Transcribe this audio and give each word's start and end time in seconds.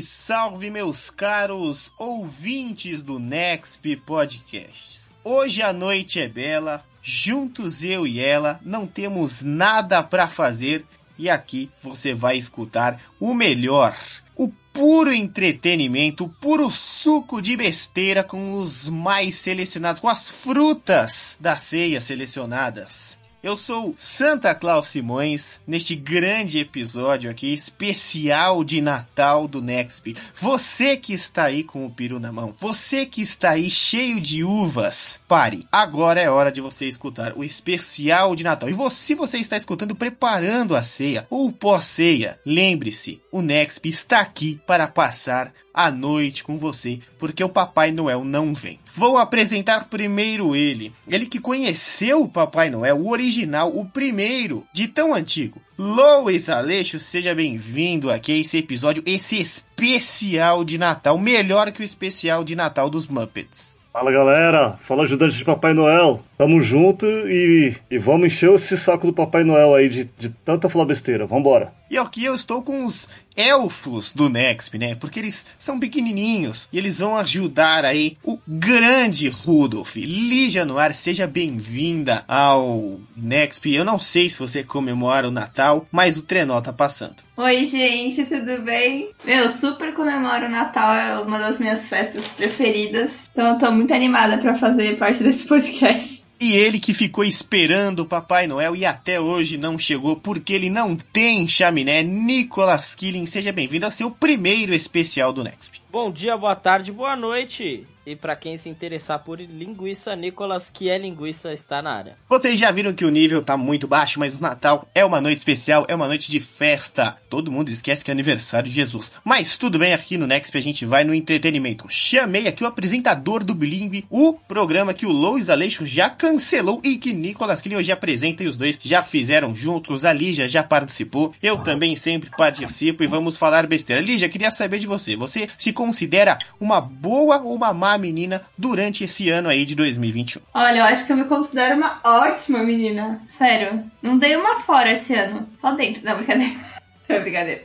Salve, 0.00 0.02
salve, 0.02 0.70
meus 0.70 1.10
caros 1.10 1.92
ouvintes 1.98 3.02
do 3.02 3.18
Nexp 3.18 3.96
Podcast. 3.96 5.10
Hoje 5.24 5.62
a 5.62 5.72
noite 5.72 6.20
é 6.20 6.28
bela, 6.28 6.84
juntos 7.02 7.82
eu 7.82 8.06
e 8.06 8.20
ela 8.20 8.60
não 8.62 8.86
temos 8.86 9.42
nada 9.42 10.02
para 10.02 10.28
fazer 10.28 10.84
e 11.18 11.28
aqui 11.28 11.70
você 11.82 12.14
vai 12.14 12.36
escutar 12.36 13.00
o 13.18 13.34
melhor, 13.34 13.96
o 14.36 14.48
puro 14.72 15.12
entretenimento, 15.12 16.24
o 16.24 16.28
puro 16.28 16.70
suco 16.70 17.42
de 17.42 17.56
besteira 17.56 18.22
com 18.22 18.52
os 18.52 18.88
mais 18.88 19.36
selecionados, 19.36 20.00
com 20.00 20.08
as 20.08 20.30
frutas 20.30 21.36
da 21.40 21.56
ceia 21.56 22.00
selecionadas. 22.00 23.17
Eu 23.40 23.56
sou 23.56 23.94
Santa 23.96 24.52
Claus 24.52 24.88
Simões, 24.88 25.60
neste 25.64 25.94
grande 25.94 26.58
episódio 26.58 27.30
aqui, 27.30 27.54
especial 27.54 28.64
de 28.64 28.80
Natal 28.80 29.46
do 29.46 29.62
Nexp. 29.62 30.16
Você 30.34 30.96
que 30.96 31.12
está 31.12 31.44
aí 31.44 31.62
com 31.62 31.86
o 31.86 31.90
peru 31.90 32.18
na 32.18 32.32
mão, 32.32 32.52
você 32.58 33.06
que 33.06 33.22
está 33.22 33.50
aí 33.50 33.70
cheio 33.70 34.20
de 34.20 34.42
uvas, 34.42 35.20
pare. 35.28 35.64
Agora 35.70 36.20
é 36.20 36.28
hora 36.28 36.50
de 36.50 36.60
você 36.60 36.86
escutar 36.86 37.32
o 37.36 37.44
especial 37.44 38.34
de 38.34 38.42
Natal. 38.42 38.68
E 38.68 38.72
você, 38.72 38.96
se 38.96 39.14
você 39.14 39.38
está 39.38 39.56
escutando 39.56 39.94
preparando 39.94 40.74
a 40.74 40.82
ceia 40.82 41.24
ou 41.30 41.52
pós-ceia, 41.52 42.40
lembre-se, 42.44 43.22
o 43.30 43.40
Nexp 43.40 43.86
está 43.88 44.18
aqui 44.18 44.60
para 44.66 44.88
passar 44.88 45.52
a 45.78 45.92
noite 45.92 46.42
com 46.42 46.58
você, 46.58 46.98
porque 47.20 47.44
o 47.44 47.48
Papai 47.48 47.92
Noel 47.92 48.24
não 48.24 48.52
vem. 48.52 48.80
Vou 48.96 49.16
apresentar 49.16 49.88
primeiro 49.88 50.56
ele, 50.56 50.92
ele 51.06 51.24
que 51.24 51.38
conheceu 51.38 52.22
o 52.22 52.28
Papai 52.28 52.68
Noel, 52.68 52.96
o 52.96 53.08
original, 53.08 53.27
o 53.74 53.84
primeiro, 53.84 54.66
de 54.72 54.88
tão 54.88 55.12
antigo. 55.12 55.60
Lois 55.78 56.48
Aleixo, 56.48 56.98
seja 56.98 57.34
bem-vindo 57.34 58.10
aqui 58.10 58.32
a 58.32 58.36
esse 58.36 58.56
episódio, 58.56 59.02
esse 59.06 59.38
especial 59.38 60.64
de 60.64 60.78
Natal, 60.78 61.18
melhor 61.18 61.70
que 61.70 61.82
o 61.82 61.84
especial 61.84 62.42
de 62.42 62.56
Natal 62.56 62.88
dos 62.88 63.06
Muppets. 63.06 63.78
Fala 63.92 64.12
galera, 64.12 64.78
fala 64.80 65.02
ajudante 65.02 65.36
de 65.36 65.44
Papai 65.44 65.74
Noel. 65.74 66.22
Tamo 66.36 66.60
junto 66.60 67.04
e, 67.04 67.74
e 67.90 67.98
vamos 67.98 68.28
encher 68.28 68.52
esse 68.54 68.78
saco 68.78 69.06
do 69.06 69.12
Papai 69.12 69.44
Noel 69.44 69.74
aí 69.74 69.88
de, 69.88 70.08
de 70.16 70.30
tanta 70.30 70.68
falar 70.68 70.86
besteira. 70.86 71.26
Vambora. 71.26 71.72
E 71.90 71.96
aqui 71.96 72.24
eu 72.24 72.34
estou 72.34 72.62
com 72.62 72.84
os 72.84 73.08
elfos 73.34 74.12
do 74.12 74.28
Nexp, 74.28 74.76
né? 74.76 74.94
Porque 74.94 75.18
eles 75.18 75.46
são 75.58 75.80
pequenininhos 75.80 76.68
e 76.70 76.76
eles 76.76 76.98
vão 76.98 77.16
ajudar 77.16 77.84
aí 77.84 78.18
o 78.22 78.38
grande 78.46 79.28
Rudolf. 79.28 79.96
Lígia 79.96 80.66
Noir, 80.66 80.94
seja 80.94 81.26
bem-vinda 81.26 82.24
ao 82.28 83.00
Nexp. 83.16 83.66
Eu 83.72 83.84
não 83.84 83.98
sei 83.98 84.28
se 84.28 84.38
você 84.38 84.62
comemora 84.62 85.28
o 85.28 85.30
Natal, 85.30 85.86
mas 85.90 86.18
o 86.18 86.22
trenó 86.22 86.60
tá 86.60 86.72
passando. 86.72 87.22
Oi, 87.36 87.64
gente, 87.64 88.24
tudo 88.24 88.62
bem? 88.62 89.10
Eu 89.24 89.48
super 89.48 89.94
comemoro 89.94 90.46
o 90.46 90.50
Natal, 90.50 90.94
é 90.94 91.18
uma 91.20 91.38
das 91.38 91.58
minhas 91.58 91.86
festas 91.86 92.26
preferidas. 92.28 93.30
Então 93.32 93.52
eu 93.52 93.58
tô 93.58 93.70
muito 93.70 93.94
animada 93.94 94.36
para 94.36 94.54
fazer 94.54 94.98
parte 94.98 95.22
desse 95.22 95.46
podcast. 95.46 96.27
E 96.40 96.54
ele 96.54 96.78
que 96.78 96.94
ficou 96.94 97.24
esperando 97.24 98.00
o 98.00 98.06
Papai 98.06 98.46
Noel 98.46 98.76
e 98.76 98.86
até 98.86 99.20
hoje 99.20 99.58
não 99.58 99.76
chegou 99.76 100.14
porque 100.14 100.52
ele 100.52 100.70
não 100.70 100.94
tem 100.94 101.48
chaminé, 101.48 102.00
Nicolas 102.02 102.94
Killing, 102.94 103.26
seja 103.26 103.50
bem-vindo 103.50 103.84
ao 103.84 103.90
seu 103.90 104.08
primeiro 104.08 104.72
especial 104.72 105.32
do 105.32 105.42
Nexp. 105.42 105.80
Bom 105.90 106.12
dia, 106.12 106.36
boa 106.36 106.54
tarde, 106.54 106.92
boa 106.92 107.16
noite. 107.16 107.84
E 108.08 108.16
para 108.16 108.34
quem 108.34 108.56
se 108.56 108.70
interessar 108.70 109.22
por 109.22 109.38
linguiça, 109.38 110.16
Nicolas, 110.16 110.70
que 110.70 110.88
é 110.88 110.96
linguiça, 110.96 111.52
está 111.52 111.82
na 111.82 111.92
área. 111.92 112.16
Vocês 112.26 112.58
já 112.58 112.70
viram 112.70 112.94
que 112.94 113.04
o 113.04 113.10
nível 113.10 113.42
tá 113.42 113.54
muito 113.54 113.86
baixo, 113.86 114.18
mas 114.18 114.34
o 114.34 114.40
Natal 114.40 114.88
é 114.94 115.04
uma 115.04 115.20
noite 115.20 115.36
especial, 115.36 115.84
é 115.86 115.94
uma 115.94 116.06
noite 116.06 116.30
de 116.30 116.40
festa. 116.40 117.18
Todo 117.28 117.52
mundo 117.52 117.68
esquece 117.68 118.02
que 118.02 118.10
é 118.10 118.12
aniversário 118.12 118.66
de 118.66 118.74
Jesus. 118.74 119.12
Mas 119.22 119.58
tudo 119.58 119.78
bem, 119.78 119.92
aqui 119.92 120.16
no 120.16 120.26
Next 120.26 120.56
a 120.56 120.60
gente 120.62 120.86
vai 120.86 121.04
no 121.04 121.12
entretenimento. 121.12 121.84
Chamei 121.90 122.48
aqui 122.48 122.64
o 122.64 122.66
apresentador 122.66 123.44
do 123.44 123.54
Bilingue, 123.54 124.06
o 124.08 124.32
programa 124.32 124.94
que 124.94 125.04
o 125.04 125.12
Lois 125.12 125.50
Aleixo 125.50 125.84
já 125.84 126.08
cancelou 126.08 126.80
e 126.82 126.96
que 126.96 127.12
Nicolas 127.12 127.60
Killing 127.60 127.76
hoje 127.76 127.92
apresenta 127.92 128.42
e 128.42 128.46
os 128.46 128.56
dois 128.56 128.78
já 128.82 129.02
fizeram 129.02 129.54
juntos. 129.54 130.06
A 130.06 130.14
Lígia 130.14 130.48
já 130.48 130.62
participou, 130.62 131.34
eu 131.42 131.58
também 131.58 131.94
sempre 131.94 132.30
participo 132.30 133.04
e 133.04 133.06
vamos 133.06 133.36
falar 133.36 133.66
besteira. 133.66 134.00
Lígia, 134.00 134.30
queria 134.30 134.50
saber 134.50 134.78
de 134.78 134.86
você. 134.86 135.14
Você 135.14 135.46
se 135.58 135.74
considera 135.74 136.38
uma 136.58 136.80
boa 136.80 137.42
ou 137.42 137.54
uma 137.54 137.74
má 137.74 137.97
menina 137.98 138.42
durante 138.56 139.04
esse 139.04 139.28
ano 139.28 139.48
aí 139.48 139.64
de 139.64 139.74
2021? 139.74 140.42
Olha, 140.54 140.78
eu 140.78 140.84
acho 140.84 141.04
que 141.04 141.12
eu 141.12 141.16
me 141.16 141.24
considero 141.24 141.76
uma 141.76 142.00
ótima 142.04 142.62
menina. 142.62 143.20
Sério. 143.28 143.84
Não 144.02 144.16
dei 144.16 144.36
uma 144.36 144.60
fora 144.60 144.92
esse 144.92 145.14
ano. 145.14 145.48
Só 145.56 145.72
dentro. 145.72 146.04
Não, 146.04 146.16
brincadeira. 146.16 146.54
É 147.08 147.18
brincadeira. 147.18 147.62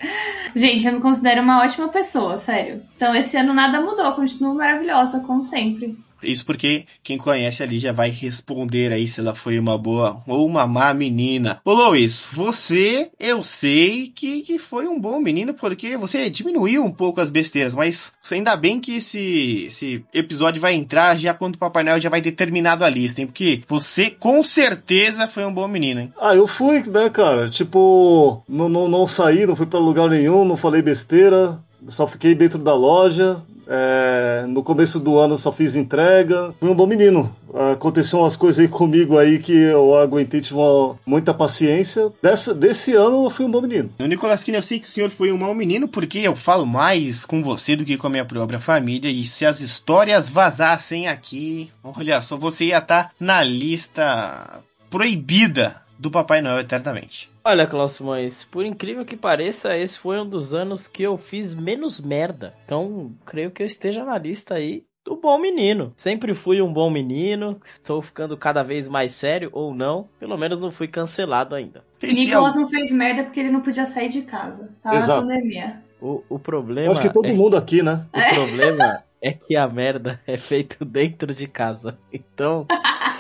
Gente, 0.56 0.88
eu 0.88 0.94
me 0.94 1.02
considero 1.02 1.42
uma 1.42 1.62
ótima 1.62 1.90
pessoa, 1.90 2.38
sério. 2.38 2.82
Então 2.96 3.14
esse 3.14 3.36
ano 3.36 3.54
nada 3.54 3.82
mudou, 3.82 4.14
continuo 4.14 4.56
maravilhosa, 4.56 5.20
como 5.20 5.44
sempre. 5.44 5.98
Isso 6.24 6.46
porque 6.46 6.86
quem 7.02 7.18
conhece 7.18 7.64
ali 7.64 7.78
já 7.78 7.92
vai 7.92 8.10
responder 8.10 8.92
aí 8.92 9.08
se 9.08 9.20
ela 9.20 9.36
foi 9.36 9.60
uma 9.60 9.78
boa 9.78 10.22
ou 10.28 10.46
uma 10.46 10.66
má 10.66 10.94
menina. 10.94 11.60
Ô 11.64 11.74
Lois, 11.74 12.28
você, 12.32 13.12
eu 13.20 13.44
sei 13.44 14.08
que, 14.08 14.42
que 14.42 14.58
foi 14.58 14.88
um 14.88 15.00
bom 15.00 15.20
menino 15.20 15.54
porque 15.54 15.98
você 15.98 16.30
diminuiu 16.30 16.84
um 16.84 16.92
pouco 16.92 17.22
as 17.22 17.30
besteiras, 17.30 17.74
mas 17.74 18.12
ainda 18.32 18.56
bem 18.56 18.80
que 18.80 18.98
esse, 18.98 19.66
esse 19.68 20.04
episódio 20.14 20.62
vai 20.62 20.74
entrar 20.74 21.18
já 21.18 21.34
quando 21.34 21.56
o 21.56 21.60
Papai 21.60 21.84
Noel 21.84 22.02
já 22.02 22.10
vai 22.10 22.22
ter 22.22 22.32
terminado 22.32 22.84
a 22.84 22.90
lista, 22.90 23.22
hein? 23.22 23.28
Porque 23.28 23.62
você 23.68 24.10
com 24.10 24.44
certeza 24.44 25.28
foi 25.28 25.46
um 25.46 25.54
bom 25.54 25.68
menino, 25.68 26.02
hein? 26.02 26.14
Ah, 26.20 26.36
eu 26.36 26.48
fui, 26.48 26.84
né, 26.84 27.10
cara? 27.10 27.50
Tipo, 27.50 28.44
não, 28.48 28.70
não, 28.70 28.88
não 28.88 29.08
saí, 29.08 29.46
não 29.46 29.56
fui 29.56 29.66
pra 29.66 29.80
lugar 29.80 30.10
nenhum, 30.10 30.46
não 30.46 30.58
falei 30.58 30.82
besteira, 30.82 31.60
só 31.88 32.08
fiquei 32.08 32.34
dentro 32.34 32.60
da 32.60 32.74
loja, 32.76 33.38
é, 33.68 34.46
no 34.48 34.64
começo 34.64 35.00
do 35.00 35.18
ano 35.18 35.38
só 35.38 35.52
fiz 35.52 35.76
entrega. 35.76 36.54
Fui 36.60 36.70
um 36.70 36.76
bom 36.76 36.88
menino. 36.88 37.34
Aconteceu 37.74 38.20
umas 38.20 38.36
coisas 38.36 38.60
aí 38.60 38.68
comigo 38.68 39.18
aí 39.18 39.40
que 39.40 39.54
eu 39.54 39.96
aguentei, 39.96 40.42
tive 40.42 40.58
uma, 40.58 40.98
muita 41.06 41.34
paciência. 41.34 42.12
Dessa, 42.22 42.54
desse 42.54 42.94
ano 42.94 43.26
eu 43.26 43.30
fui 43.30 43.46
um 43.46 43.52
bom 43.52 43.62
menino. 43.62 43.92
No 44.00 44.08
Nicolas 44.08 44.44
Kine, 44.44 44.58
eu 44.58 44.64
sei 44.64 44.80
que 44.80 44.88
o 44.88 44.92
senhor 44.92 45.10
foi 45.10 45.32
um 45.32 45.38
mau 45.38 45.54
menino 45.54 45.88
porque 45.88 46.20
eu 46.20 46.36
falo 46.36 46.66
mais 46.66 47.26
com 47.26 47.44
você 47.44 47.76
do 47.76 47.86
que 47.86 47.98
com 47.98 48.08
a 48.08 48.10
minha 48.10 48.26
própria 48.26 48.60
família. 48.60 49.10
E 49.10 49.26
se 49.26 49.46
as 49.46 49.60
histórias 49.60 50.30
vazassem 50.30 51.08
aqui, 51.08 51.72
olha 51.84 52.22
só, 52.22 52.38
você 52.38 52.66
ia 52.66 52.80
estar 52.80 53.04
tá 53.06 53.12
na 53.20 53.44
lista 53.44 54.64
proibida 54.90 55.83
do 56.04 56.12
Papai 56.12 56.42
Noel 56.42 56.60
eternamente. 56.60 57.32
Olha, 57.46 57.66
Klaus 57.66 57.98
Mães, 58.02 58.44
por 58.44 58.66
incrível 58.66 59.06
que 59.06 59.16
pareça, 59.16 59.78
esse 59.78 59.98
foi 59.98 60.20
um 60.20 60.28
dos 60.28 60.54
anos 60.54 60.86
que 60.86 61.02
eu 61.02 61.18
fiz 61.18 61.56
menos 61.56 61.98
merda. 61.98 62.54
Então, 62.66 63.14
creio 63.26 63.52
que 63.52 63.64
eu 63.64 63.68
esteja 63.68 64.04
na 64.04 64.18
lista 64.18 64.56
aí 64.56 64.84
do 65.06 65.16
bom 65.16 65.40
menino. 65.40 65.94
Sempre 65.96 66.34
fui 66.34 66.62
um 66.62 66.74
bom 66.74 66.90
menino, 66.90 67.58
estou 67.64 68.02
ficando 68.02 68.36
cada 68.36 68.64
vez 68.64 68.90
mais 68.90 69.14
sério 69.14 69.50
ou 69.54 69.74
não, 69.74 70.10
pelo 70.20 70.38
menos 70.38 70.60
não 70.60 70.72
fui 70.72 70.90
cancelado 70.90 71.56
ainda. 71.56 71.86
Nicolas 72.02 72.56
não 72.56 72.68
fez 72.68 72.92
merda 72.92 73.24
porque 73.24 73.40
ele 73.40 73.52
não 73.52 73.62
podia 73.62 73.86
sair 73.86 74.10
de 74.10 74.24
casa. 74.24 74.76
Tava 74.84 74.98
Exato. 74.98 75.26
na 75.26 75.34
pandemia. 75.34 75.82
O, 76.02 76.22
o 76.28 76.38
problema. 76.38 76.92
Acho 76.92 77.02
que 77.02 77.14
todo 77.14 77.30
é... 77.30 77.34
mundo 77.34 77.56
aqui, 77.56 77.82
né? 77.82 78.06
O 78.14 78.20
é. 78.20 78.34
problema 78.34 79.04
é 79.22 79.32
que 79.32 79.56
a 79.56 79.70
merda 79.70 80.20
é 80.28 80.36
feita 80.36 80.84
dentro 80.84 81.34
de 81.34 81.48
casa. 81.48 81.98
Então. 82.12 82.68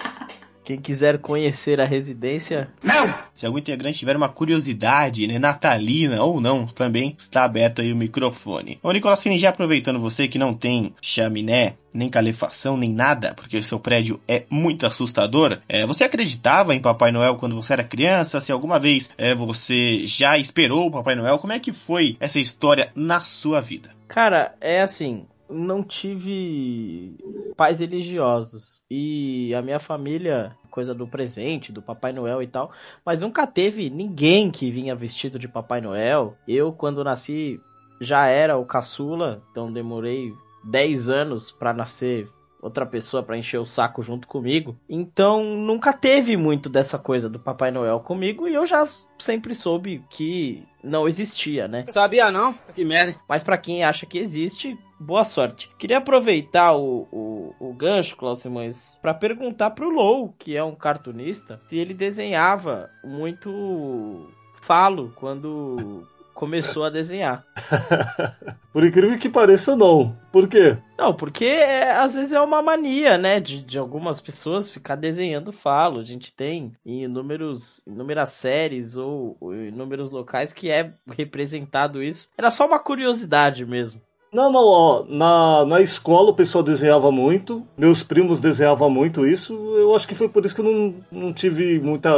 Quem 0.64 0.78
quiser 0.78 1.18
conhecer 1.18 1.82
a 1.82 1.86
residência. 1.86 2.70
Não! 2.82 3.14
Se 3.34 3.46
algum 3.46 3.58
integrante 3.58 4.00
tiver 4.00 4.16
uma 4.16 4.30
curiosidade, 4.30 5.28
né, 5.28 5.38
natalina 5.38 6.24
ou 6.24 6.40
não, 6.40 6.66
também 6.66 7.16
está 7.18 7.44
aberto 7.44 7.82
aí 7.82 7.92
o 7.92 7.96
microfone. 7.96 8.80
Ô, 8.82 8.92
Nicolacine, 8.92 9.38
já 9.38 9.50
aproveitando 9.50 10.00
você 10.00 10.28
que 10.28 10.40
não 10.40 10.54
tem 10.54 10.94
chaminé, 11.02 11.74
nem 11.94 12.10
calefação, 12.10 12.78
nem 12.78 12.90
nada, 12.90 13.34
porque 13.34 13.58
o 13.58 13.64
seu 13.64 13.80
prédio 13.80 14.20
é 14.28 14.46
muito 14.50 14.86
assustador, 14.86 15.60
é, 15.68 15.86
você 15.86 16.04
acreditava 16.04 16.74
em 16.74 16.80
Papai 16.80 17.12
Noel 17.12 17.36
quando 17.36 17.56
você 17.56 17.74
era 17.74 17.84
criança? 17.84 18.40
Se 18.40 18.52
alguma 18.52 18.80
vez 18.80 19.10
é, 19.18 19.36
você 19.36 20.06
já 20.06 20.38
esperou 20.38 20.88
o 20.88 20.92
Papai 20.92 21.16
Noel, 21.16 21.40
como 21.40 21.54
é 21.54 21.60
que 21.60 21.74
foi 21.74 22.18
essa 22.20 22.40
história 22.40 22.92
na 22.96 23.20
sua 23.20 23.62
vida? 23.62 23.92
Cara, 24.08 24.54
é 24.62 24.82
assim, 24.82 25.26
não 25.54 25.84
tive 25.84 27.18
pais 27.56 27.80
religiosos. 27.80 28.84
E 28.90 29.54
a 29.56 29.62
minha 29.62 29.80
família, 29.80 30.56
coisa 30.70 30.94
do 30.94 31.08
presente, 31.08 31.72
do 31.72 31.82
Papai 31.82 32.12
Noel 32.12 32.42
e 32.42 32.48
tal, 32.48 32.72
mas 33.06 33.22
nunca 33.22 33.46
teve 33.46 33.90
ninguém 33.90 34.52
que 34.52 34.72
vinha 34.72 34.96
vestido 34.96 35.38
de 35.38 35.48
Papai 35.48 35.80
Noel. 35.80 36.36
Eu, 36.48 36.74
quando 36.74 37.04
nasci, 37.04 37.62
já 38.02 38.28
era 38.28 38.58
o 38.58 38.66
caçula, 38.66 39.42
então 39.52 39.72
demorei 39.72 40.34
10 40.64 41.10
anos 41.10 41.52
para 41.52 41.74
nascer 41.74 42.28
outra 42.64 42.86
pessoa 42.86 43.22
para 43.22 43.38
encher 43.38 43.60
o 43.60 43.66
saco 43.66 44.02
junto 44.02 44.26
comigo. 44.26 44.78
Então 44.88 45.44
nunca 45.44 45.92
teve 45.92 46.38
muito 46.38 46.70
dessa 46.70 46.98
coisa 46.98 47.30
do 47.30 47.38
Papai 47.38 47.70
Noel 47.70 48.00
comigo 48.00 48.48
e 48.48 48.54
eu 48.54 48.66
já 48.66 48.84
sempre 49.20 49.54
soube 49.54 50.02
que 50.10 50.64
não 50.82 51.08
existia, 51.08 51.68
né? 51.68 51.86
Sabia 51.90 52.32
não? 52.32 52.54
Que 52.74 52.86
merda. 52.86 53.16
Mas 53.28 53.44
para 53.44 53.58
quem 53.58 53.84
acha 53.84 54.06
que 54.06 54.18
existe, 54.18 54.78
boa 54.98 55.26
sorte. 55.26 55.70
Queria 55.78 55.98
aproveitar 55.98 56.74
o, 56.74 57.08
o, 57.12 57.56
o 57.60 57.74
gancho, 57.74 58.16
Klaus 58.16 58.40
Simões, 58.40 58.98
para 59.02 59.14
perguntar 59.14 59.72
pro 59.72 59.90
Low, 59.90 60.34
que 60.40 60.56
é 60.56 60.64
um 60.64 60.76
cartunista, 60.76 61.62
se 61.68 61.78
ele 61.78 61.94
desenhava 61.94 62.90
muito 63.04 64.30
falo 64.62 65.12
quando 65.18 66.08
começou 66.44 66.84
a 66.84 66.90
desenhar. 66.90 67.46
Por 68.74 68.84
incrível 68.84 69.18
que 69.18 69.30
pareça, 69.30 69.78
não. 69.78 70.18
Por 70.30 70.46
quê? 70.48 70.78
Não, 70.98 71.14
porque 71.14 71.46
é, 71.46 71.92
às 71.92 72.16
vezes 72.16 72.34
é 72.34 72.42
uma 72.42 72.62
mania, 72.62 73.18
né, 73.18 73.40
de, 73.40 73.62
de 73.62 73.78
algumas 73.78 74.20
pessoas 74.20 74.70
ficar 74.70 74.96
desenhando 74.96 75.54
falo. 75.54 76.00
A 76.00 76.04
gente 76.04 76.34
tem 76.34 76.74
em 76.86 77.04
inúmeros, 77.04 77.84
inúmeras 77.86 78.32
séries 78.32 78.98
ou, 78.98 79.38
ou 79.40 79.56
inúmeros 79.56 80.12
locais 80.12 80.52
que 80.52 80.70
é 80.70 80.92
representado 81.08 82.02
isso. 82.02 82.30
Era 82.38 82.52
só 82.52 82.66
uma 82.66 82.80
curiosidade 82.80 83.66
mesmo. 83.66 84.02
Não, 84.34 84.52
não, 84.52 84.66
ó, 84.66 85.06
na, 85.08 85.66
na 85.66 85.82
escola 85.82 86.32
o 86.32 86.36
pessoal 86.36 86.64
desenhava 86.64 87.12
muito, 87.12 87.66
meus 87.78 88.04
primos 88.04 88.40
desenhavam 88.40 88.90
muito 88.90 89.28
isso, 89.28 89.54
eu 89.76 89.96
acho 89.96 90.08
que 90.08 90.16
foi 90.16 90.28
por 90.28 90.44
isso 90.44 90.56
que 90.56 90.62
eu 90.62 90.66
não, 90.66 90.96
não 91.12 91.34
tive 91.34 91.80
muita, 91.80 92.10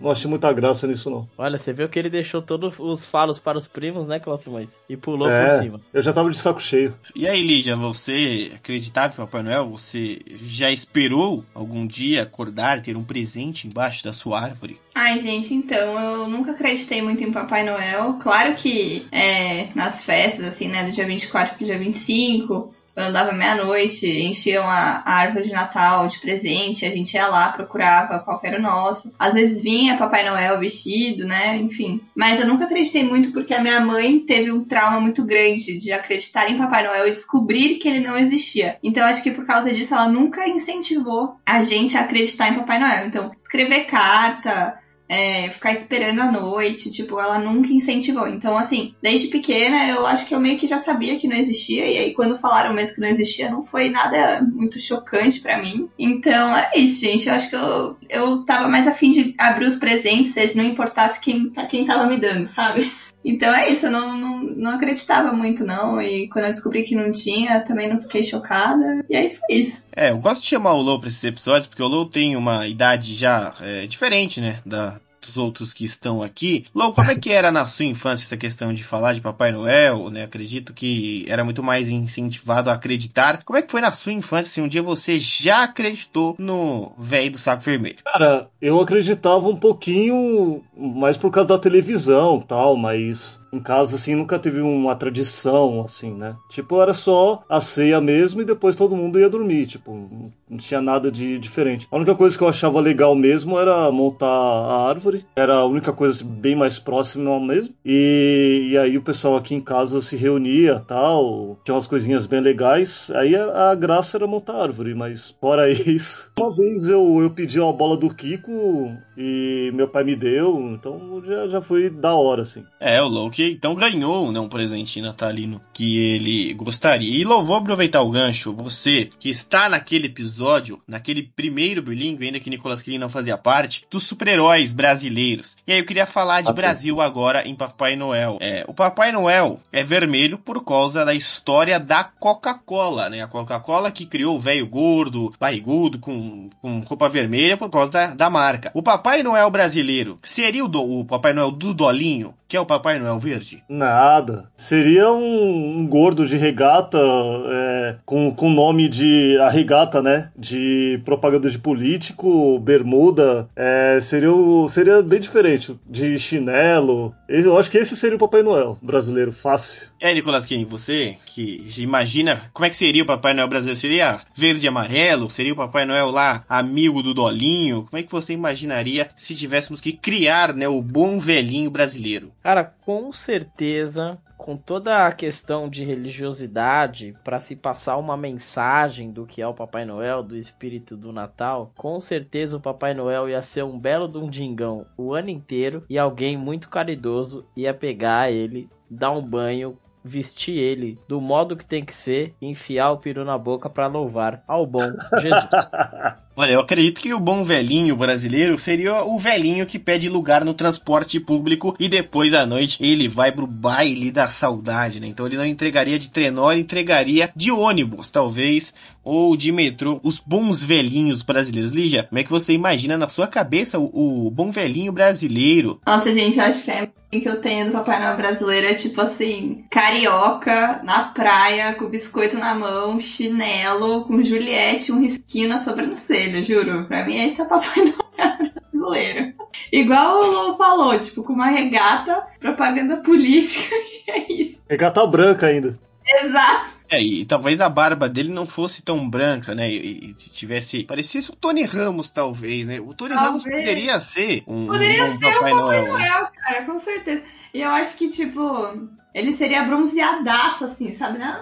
não 0.00 0.10
achei 0.10 0.28
muita 0.28 0.52
graça 0.52 0.86
nisso 0.86 1.08
não. 1.08 1.26
Olha, 1.38 1.58
você 1.58 1.72
viu 1.72 1.88
que 1.88 1.98
ele 1.98 2.10
deixou 2.10 2.42
todos 2.42 2.74
os 2.78 3.04
falos 3.04 3.38
para 3.38 3.56
os 3.56 3.66
primos, 3.66 4.06
né, 4.06 4.20
Cláudio 4.20 4.68
E 4.88 4.96
pulou 4.96 5.28
é, 5.28 5.48
por 5.48 5.62
cima. 5.62 5.80
Eu 5.92 6.02
já 6.02 6.12
tava 6.12 6.30
de 6.30 6.36
saco 6.36 6.60
cheio. 6.60 6.94
E 7.14 7.26
aí, 7.26 7.40
Lígia, 7.42 7.76
você 7.76 8.52
acreditava 8.54 9.14
em 9.14 9.16
Papai 9.16 9.42
Noel? 9.42 9.70
Você 9.70 10.18
já 10.34 10.70
esperou 10.70 11.44
algum 11.54 11.86
dia 11.86 12.22
acordar, 12.22 12.82
ter 12.82 12.96
um 12.96 13.04
presente 13.04 13.66
embaixo 13.66 14.04
da 14.04 14.12
sua 14.12 14.40
árvore? 14.40 14.78
Ai, 14.94 15.18
gente, 15.18 15.52
então, 15.54 15.98
eu 15.98 16.28
nunca 16.28 16.52
acreditei 16.52 17.02
muito 17.02 17.22
em 17.24 17.32
Papai 17.32 17.64
Noel. 17.64 18.14
Claro 18.20 18.54
que 18.54 19.06
é, 19.10 19.68
nas 19.74 20.04
festas, 20.04 20.44
assim, 20.46 20.68
né, 20.68 20.84
do 20.84 20.92
dia 20.92 21.06
24 21.06 21.53
pro 21.54 21.64
dia 21.64 21.78
25, 21.78 22.74
quando 22.94 23.12
dava 23.12 23.32
meia-noite, 23.32 24.06
enchiam 24.06 24.64
a, 24.64 25.02
a, 25.04 25.14
árvore 25.14 25.48
de 25.48 25.52
Natal 25.52 26.06
de 26.06 26.20
presente, 26.20 26.86
a 26.86 26.90
gente 26.90 27.12
ia 27.14 27.26
lá, 27.26 27.50
procurava 27.50 28.20
qual 28.20 28.40
era 28.44 28.58
o 28.58 28.62
nosso. 28.62 29.12
Às 29.18 29.34
vezes 29.34 29.60
vinha 29.60 29.98
Papai 29.98 30.24
Noel 30.24 30.60
vestido, 30.60 31.26
né? 31.26 31.56
Enfim. 31.56 32.00
Mas 32.14 32.38
eu 32.38 32.46
nunca 32.46 32.64
acreditei 32.64 33.02
muito 33.02 33.32
porque 33.32 33.52
a 33.52 33.60
minha 33.60 33.80
mãe 33.80 34.20
teve 34.20 34.52
um 34.52 34.64
trauma 34.64 35.00
muito 35.00 35.24
grande 35.24 35.76
de 35.76 35.92
acreditar 35.92 36.48
em 36.48 36.56
Papai 36.56 36.84
Noel 36.84 37.08
e 37.08 37.12
descobrir 37.12 37.76
que 37.76 37.88
ele 37.88 37.98
não 37.98 38.16
existia. 38.16 38.78
Então 38.80 39.04
acho 39.04 39.24
que 39.24 39.32
por 39.32 39.44
causa 39.44 39.72
disso 39.72 39.92
ela 39.92 40.08
nunca 40.08 40.48
incentivou 40.48 41.34
a 41.44 41.60
gente 41.62 41.96
a 41.96 42.02
acreditar 42.02 42.48
em 42.48 42.54
Papai 42.54 42.78
Noel. 42.78 43.06
Então, 43.06 43.32
escrever 43.42 43.86
carta, 43.86 44.78
é, 45.08 45.50
ficar 45.50 45.72
esperando 45.72 46.20
à 46.20 46.30
noite, 46.30 46.90
tipo, 46.90 47.20
ela 47.20 47.38
nunca 47.38 47.72
incentivou. 47.72 48.26
Então, 48.26 48.56
assim, 48.56 48.94
desde 49.02 49.28
pequena 49.28 49.88
eu 49.88 50.06
acho 50.06 50.26
que 50.26 50.34
eu 50.34 50.40
meio 50.40 50.58
que 50.58 50.66
já 50.66 50.78
sabia 50.78 51.18
que 51.18 51.28
não 51.28 51.36
existia, 51.36 51.86
e 51.86 51.98
aí 51.98 52.14
quando 52.14 52.36
falaram 52.36 52.74
mesmo 52.74 52.94
que 52.94 53.00
não 53.00 53.08
existia, 53.08 53.50
não 53.50 53.62
foi 53.62 53.90
nada 53.90 54.40
muito 54.42 54.80
chocante 54.80 55.40
para 55.40 55.60
mim. 55.60 55.88
Então, 55.98 56.56
era 56.56 56.70
isso, 56.74 57.00
gente. 57.00 57.28
Eu 57.28 57.34
acho 57.34 57.50
que 57.50 57.56
eu, 57.56 57.96
eu 58.08 58.42
tava 58.44 58.68
mais 58.68 58.86
afim 58.86 59.10
de 59.10 59.34
abrir 59.38 59.66
os 59.66 59.76
presentes, 59.76 60.32
seja 60.32 60.54
não 60.54 60.64
importasse 60.64 61.20
quem, 61.20 61.50
quem 61.68 61.84
tava 61.84 62.06
me 62.06 62.16
dando, 62.16 62.46
sabe? 62.46 62.90
Então 63.24 63.54
é 63.54 63.70
isso, 63.70 63.86
eu 63.86 63.90
não, 63.90 64.16
não, 64.16 64.42
não 64.42 64.70
acreditava 64.72 65.32
muito, 65.32 65.64
não. 65.64 66.00
E 66.00 66.28
quando 66.28 66.44
eu 66.44 66.50
descobri 66.50 66.82
que 66.82 66.94
não 66.94 67.10
tinha, 67.10 67.60
também 67.60 67.88
não 67.88 68.00
fiquei 68.00 68.22
chocada. 68.22 69.04
E 69.08 69.16
aí 69.16 69.34
foi 69.34 69.56
isso. 69.56 69.82
É, 69.96 70.10
eu 70.10 70.18
gosto 70.18 70.42
de 70.42 70.48
chamar 70.48 70.74
o 70.74 70.82
Lou 70.82 71.00
pra 71.00 71.08
esses 71.08 71.24
episódios, 71.24 71.66
porque 71.66 71.82
o 71.82 71.88
Lou 71.88 72.04
tem 72.04 72.36
uma 72.36 72.66
idade 72.66 73.14
já 73.14 73.54
é, 73.60 73.86
diferente, 73.86 74.40
né? 74.40 74.58
Da, 74.66 75.00
dos 75.26 75.36
outros 75.36 75.72
que 75.72 75.84
estão 75.84 76.22
aqui. 76.22 76.66
Lou, 76.74 76.92
como 76.92 77.10
é 77.10 77.14
que 77.14 77.30
era 77.30 77.50
na 77.50 77.66
sua 77.66 77.84
infância 77.84 78.24
essa 78.24 78.36
questão 78.36 78.72
de 78.72 78.84
falar 78.84 79.12
de 79.12 79.20
Papai 79.20 79.52
Noel, 79.52 80.10
né? 80.10 80.24
Acredito 80.24 80.72
que 80.72 81.24
era 81.28 81.44
muito 81.44 81.62
mais 81.62 81.90
incentivado 81.90 82.70
a 82.70 82.74
acreditar. 82.74 83.42
Como 83.44 83.58
é 83.58 83.62
que 83.62 83.70
foi 83.70 83.80
na 83.80 83.90
sua 83.90 84.12
infância 84.12 84.52
se 84.52 84.60
um 84.60 84.68
dia 84.68 84.82
você 84.82 85.18
já 85.18 85.64
acreditou 85.64 86.34
no 86.38 86.92
velho 86.98 87.32
do 87.32 87.38
saco 87.38 87.62
vermelho? 87.62 87.96
Cara, 88.04 88.48
eu 88.60 88.80
acreditava 88.80 89.46
um 89.48 89.56
pouquinho 89.56 90.62
mais 90.76 91.16
por 91.16 91.30
causa 91.30 91.48
da 91.48 91.58
televisão 91.58 92.40
tal, 92.40 92.76
mas 92.76 93.40
em 93.54 93.60
casa, 93.60 93.96
assim, 93.96 94.14
nunca 94.14 94.38
teve 94.38 94.60
uma 94.60 94.94
tradição, 94.94 95.82
assim, 95.82 96.12
né? 96.12 96.36
Tipo, 96.48 96.80
era 96.80 96.92
só 96.92 97.42
a 97.48 97.60
ceia 97.60 98.00
mesmo 98.00 98.42
e 98.42 98.44
depois 98.44 98.76
todo 98.76 98.96
mundo 98.96 99.18
ia 99.18 99.30
dormir, 99.30 99.66
tipo, 99.66 100.08
não 100.48 100.58
tinha 100.58 100.80
nada 100.80 101.10
de 101.10 101.38
diferente. 101.38 101.86
A 101.90 101.96
única 101.96 102.14
coisa 102.14 102.36
que 102.36 102.42
eu 102.42 102.48
achava 102.48 102.80
legal 102.80 103.14
mesmo 103.14 103.58
era 103.58 103.90
montar 103.90 104.26
a 104.26 104.88
árvore, 104.88 105.24
era 105.36 105.56
a 105.56 105.66
única 105.66 105.92
coisa 105.92 106.14
assim, 106.14 106.26
bem 106.26 106.54
mais 106.54 106.78
próxima 106.78 107.38
mesmo. 107.40 107.74
E, 107.84 108.68
e 108.70 108.78
aí 108.78 108.96
o 108.96 109.02
pessoal 109.02 109.36
aqui 109.36 109.54
em 109.54 109.60
casa 109.60 110.00
se 110.00 110.16
reunia, 110.16 110.80
tal, 110.80 111.58
tinha 111.64 111.74
umas 111.74 111.86
coisinhas 111.86 112.26
bem 112.26 112.40
legais. 112.40 113.10
Aí 113.14 113.34
a, 113.36 113.70
a 113.70 113.74
graça 113.74 114.16
era 114.16 114.26
montar 114.26 114.54
a 114.54 114.62
árvore, 114.62 114.94
mas 114.94 115.34
fora 115.40 115.68
isso. 115.70 116.30
Uma 116.38 116.54
vez 116.54 116.88
eu, 116.88 117.20
eu 117.22 117.30
pedi 117.30 117.60
uma 117.60 117.72
bola 117.72 117.96
do 117.96 118.12
Kiko 118.14 118.92
e 119.16 119.70
meu 119.74 119.88
pai 119.88 120.04
me 120.04 120.16
deu, 120.16 120.60
então 120.70 121.22
já, 121.24 121.46
já 121.46 121.60
foi 121.60 121.88
da 121.88 122.14
hora, 122.14 122.42
assim. 122.42 122.64
É, 122.80 123.00
o 123.02 123.08
Loki 123.08 123.43
então 123.50 123.74
ganhou 123.74 124.30
né, 124.32 124.40
um 124.40 124.48
presente 124.48 125.00
natalino 125.00 125.60
que 125.72 125.98
ele 125.98 126.54
gostaria. 126.54 127.20
E 127.20 127.24
vou 127.24 127.56
aproveitar 127.56 128.02
o 128.02 128.10
gancho, 128.10 128.54
você 128.54 129.08
que 129.18 129.28
está 129.28 129.68
naquele 129.68 130.06
episódio, 130.06 130.80
naquele 130.86 131.22
primeiro 131.22 131.82
bilingue, 131.82 132.26
ainda 132.26 132.40
que 132.40 132.50
Nicolas 132.50 132.82
Cage 132.82 132.98
não 132.98 133.08
fazia 133.08 133.36
parte, 133.36 133.84
dos 133.90 134.06
super-heróis 134.06 134.72
brasileiros. 134.72 135.56
E 135.66 135.72
aí 135.72 135.78
eu 135.78 135.86
queria 135.86 136.06
falar 136.06 136.42
de 136.42 136.52
Brasil 136.52 137.00
agora 137.00 137.46
em 137.46 137.54
Papai 137.54 137.96
Noel. 137.96 138.38
É, 138.40 138.64
o 138.66 138.74
Papai 138.74 139.12
Noel 139.12 139.60
é 139.72 139.82
vermelho 139.82 140.38
por 140.38 140.64
causa 140.64 141.04
da 141.04 141.14
história 141.14 141.78
da 141.78 142.04
Coca-Cola, 142.04 143.10
né? 143.10 143.22
A 143.22 143.26
Coca-Cola 143.26 143.90
que 143.90 144.06
criou 144.06 144.36
o 144.36 144.40
velho 144.40 144.66
gordo, 144.66 145.32
barrigudo, 145.38 145.98
com, 145.98 146.48
com 146.60 146.80
roupa 146.80 147.08
vermelha 147.08 147.56
por 147.56 147.70
causa 147.70 147.90
da, 147.90 148.14
da 148.14 148.30
marca. 148.30 148.70
O 148.74 148.82
Papai 148.82 149.22
Noel 149.22 149.50
brasileiro 149.50 150.16
seria 150.22 150.64
o, 150.64 150.68
do, 150.68 150.82
o 150.82 151.04
Papai 151.04 151.32
Noel 151.32 151.50
do 151.50 151.74
Dolinho, 151.74 152.34
que 152.48 152.56
é 152.56 152.60
o 152.60 152.66
Papai 152.66 152.98
Noel 152.98 153.18
verde? 153.18 153.62
Nada. 153.68 154.50
Seria 154.56 155.10
um, 155.12 155.78
um 155.78 155.86
gordo 155.86 156.26
de 156.26 156.36
regata 156.36 156.98
é, 156.98 157.96
com, 158.04 158.34
com 158.34 158.50
nome 158.50 158.88
de 158.88 159.38
a 159.40 159.48
regata, 159.48 160.02
né? 160.02 160.30
De 160.36 161.00
propaganda 161.04 161.50
de 161.50 161.58
político, 161.58 162.58
bermuda. 162.60 163.48
É, 163.56 163.98
seria, 164.00 164.32
o, 164.32 164.68
seria 164.68 165.02
bem 165.02 165.20
diferente. 165.20 165.78
De 165.86 166.18
chinelo. 166.18 167.14
Eu 167.28 167.58
acho 167.58 167.70
que 167.70 167.78
esse 167.78 167.96
seria 167.96 168.16
o 168.16 168.20
Papai 168.20 168.42
Noel 168.42 168.78
brasileiro, 168.82 169.32
fácil. 169.32 169.88
É, 170.04 170.12
Nicolas 170.12 170.44
Kim, 170.44 170.66
você 170.66 171.16
que 171.24 171.66
imagina 171.78 172.50
como 172.52 172.66
é 172.66 172.68
que 172.68 172.76
seria 172.76 173.02
o 173.02 173.06
Papai 173.06 173.32
Noel 173.32 173.48
brasileiro? 173.48 173.80
Seria 173.80 174.20
verde 174.34 174.66
e 174.66 174.68
amarelo? 174.68 175.30
Seria 175.30 175.54
o 175.54 175.56
Papai 175.56 175.86
Noel 175.86 176.10
lá 176.10 176.44
amigo 176.46 177.02
do 177.02 177.14
Dolinho? 177.14 177.86
Como 177.86 177.98
é 177.98 178.02
que 178.02 178.12
você 178.12 178.34
imaginaria 178.34 179.08
se 179.16 179.34
tivéssemos 179.34 179.80
que 179.80 179.94
criar 179.94 180.52
né, 180.52 180.68
o 180.68 180.82
bom 180.82 181.18
velhinho 181.18 181.70
brasileiro? 181.70 182.32
Cara, 182.42 182.64
com 182.64 183.10
certeza, 183.14 184.18
com 184.36 184.58
toda 184.58 185.06
a 185.06 185.10
questão 185.10 185.70
de 185.70 185.82
religiosidade, 185.82 187.16
para 187.24 187.40
se 187.40 187.56
passar 187.56 187.96
uma 187.96 188.14
mensagem 188.14 189.10
do 189.10 189.24
que 189.24 189.40
é 189.40 189.46
o 189.46 189.54
Papai 189.54 189.86
Noel, 189.86 190.22
do 190.22 190.36
espírito 190.36 190.98
do 190.98 191.14
Natal, 191.14 191.72
com 191.78 191.98
certeza 191.98 192.58
o 192.58 192.60
Papai 192.60 192.92
Noel 192.92 193.26
ia 193.26 193.42
ser 193.42 193.64
um 193.64 193.78
belo 193.78 194.06
dundingão 194.06 194.84
o 194.98 195.14
ano 195.14 195.30
inteiro 195.30 195.82
e 195.88 195.98
alguém 195.98 196.36
muito 196.36 196.68
caridoso 196.68 197.46
ia 197.56 197.72
pegar 197.72 198.30
ele, 198.30 198.68
dar 198.90 199.10
um 199.10 199.22
banho, 199.22 199.78
vestir 200.04 200.58
ele 200.58 200.98
do 201.08 201.20
modo 201.20 201.56
que 201.56 201.64
tem 201.64 201.84
que 201.84 201.96
ser 201.96 202.34
e 202.40 202.46
enfiar 202.46 202.92
o 202.92 202.98
peru 202.98 203.24
na 203.24 203.38
boca 203.38 203.70
para 203.70 203.86
louvar 203.86 204.44
ao 204.46 204.66
bom 204.66 204.92
Jesus. 205.20 205.48
Olha, 206.36 206.50
eu 206.50 206.60
acredito 206.60 207.00
que 207.00 207.14
o 207.14 207.20
bom 207.20 207.44
velhinho 207.44 207.94
brasileiro 207.96 208.58
seria 208.58 209.04
o 209.04 209.20
velhinho 209.20 209.64
que 209.64 209.78
pede 209.78 210.08
lugar 210.08 210.44
no 210.44 210.52
transporte 210.52 211.20
público 211.20 211.76
e 211.78 211.88
depois 211.88 212.34
à 212.34 212.44
noite 212.44 212.84
ele 212.84 213.06
vai 213.06 213.30
pro 213.30 213.46
baile 213.46 214.10
da 214.10 214.28
saudade, 214.28 214.98
né? 214.98 215.06
Então 215.06 215.26
ele 215.26 215.36
não 215.36 215.46
entregaria 215.46 215.96
de 215.96 216.10
trenó, 216.10 216.50
ele 216.50 216.62
entregaria 216.62 217.30
de 217.36 217.52
ônibus, 217.52 218.10
talvez, 218.10 218.74
ou 219.04 219.36
de 219.36 219.52
metrô. 219.52 220.00
Os 220.02 220.18
bons 220.18 220.64
velhinhos 220.64 221.22
brasileiros. 221.22 221.72
Lígia, 221.72 222.04
como 222.04 222.18
é 222.18 222.24
que 222.24 222.30
você 222.30 222.52
imagina 222.52 222.96
na 222.96 223.08
sua 223.08 223.26
cabeça 223.26 223.78
o, 223.78 224.26
o 224.26 224.30
bom 224.30 224.50
velhinho 224.50 224.92
brasileiro? 224.92 225.80
Nossa, 225.86 226.12
gente, 226.12 226.38
eu 226.38 226.44
acho 226.44 226.64
que 226.64 226.70
é 226.70 226.90
que 227.20 227.28
eu 227.28 227.40
tenho 227.40 227.66
do 227.66 227.72
Papai 227.72 228.00
Noel 228.00 228.16
brasileiro 228.16 228.66
é 228.66 228.74
tipo 228.74 229.00
assim, 229.00 229.64
carioca, 229.70 230.80
na 230.82 231.04
praia, 231.04 231.74
com 231.74 231.88
biscoito 231.88 232.36
na 232.36 232.54
mão, 232.54 233.00
chinelo, 233.00 234.04
com 234.04 234.24
Juliette, 234.24 234.90
um 234.90 235.00
risquinho 235.00 235.48
na 235.48 235.58
sobrancelha 235.58 236.42
juro. 236.42 236.86
Pra 236.86 237.04
mim, 237.06 237.16
esse 237.16 237.40
é 237.40 237.44
o 237.44 237.48
Papai 237.48 237.76
Noel 237.84 238.50
brasileiro. 238.50 239.34
Igual 239.72 240.20
o 240.20 240.26
Lô 240.26 240.56
falou, 240.56 240.98
tipo, 240.98 241.22
com 241.22 241.32
uma 241.32 241.46
regata, 241.46 242.26
propaganda 242.40 242.96
política, 242.98 243.74
e 244.06 244.10
é 244.10 244.32
isso. 244.32 244.64
Regata 244.68 245.06
branca 245.06 245.46
ainda. 245.46 245.78
Exato. 246.06 246.73
É, 246.90 247.02
e 247.02 247.24
talvez 247.24 247.60
a 247.60 247.68
barba 247.68 248.08
dele 248.08 248.30
não 248.30 248.46
fosse 248.46 248.82
tão 248.82 249.08
branca, 249.08 249.54
né? 249.54 249.70
E, 249.70 250.10
e 250.10 250.14
tivesse. 250.14 250.84
Parecesse 250.84 251.30
o 251.30 251.36
Tony 251.36 251.64
Ramos, 251.64 252.10
talvez, 252.10 252.66
né? 252.66 252.80
O 252.80 252.94
Tony 252.94 253.14
talvez. 253.14 253.26
Ramos 253.26 253.42
poderia 253.42 254.00
ser 254.00 254.44
um. 254.46 254.66
Poderia 254.66 255.04
um 255.04 255.18
ser 255.18 255.34
Papai 255.34 255.52
o 255.52 255.56
Papai 255.56 255.82
Noel, 255.82 255.86
Noel 255.88 256.28
cara, 256.44 256.64
com 256.64 256.78
certeza. 256.78 257.22
E 257.52 257.62
eu 257.62 257.70
acho 257.70 257.96
que, 257.96 258.08
tipo, 258.08 258.88
ele 259.14 259.32
seria 259.32 259.64
bronzeadaço, 259.64 260.64
assim, 260.64 260.92
sabe? 260.92 261.18
Não, 261.18 261.40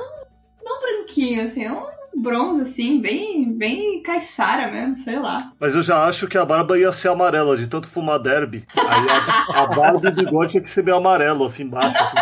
não 0.63 0.81
branquinho, 0.81 1.43
assim, 1.45 1.69
um 1.69 1.83
bronze, 2.15 2.63
assim, 2.63 3.01
bem, 3.01 3.53
bem 3.53 4.03
caiçara 4.03 4.71
mesmo, 4.71 4.97
sei 4.97 5.19
lá. 5.19 5.53
Mas 5.59 5.75
eu 5.75 5.83
já 5.83 6.05
acho 6.05 6.29
que 6.29 6.39
a 6.39 6.45
barba 6.45 6.79
ia 6.79 6.93
ser 6.93 7.09
amarela, 7.09 7.57
de 7.57 7.67
tanto 7.67 7.89
fumar 7.89 8.19
derby. 8.21 8.67
Aí 8.77 9.07
a, 9.09 9.63
a 9.63 9.67
barba 9.67 10.09
e 10.09 10.13
o 10.13 10.15
bigode 10.15 10.53
tinha 10.53 10.63
que 10.63 10.69
ser 10.69 10.85
meio 10.85 10.99
amarelo, 10.99 11.45
assim, 11.45 11.65
embaixo. 11.65 11.97
Assim, 11.97 12.17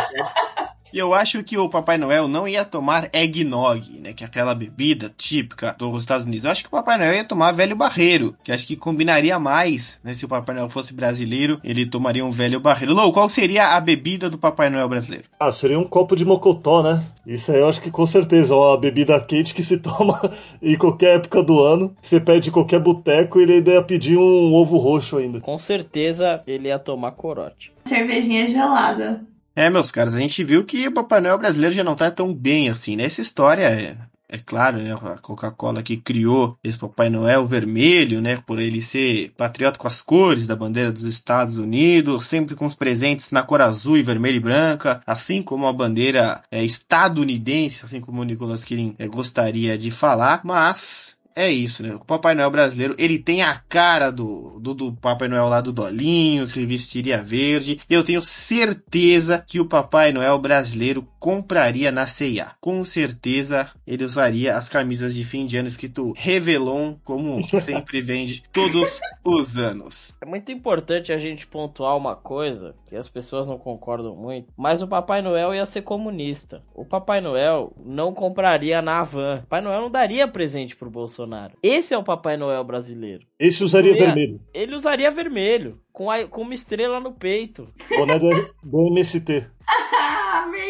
E 0.93 0.99
eu 0.99 1.15
acho 1.15 1.43
que 1.43 1.57
o 1.57 1.69
Papai 1.69 1.99
Noel 1.99 2.27
não 2.27 2.47
ia 2.47 2.65
tomar 2.65 3.09
eggnog, 3.13 3.99
né? 4.01 4.13
Que 4.13 4.25
é 4.25 4.27
aquela 4.27 4.55
bebida 4.55 5.13
típica 5.17 5.75
dos 5.79 6.01
Estados 6.01 6.27
Unidos. 6.27 6.45
Eu 6.45 6.51
acho 6.51 6.63
que 6.63 6.69
o 6.69 6.73
Papai 6.73 6.99
Noel 6.99 7.15
ia 7.15 7.25
tomar 7.25 7.53
velho 7.53 7.77
barreiro, 7.77 8.35
que 8.43 8.53
acho 8.53 8.67
que 8.67 8.77
combinaria 8.77 9.39
mais, 9.39 10.01
né? 10.03 10.15
Se 10.15 10.25
o 10.25 10.29
Papai 10.29 10.55
Noel 10.55 10.69
fosse 10.69 10.93
brasileiro, 10.93 11.61
ele 11.63 11.87
tomaria 11.87 12.25
um 12.25 12.31
velho 12.31 12.61
barreiro. 12.61 12.95
Lou, 12.95 13.13
qual 13.13 13.29
seria 13.29 13.77
a 13.77 13.81
bebida 13.81 14.29
do 14.29 14.39
Papai 14.39 14.69
Noel 14.71 14.89
brasileiro? 14.89 15.29
Ah, 15.39 15.53
seria 15.53 15.79
um 15.79 15.85
copo 15.85 16.17
de 16.17 16.25
mocotó, 16.25 16.83
né? 16.83 17.03
Isso 17.27 17.53
aí 17.53 17.61
eu 17.61 17.69
acho 17.69 17.81
que 17.81 17.91
com 17.91 18.07
certeza 18.07 18.55
é 18.55 18.57
uma 18.57 18.79
bebida 18.79 19.21
quente 19.25 19.55
que 19.55 19.63
se 19.63 19.79
toma 19.83 20.21
em 20.61 20.77
qualquer 20.77 21.17
época 21.17 21.43
do 21.43 21.61
ano. 21.61 21.95
Você 22.01 22.19
pede 22.19 22.49
em 22.49 22.53
qualquer 22.53 22.81
boteco 22.81 23.39
e 23.39 23.43
ele 23.43 23.55
ainda 23.55 23.73
ia 23.73 23.83
pedir 23.83 24.17
um 24.17 24.53
ovo 24.55 24.77
roxo 24.79 25.17
ainda. 25.17 25.41
Com 25.41 25.59
certeza 25.59 26.43
ele 26.47 26.69
ia 26.69 26.79
tomar 26.79 27.13
corote. 27.13 27.73
Cervejinha 27.85 28.49
gelada. 28.49 29.25
É, 29.55 29.69
meus 29.69 29.91
caros, 29.91 30.15
a 30.15 30.21
gente 30.21 30.45
viu 30.45 30.65
que 30.65 30.87
o 30.87 30.93
Papai 30.93 31.21
Noel 31.21 31.39
brasileiro 31.39 31.75
já 31.75 31.83
não 31.83 31.97
tá 31.97 32.11
tão 32.11 32.33
bem 32.33 32.71
assim, 32.71 32.97
né? 32.97 33.05
Essa 33.05 33.21
história 33.21 33.65
é, 33.65 33.97
é 34.29 34.39
claro, 34.39 34.79
né? 34.79 34.93
A 34.95 35.19
Coca-Cola 35.19 35.83
que 35.83 35.97
criou 35.97 36.57
esse 36.63 36.79
Papai 36.79 37.11
Noel 37.11 37.47
vermelho, 37.47 38.21
né? 38.21 38.41
Por 38.47 38.61
ele 38.61 38.81
ser 38.81 39.33
patriota 39.37 39.79
com 39.79 39.89
as 39.89 40.01
cores 40.01 40.47
da 40.47 40.55
bandeira 40.55 40.93
dos 40.93 41.03
Estados 41.03 41.59
Unidos, 41.59 42.27
sempre 42.27 42.55
com 42.55 42.65
os 42.65 42.77
presentes 42.77 43.33
na 43.33 43.43
cor 43.43 43.61
azul 43.61 43.99
e 43.99 44.03
vermelha 44.03 44.37
e 44.37 44.41
branca, 44.41 45.01
assim 45.05 45.43
como 45.43 45.67
a 45.67 45.73
bandeira 45.73 46.43
é, 46.51 46.65
estadunidense, 46.65 47.85
assim 47.85 48.01
como 48.01 48.23
o 48.23 48.25
Nicolas 48.25 48.63
Kirin 48.63 48.95
é, 48.99 49.09
gostaria 49.09 49.77
de 49.77 49.91
falar, 49.91 50.43
mas 50.45 51.17
é 51.41 51.51
isso, 51.51 51.83
né? 51.83 51.95
O 51.95 52.05
Papai 52.05 52.35
Noel 52.35 52.51
brasileiro, 52.51 52.95
ele 52.99 53.19
tem 53.19 53.43
a 53.43 53.57
cara 53.57 54.11
do, 54.11 54.59
do, 54.61 54.75
do, 54.75 54.93
Papai 54.93 55.27
Noel 55.27 55.49
lá 55.49 55.61
do 55.61 55.73
Dolinho, 55.73 56.47
que 56.47 56.67
vestiria 56.67 57.23
verde. 57.23 57.81
Eu 57.89 58.05
tenho 58.05 58.23
certeza 58.23 59.43
que 59.47 59.59
o 59.59 59.65
Papai 59.65 60.13
Noel 60.13 60.39
brasileiro 60.39 61.07
compraria 61.19 61.91
na 61.91 62.07
C&A. 62.07 62.53
Com 62.61 62.85
certeza 62.85 63.71
ele 63.87 64.05
usaria 64.05 64.57
as 64.57 64.69
camisas 64.69 65.15
de 65.15 65.25
fim 65.25 65.47
de 65.47 65.57
ano 65.57 65.69
escrito 65.69 66.13
Revelon, 66.17 66.95
como 67.05 67.43
sempre 67.45 68.01
vende 68.03 68.43
todos 68.53 69.01
os 69.25 69.59
anos. 69.59 70.17
É 70.21 70.27
muito 70.27 70.53
importante 70.53 71.13
a 71.13 71.19
gente 71.19 71.47
pontuar 71.47 71.97
uma 71.97 72.15
coisa, 72.17 72.75
que 72.87 72.97
as 72.97 73.09
pessoas 73.09 73.49
não 73.49 73.59
concordam 73.59 74.15
muito, 74.15 74.49
mas 74.57 74.83
o 74.83 74.89
Papai 74.89 75.23
Noel 75.23 75.55
ia 75.55 75.65
ser 75.65 75.83
comunista. 75.83 76.63
O 76.75 76.85
Papai 76.85 77.21
Noel 77.21 77.73
não 77.83 78.13
compraria 78.13 78.83
na 78.83 79.01
Havan. 79.01 79.37
O 79.37 79.41
Papai 79.43 79.61
Noel 79.61 79.83
não 79.83 79.91
daria 79.91 80.29
presente 80.29 80.77
pro 80.77 80.91
Bolsonaro. 80.91 81.30
Esse 81.63 81.95
é 81.95 81.99
o 81.99 82.03
Papai 82.05 82.37
Noel 82.37 82.65
brasileiro. 82.65 83.25
Esse 83.39 83.63
usaria 83.65 83.91
Ele 83.93 83.99
ia- 84.01 84.07
vermelho. 84.07 84.41
Ele 84.53 84.75
usaria 84.75 85.11
vermelho, 85.11 85.81
com, 85.93 86.11
a- 86.11 86.27
com 86.27 86.43
uma 86.43 86.55
estrela 86.55 86.99
no 87.01 87.13
peito. 87.13 87.69
Boné 87.97 88.19
do, 88.19 88.29
do 88.63 88.87
MST. 88.89 89.47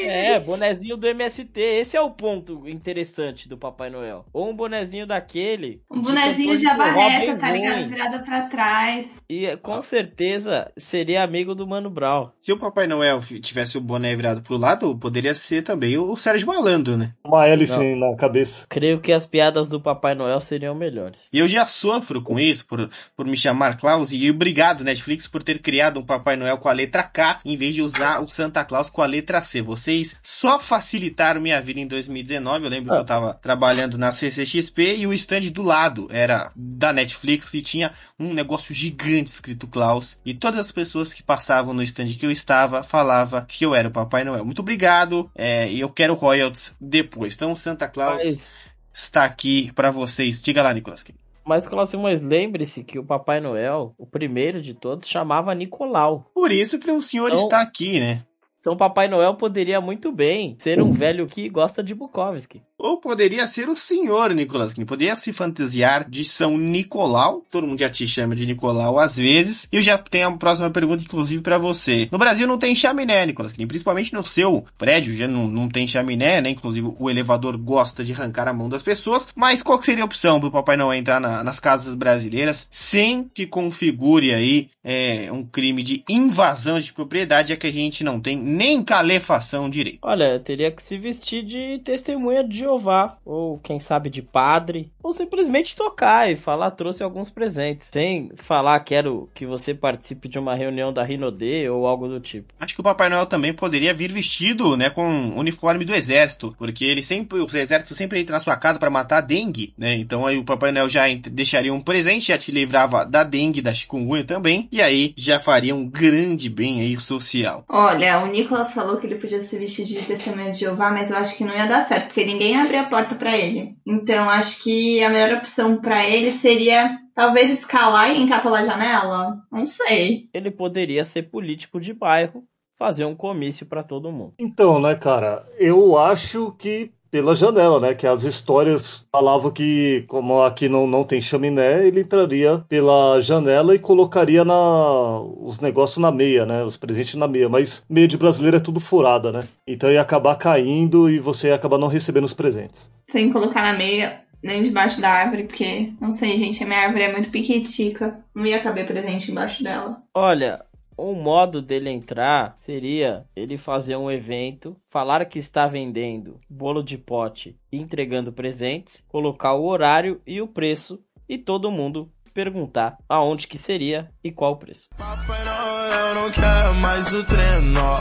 É, 0.05 0.41
bonezinho 0.41 0.97
do 0.97 1.07
MST. 1.07 1.61
Esse 1.61 1.97
é 1.97 2.01
o 2.01 2.11
ponto 2.11 2.69
interessante 2.69 3.49
do 3.49 3.57
Papai 3.57 3.91
Noel. 3.91 4.25
Ou 4.33 4.51
um 4.51 4.57
bonezinho 4.57 5.07
daquele. 5.07 5.83
Um 5.91 6.03
bonezinho 6.03 6.59
de 6.59 6.67
abarreta, 6.67 7.37
tá 7.37 7.51
ligado? 7.51 7.89
Virada 7.89 8.19
pra 8.21 8.43
trás. 8.43 9.21
E 9.29 9.57
com 9.59 9.81
certeza 9.83 10.71
seria 10.77 11.23
amigo 11.23 11.55
do 11.55 11.67
Mano 11.67 11.91
Brown. 11.91 12.31
Se 12.41 12.53
o 12.53 12.59
Papai 12.59 12.87
Noel 12.87 13.21
tivesse 13.41 13.79
o 13.79 13.81
boné 13.81 14.15
virado 14.17 14.43
pro 14.43 14.57
lado, 14.57 14.97
poderia 14.99 15.35
ser 15.35 15.63
também 15.63 15.97
o 15.99 16.17
Sérgio 16.17 16.47
Malandro, 16.47 16.97
né? 16.97 17.15
Uma 17.25 17.47
hélice 17.47 17.95
na 17.95 18.17
cabeça. 18.17 18.67
Creio 18.69 19.01
que 19.01 19.13
as 19.13 19.27
piadas 19.27 19.69
do 19.69 19.81
Papai 19.81 20.15
Noel 20.15 20.41
seriam 20.41 20.75
melhores. 20.75 21.29
E 21.33 21.39
eu 21.39 21.49
já 21.49 21.65
sofro 21.67 22.23
com 22.23 22.39
isso, 22.39 22.67
por, 22.67 22.89
por 23.17 23.27
me 23.27 23.37
chamar 23.37 23.77
Klaus, 23.77 24.13
e 24.13 24.31
obrigado, 24.31 24.85
Netflix, 24.85 25.29
por 25.29 25.43
ter 25.43 25.61
criado 25.61 26.01
um 26.01 26.05
Papai 26.05 26.37
Noel 26.37 26.59
com 26.59 26.69
a 26.69 26.73
letra 26.73 27.03
K, 27.03 27.41
em 27.45 27.57
vez 27.57 27.75
de 27.75 27.83
usar 27.83 28.21
o 28.21 28.29
Santa 28.29 28.65
Claus 28.65 28.91
com 28.91 29.03
a 29.03 29.07
letra 29.07 29.41
C. 29.43 29.60
Vocês 29.63 30.17
só 30.23 30.59
facilitaram 30.59 31.41
minha 31.41 31.61
vida 31.61 31.81
em 31.81 31.87
2019. 31.87 32.65
Eu 32.65 32.71
lembro 32.71 32.93
que 32.93 32.99
eu 33.01 33.05
tava 33.05 33.35
trabalhando 33.35 33.99
na 33.99 34.13
CCXP 34.13 34.99
e 34.99 35.07
o 35.07 35.13
stand 35.13 35.51
do 35.53 35.63
lado 35.63 36.07
era 36.11 36.51
da 36.55 36.93
Netflix 36.93 37.53
e 37.55 37.61
tinha 37.61 37.93
um 38.19 38.33
negócio 38.33 38.75
gigante 38.75 39.31
escrito 39.31 39.67
Klaus. 39.67 40.19
E 40.25 40.35
todas 40.35 40.61
as 40.61 40.73
pessoas 40.73 41.13
que 41.15 41.23
passavam 41.23 41.73
no 41.75 41.83
stand 41.83 42.07
que 42.19 42.27
eu 42.27 42.31
estava 42.31 42.83
falavam 42.83 43.45
que 43.47 43.65
eu 43.65 43.75
era 43.75 43.89
o 43.89 43.93
Papai 43.93 44.25
Noel. 44.25 44.45
Muito 44.45 44.61
obrigado, 44.61 45.31
é, 45.35 45.71
e 45.71 45.81
eu 45.81 45.89
quero 45.89 46.15
royalties 46.15 46.75
depois. 46.81 47.35
Então, 47.35 47.55
Santa 47.57 47.89
Claus 47.89 48.25
Mas, 48.25 48.53
está 48.93 49.25
aqui 49.25 49.73
pra 49.75 49.91
vocês. 49.91 50.41
Diga 50.43 50.63
lá, 50.63 50.73
Nicolas. 50.73 51.05
mas 51.45 51.67
Cláudio, 51.67 52.01
mas 52.01 52.21
lembre-se 52.21 52.85
que 52.85 52.99
o 52.99 53.05
Papai 53.05 53.41
Noel, 53.41 53.95
o 53.99 54.07
primeiro 54.07 54.61
de 54.61 54.75
todos, 54.75 55.09
chamava 55.09 55.55
Nicolau. 55.55 56.31
Por 56.35 56.51
isso 56.53 56.79
que 56.79 56.91
o 56.91 57.03
senhor 57.03 57.29
Então- 57.29 57.43
está 57.43 57.61
aqui, 57.61 58.01
né? 58.01 58.23
Então 58.61 58.77
Papai 58.77 59.09
Noel 59.09 59.35
poderia 59.35 59.81
muito 59.81 60.13
bem 60.13 60.55
ser 60.59 60.83
um 60.83 60.93
velho 60.93 61.27
que 61.27 61.49
gosta 61.49 61.83
de 61.83 61.95
Bukowski. 61.95 62.63
Ou 62.83 62.99
poderia 62.99 63.47
ser 63.47 63.69
o 63.69 63.77
senhor 63.77 64.33
Nicolas 64.35 64.73
Kine. 64.73 64.87
Poderia 64.87 65.15
se 65.17 65.33
fantasiar 65.33 66.09
de 66.09 66.25
São 66.25 66.57
Nicolau. 66.57 67.45
Todo 67.51 67.67
mundo 67.67 67.79
já 67.79 67.91
te 67.91 68.07
chama 68.07 68.35
de 68.35 68.47
Nicolau 68.47 68.99
às 68.99 69.17
vezes. 69.17 69.69
E 69.71 69.77
eu 69.77 69.83
já 69.83 69.99
tenho 69.99 70.29
a 70.29 70.37
próxima 70.37 70.71
pergunta, 70.71 71.03
inclusive, 71.03 71.43
pra 71.43 71.59
você. 71.59 72.09
No 72.11 72.19
Brasil 72.19 72.47
não 72.47 72.59
tem 72.59 72.75
chaminé, 72.75 73.27
Nicolas 73.27 73.53
Kine. 73.53 73.67
Principalmente 73.67 74.13
no 74.15 74.25
seu 74.25 74.65
prédio 74.79 75.15
já 75.15 75.29
não, 75.29 75.47
não 75.47 75.69
tem 75.69 75.87
chaminé, 75.87 76.41
né? 76.41 76.51
Inclusive 76.51 76.93
o 76.99 77.11
elevador 77.11 77.57
gosta 77.59 78.03
de 78.03 78.13
arrancar 78.13 78.49
a 78.49 78.53
mão 78.55 78.69
das 78.69 78.83
pessoas. 78.83 79.29
Mas 79.37 79.63
qual 79.63 79.81
seria 79.83 80.03
a 80.03 80.07
opção 80.07 80.41
pro 80.41 80.51
Papai 80.51 80.77
Noel 80.77 80.99
entrar 80.99 81.21
na- 81.21 81.45
nas 81.45 81.61
casas 81.61 81.95
brasileiras 81.95 82.67
sem 82.71 83.29
que 83.35 83.47
configure 83.47 84.33
aí 84.33 84.69
é, 84.83 85.29
um 85.31 85.43
crime 85.43 85.83
de 85.83 86.03
invasão 86.09 86.79
de 86.81 86.93
propriedade, 86.93 87.51
já 87.51 87.57
que 87.57 87.67
a 87.67 87.71
gente 87.73 88.03
não 88.03 88.19
tem 88.19 88.37
nem 88.37 88.83
calefação 88.83 89.69
direito? 89.69 89.99
Olha, 90.03 90.41
teria 90.41 90.71
que 90.71 90.83
se 90.83 90.97
vestir 90.97 91.45
de 91.45 91.81
testemunha 91.85 92.43
de 92.43 92.67
Jeová, 92.71 93.17
ou 93.25 93.59
quem 93.59 93.81
sabe 93.81 94.09
de 94.09 94.23
padre, 94.23 94.91
ou 95.03 95.13
simplesmente 95.13 95.75
tocar 95.75 96.31
e 96.31 96.37
falar 96.37 96.71
trouxe 96.71 97.03
alguns 97.03 97.29
presentes, 97.29 97.89
sem 97.93 98.31
falar 98.37 98.79
quero 98.81 99.29
que 99.35 99.45
você 99.45 99.75
participe 99.75 100.29
de 100.29 100.39
uma 100.39 100.55
reunião 100.55 100.93
da 100.93 101.03
Rinode 101.03 101.69
ou 101.69 101.87
algo 101.87 102.07
do 102.07 102.21
tipo. 102.21 102.53
Acho 102.61 102.75
que 102.75 102.81
o 102.81 102.85
Papai 102.85 103.09
Noel 103.09 103.27
também 103.27 103.53
poderia 103.53 103.93
vir 103.93 104.13
vestido, 104.13 104.77
né, 104.77 104.89
com 104.89 105.03
o 105.03 105.39
uniforme 105.39 105.85
do 105.85 105.95
exército, 105.95 106.55
porque 106.57 106.85
ele 106.85 107.03
sempre, 107.03 107.41
os 107.41 107.55
exércitos 107.55 107.97
sempre 107.97 108.21
entram 108.21 108.35
na 108.35 108.41
sua 108.41 108.57
casa 108.57 108.79
para 108.79 108.91
matar 108.91 109.19
a 109.19 109.21
dengue, 109.23 109.75
né? 109.77 109.95
Então 109.95 110.27
aí 110.27 110.39
o 110.39 110.45
Papai 110.45 110.71
Noel 110.71 110.89
já 110.89 111.05
deixaria 111.31 111.75
um 111.75 111.81
presente, 111.81 112.29
já 112.29 112.39
te 112.39 112.53
livrava 112.53 113.05
da 113.05 113.25
dengue, 113.25 113.63
da 113.63 113.75
chikungunya 113.75 114.25
também, 114.25 114.69
e 114.71 114.81
aí 114.81 115.13
já 115.17 115.41
faria 115.41 115.75
um 115.75 115.89
grande 115.89 116.49
bem 116.49 116.81
aí 116.81 116.99
social. 117.01 117.65
Olha, 117.69 118.23
o 118.23 118.27
Nicolas 118.27 118.73
falou 118.73 118.99
que 118.99 119.07
ele 119.07 119.17
podia 119.17 119.41
se 119.41 119.59
vestir 119.59 119.85
de 119.85 119.97
testemunha 120.03 120.53
de 120.53 120.61
Jeová, 120.61 120.91
mas 120.91 121.11
eu 121.11 121.17
acho 121.17 121.37
que 121.37 121.45
não 121.45 121.55
ia 121.55 121.67
dar 121.67 121.87
certo, 121.87 122.07
porque 122.07 122.25
ninguém 122.25 122.55
ia 122.55 122.60
abrir 122.61 122.77
a 122.77 122.89
porta 122.89 123.15
pra 123.15 123.37
ele. 123.37 123.77
Então 123.87 124.29
acho 124.29 124.63
que 124.63 125.03
a 125.03 125.11
melhor 125.11 125.39
opção 125.39 125.81
pra 125.81 126.07
ele 126.07 126.33
seria 126.33 126.99
talvez 127.15 127.51
escalar 127.51 128.11
e 128.11 128.23
entrar 128.23 128.43
pela 128.43 128.63
janela. 128.63 129.37
Não 129.51 129.67
sei. 129.67 130.29
Ele 130.33 130.51
poderia 130.51 131.05
ser 131.05 131.25
político 131.25 131.81
de 131.81 131.93
bairro, 131.93 132.45
fazer 132.79 133.05
um 133.05 133.15
comício 133.15 133.67
pra 133.67 133.83
todo 133.83 134.13
mundo. 134.13 134.35
Então, 134.39 134.81
né, 134.81 134.95
cara, 134.95 135.47
eu 135.59 135.99
acho 135.99 136.53
que 136.53 136.91
pela 137.11 137.35
janela, 137.35 137.81
né? 137.81 137.95
Que 137.95 138.07
as 138.07 138.23
histórias 138.23 139.07
falavam 139.11 139.51
que, 139.51 140.05
como 140.09 140.43
aqui 140.43 140.69
não, 140.69 140.87
não 140.87 141.05
tem 141.05 141.21
chaminé, 141.21 141.87
ele 141.87 142.01
entraria 142.01 142.65
pela 142.69 143.21
janela 143.21 143.75
e 143.75 143.79
colocaria 143.79 144.45
na, 144.45 145.21
os 145.21 145.61
negócios 145.61 145.99
na 145.99 146.11
meia, 146.11 146.47
né? 146.47 146.63
Os 146.63 146.77
presentes 146.77 147.15
na 147.15 147.27
meia. 147.27 147.49
Mas 147.49 147.85
meia 147.89 148.09
de 148.09 148.17
brasileiro 148.17 148.57
é 148.57 148.61
tudo 148.61 148.81
furada, 148.81 149.33
né? 149.33 149.45
Então 149.67 149.91
ia 149.91 150.01
acabar 150.01 150.37
caindo 150.37 151.11
e 151.11 151.19
você 151.19 151.49
ia 151.49 151.55
acabar 151.55 151.79
não 151.79 151.89
recebendo 151.89 152.25
os 152.25 152.35
presentes. 152.35 152.91
Sem 153.09 153.33
colocar 153.33 153.63
na 153.63 153.77
meia, 153.77 154.21
nem 154.43 154.63
debaixo 154.63 155.01
da 155.01 155.11
árvore, 155.11 155.45
porque, 155.45 155.93
não 156.01 156.13
sei, 156.13 156.39
gente, 156.39 156.63
a 156.63 156.67
minha 156.67 156.81
árvore 156.81 157.05
é 157.05 157.13
muito 157.13 157.31
piquitica. 157.31 158.21
Não 158.35 158.47
ia 158.47 158.63
caber 158.63 158.87
presente 158.87 159.31
embaixo 159.31 159.63
dela. 159.63 159.99
Olha, 160.15 160.65
um 161.09 161.15
modo 161.15 161.63
dele 161.63 161.91
entrar 161.91 162.55
seria 162.59 163.25
ele 163.35 163.57
fazer 163.57 163.97
um 163.97 164.11
evento, 164.11 164.77
falar 164.91 165.25
que 165.25 165.39
está 165.39 165.67
vendendo 165.67 166.39
bolo 166.49 166.83
de 166.83 166.99
pote 166.99 167.57
e 167.73 167.79
entregando 167.79 168.33
presentes, 168.33 169.05
colocar 169.09 169.55
o 169.55 169.67
horário 169.67 170.21
e 170.27 170.41
o 170.41 170.49
preço 170.49 171.01
e 171.29 171.39
todo 171.39 171.71
mundo 171.71 172.11
perguntar 172.35 172.97
aonde 173.09 173.47
que 173.47 173.59
seria 173.59 174.11
e 174.23 174.31
qual 174.31 174.53
o 174.53 174.57
preço. 174.57 174.89
Papai 174.97 175.45
Noel 175.45 176.15
não 176.15 176.31
quer 176.31 176.75
mais 176.81 177.13
o 177.13 177.25
trenó. 177.25 177.97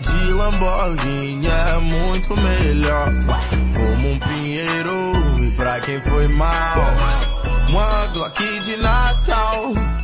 De 0.00 0.32
Lamborghini 0.32 1.46
é 1.46 1.78
muito 1.78 2.34
melhor. 2.36 3.06
Como 3.76 4.08
um 4.08 4.18
pinheiro 4.18 5.44
e 5.44 5.56
pra 5.56 5.80
quem 5.80 6.00
foi 6.00 6.28
mal 6.28 6.76
Uma 7.68 8.06
Glock 8.08 8.60
de 8.60 8.76
Natal 8.76 9.97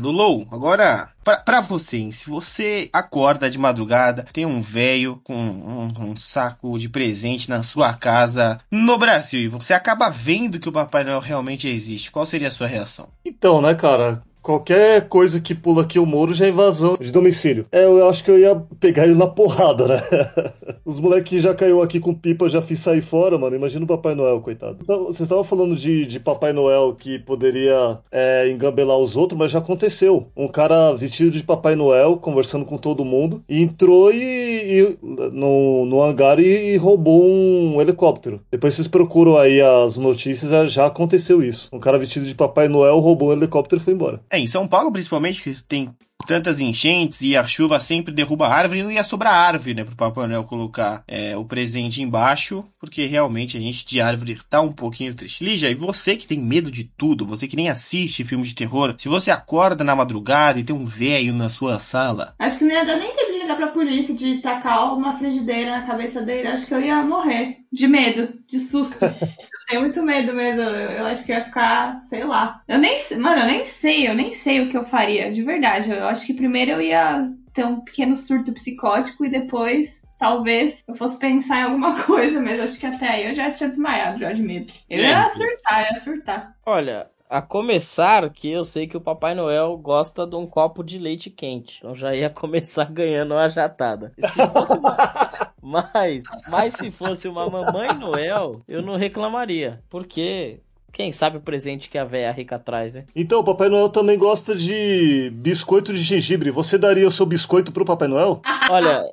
do 0.00 0.10
Low, 0.10 0.46
agora 0.50 1.10
pra 1.44 1.60
você, 1.60 1.98
hein? 1.98 2.10
se 2.10 2.28
você 2.28 2.88
acorda 2.92 3.50
de 3.50 3.58
madrugada, 3.58 4.26
tem 4.32 4.44
um 4.44 4.60
velho 4.60 5.20
com 5.22 5.34
um, 5.34 6.10
um, 6.10 6.16
saco 6.16 6.78
de 6.78 6.88
presente 6.88 7.48
na 7.48 7.62
sua 7.62 7.94
casa 7.94 8.58
no 8.70 8.98
Brasil 8.98 9.42
e 9.42 9.48
você 9.48 9.72
acaba 9.72 10.10
vendo 10.10 10.58
que 10.58 10.68
o 10.68 10.72
Papai 10.72 11.04
Noel 11.04 11.20
realmente 11.20 11.68
existe, 11.68 12.10
qual 12.10 12.26
seria 12.26 12.48
a 12.48 12.50
sua 12.50 12.66
reação? 12.66 13.08
Então, 13.24 13.60
né, 13.60 13.74
cara? 13.74 14.22
Qualquer 14.42 15.08
coisa 15.08 15.40
que 15.40 15.54
pula 15.54 15.82
aqui 15.82 15.98
o 15.98 16.06
muro 16.06 16.34
já 16.34 16.46
é 16.46 16.48
invasão 16.48 16.96
de 17.00 17.12
domicílio. 17.12 17.64
É, 17.70 17.84
eu 17.84 18.08
acho 18.08 18.24
que 18.24 18.30
eu 18.30 18.38
ia 18.38 18.56
pegar 18.80 19.04
ele 19.04 19.14
na 19.14 19.28
porrada, 19.28 19.86
né? 19.86 20.02
Os 20.84 20.98
moleques 20.98 21.42
já 21.42 21.54
caiu 21.54 21.80
aqui 21.80 22.00
com 22.00 22.12
pipa, 22.12 22.48
já 22.48 22.60
fiz 22.60 22.80
sair 22.80 23.02
fora, 23.02 23.38
mano. 23.38 23.54
Imagina 23.54 23.84
o 23.84 23.88
Papai 23.88 24.16
Noel, 24.16 24.40
coitado. 24.40 24.78
Então, 24.82 25.04
vocês 25.04 25.20
estavam 25.20 25.44
falando 25.44 25.76
de, 25.76 26.04
de 26.06 26.18
Papai 26.18 26.52
Noel 26.52 26.94
que 26.98 27.20
poderia 27.20 28.00
é, 28.10 28.50
engambelar 28.50 28.98
os 28.98 29.16
outros, 29.16 29.38
mas 29.38 29.52
já 29.52 29.60
aconteceu. 29.60 30.26
Um 30.36 30.48
cara 30.48 30.92
vestido 30.92 31.30
de 31.30 31.44
Papai 31.44 31.76
Noel, 31.76 32.16
conversando 32.16 32.64
com 32.64 32.76
todo 32.76 33.04
mundo, 33.04 33.42
entrou 33.48 34.12
e, 34.12 34.18
e 34.18 34.98
no, 35.02 35.86
no 35.86 36.02
hangar 36.02 36.40
e, 36.40 36.72
e, 36.72 36.76
roubou 36.76 37.24
um 37.24 37.80
helicóptero. 37.80 38.40
Depois 38.50 38.74
vocês 38.74 38.88
procuram 38.88 39.36
aí 39.36 39.60
as 39.60 39.98
notícias, 39.98 40.72
já 40.72 40.86
aconteceu 40.86 41.42
isso. 41.42 41.68
Um 41.72 41.78
cara 41.78 41.96
vestido 41.98 42.26
de 42.26 42.34
Papai 42.34 42.68
Noel 42.68 42.98
roubou 42.98 43.28
um 43.28 43.32
helicóptero 43.32 43.80
e 43.80 43.84
foi 43.84 43.94
embora. 43.94 44.20
É, 44.32 44.38
em 44.38 44.46
São 44.46 44.66
Paulo, 44.66 44.90
principalmente, 44.90 45.42
que 45.42 45.62
tem 45.64 45.94
tantas 46.26 46.60
enchentes 46.60 47.20
e 47.22 47.36
a 47.36 47.44
chuva 47.44 47.80
sempre 47.80 48.12
derruba 48.12 48.46
a 48.46 48.54
árvore, 48.54 48.82
não 48.82 48.90
ia 48.90 49.04
sobrar 49.04 49.34
árvore, 49.34 49.74
né, 49.74 49.84
pro 49.84 49.96
Papai 49.96 50.26
Noel 50.26 50.44
colocar 50.44 51.02
é, 51.06 51.36
o 51.36 51.44
presente 51.44 52.02
embaixo, 52.02 52.64
porque 52.80 53.06
realmente 53.06 53.56
a 53.56 53.60
gente 53.60 53.84
de 53.86 54.00
árvore 54.00 54.38
tá 54.48 54.60
um 54.60 54.72
pouquinho 54.72 55.14
triste. 55.14 55.44
Lígia, 55.44 55.70
e 55.70 55.74
você 55.74 56.16
que 56.16 56.26
tem 56.26 56.38
medo 56.38 56.70
de 56.70 56.84
tudo, 56.84 57.26
você 57.26 57.46
que 57.46 57.56
nem 57.56 57.68
assiste 57.68 58.24
filme 58.24 58.44
de 58.44 58.54
terror, 58.54 58.94
se 58.98 59.08
você 59.08 59.30
acorda 59.30 59.84
na 59.84 59.96
madrugada 59.96 60.58
e 60.58 60.64
tem 60.64 60.74
um 60.74 60.84
velho 60.84 61.32
na 61.32 61.48
sua 61.48 61.80
sala... 61.80 62.34
Acho 62.38 62.58
que 62.58 62.64
não 62.64 62.72
ia 62.72 62.84
dar 62.84 62.96
nem 62.96 63.14
tempo 63.14 63.32
de 63.32 63.38
ligar 63.38 63.56
pra 63.56 63.68
polícia, 63.68 64.14
de 64.14 64.38
tacar 64.38 64.94
uma 64.94 65.18
frigideira 65.18 65.78
na 65.78 65.86
cabeça 65.86 66.22
dele, 66.22 66.48
acho 66.48 66.66
que 66.66 66.74
eu 66.74 66.80
ia 66.80 67.02
morrer. 67.02 67.58
De 67.72 67.88
medo, 67.88 68.28
de 68.50 68.60
susto. 68.60 68.98
tenho 69.72 69.82
muito 69.82 70.02
medo 70.02 70.34
mesmo. 70.34 70.60
Eu 70.60 71.06
acho 71.06 71.24
que 71.24 71.32
ia 71.32 71.44
ficar, 71.44 72.02
sei 72.04 72.24
lá. 72.24 72.60
Eu 72.68 72.78
nem 72.78 72.98
mano, 73.18 73.40
eu 73.40 73.46
nem 73.46 73.64
sei, 73.64 74.06
eu 74.06 74.14
nem 74.14 74.32
sei 74.32 74.60
o 74.60 74.68
que 74.68 74.76
eu 74.76 74.84
faria, 74.84 75.32
de 75.32 75.42
verdade. 75.42 75.90
Eu 75.90 76.06
acho 76.12 76.26
que 76.26 76.34
primeiro 76.34 76.72
eu 76.72 76.80
ia 76.80 77.22
ter 77.52 77.64
um 77.64 77.80
pequeno 77.80 78.16
surto 78.16 78.52
psicótico 78.52 79.24
e 79.24 79.30
depois 79.30 80.02
talvez 80.18 80.84
eu 80.86 80.94
fosse 80.94 81.18
pensar 81.18 81.60
em 81.60 81.64
alguma 81.64 81.98
coisa, 82.04 82.40
mas 82.40 82.60
acho 82.60 82.78
que 82.78 82.86
até 82.86 83.08
aí 83.08 83.26
eu 83.26 83.34
já 83.34 83.50
tinha 83.50 83.68
desmaiado 83.68 84.20
já 84.20 84.32
de 84.32 84.42
medo. 84.42 84.70
Eu 84.88 85.00
ia 85.00 85.28
surtar, 85.28 85.90
ia 85.90 86.00
surtar. 86.00 86.56
Olha, 86.64 87.10
a 87.28 87.40
começar 87.40 88.28
que 88.30 88.50
eu 88.50 88.62
sei 88.62 88.86
que 88.86 88.96
o 88.96 89.00
Papai 89.00 89.34
Noel 89.34 89.76
gosta 89.78 90.26
de 90.26 90.36
um 90.36 90.46
copo 90.46 90.84
de 90.84 90.98
leite 90.98 91.30
quente. 91.30 91.78
Então 91.78 91.96
já 91.96 92.14
ia 92.14 92.28
começar 92.30 92.84
ganhando 92.92 93.32
uma 93.32 93.48
jatada. 93.48 94.12
Se 94.18 94.46
fosse 94.46 94.78
uma... 94.78 95.52
Mas, 95.64 96.24
mas 96.48 96.74
se 96.74 96.90
fosse 96.90 97.28
uma 97.28 97.48
Mamãe 97.48 97.94
Noel, 97.94 98.62
eu 98.66 98.82
não 98.82 98.96
reclamaria. 98.96 99.80
Porque 99.88 100.58
quem 100.92 101.10
sabe 101.10 101.38
o 101.38 101.40
presente 101.40 101.88
que 101.88 101.96
a 101.96 102.04
véia 102.04 102.30
rica 102.30 102.58
traz, 102.58 102.94
né? 102.94 103.04
Então, 103.16 103.40
o 103.40 103.44
Papai 103.44 103.68
Noel 103.68 103.88
também 103.88 104.18
gosta 104.18 104.54
de 104.54 105.30
biscoito 105.34 105.92
de 105.92 106.02
gengibre. 106.02 106.50
Você 106.50 106.76
daria 106.76 107.08
o 107.08 107.10
seu 107.10 107.24
biscoito 107.24 107.72
pro 107.72 107.84
Papai 107.84 108.08
Noel? 108.08 108.42
Olha, 108.70 109.04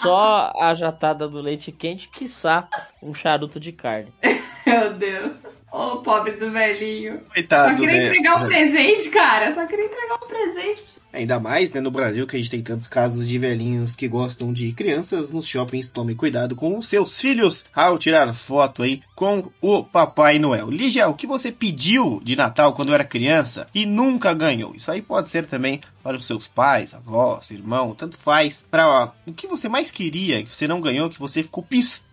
só 0.00 0.50
a 0.58 0.74
jatada 0.74 1.28
do 1.28 1.40
leite 1.40 1.70
quente, 1.70 2.08
quiçá 2.08 2.68
um 3.02 3.12
charuto 3.12 3.60
de 3.60 3.72
carne. 3.72 4.12
Meu 4.66 4.94
Deus. 4.94 5.55
Ô, 5.72 5.78
oh, 5.78 5.96
pobre 5.98 6.32
do 6.32 6.50
velhinho. 6.50 7.20
Coitado, 7.32 7.70
Só 7.70 7.76
queria 7.76 8.00
né? 8.00 8.06
entregar 8.06 8.42
um 8.42 8.46
presente, 8.46 9.10
cara. 9.10 9.52
Só 9.52 9.66
queria 9.66 9.86
entregar 9.86 10.14
um 10.14 10.28
presente. 10.28 10.82
Ainda 11.12 11.40
mais, 11.40 11.72
né, 11.72 11.80
no 11.80 11.90
Brasil, 11.90 12.26
que 12.26 12.36
a 12.36 12.38
gente 12.38 12.50
tem 12.50 12.62
tantos 12.62 12.86
casos 12.86 13.26
de 13.26 13.38
velhinhos 13.38 13.96
que 13.96 14.06
gostam 14.06 14.52
de 14.52 14.72
crianças 14.72 15.30
nos 15.30 15.46
shoppings. 15.46 15.88
Tome 15.88 16.14
cuidado 16.14 16.54
com 16.54 16.76
os 16.78 16.86
seus 16.86 17.20
filhos 17.20 17.64
ao 17.74 17.98
tirar 17.98 18.32
foto 18.32 18.82
aí 18.82 19.02
com 19.14 19.50
o 19.60 19.82
Papai 19.82 20.38
Noel. 20.38 20.70
Lígia, 20.70 21.08
o 21.08 21.14
que 21.14 21.26
você 21.26 21.50
pediu 21.50 22.20
de 22.22 22.36
Natal 22.36 22.72
quando 22.72 22.94
era 22.94 23.04
criança 23.04 23.66
e 23.74 23.86
nunca 23.86 24.32
ganhou? 24.34 24.74
Isso 24.74 24.90
aí 24.90 25.02
pode 25.02 25.30
ser 25.30 25.46
também 25.46 25.80
para 26.02 26.16
os 26.16 26.26
seus 26.26 26.46
pais, 26.46 26.94
avós, 26.94 27.50
irmão, 27.50 27.94
tanto 27.94 28.16
faz. 28.16 28.64
Para 28.70 29.12
o 29.26 29.32
que 29.32 29.46
você 29.46 29.68
mais 29.68 29.90
queria 29.90 30.42
que 30.42 30.50
você 30.50 30.68
não 30.68 30.80
ganhou, 30.80 31.10
que 31.10 31.18
você 31.18 31.42
ficou 31.42 31.64
pistola 31.64 32.05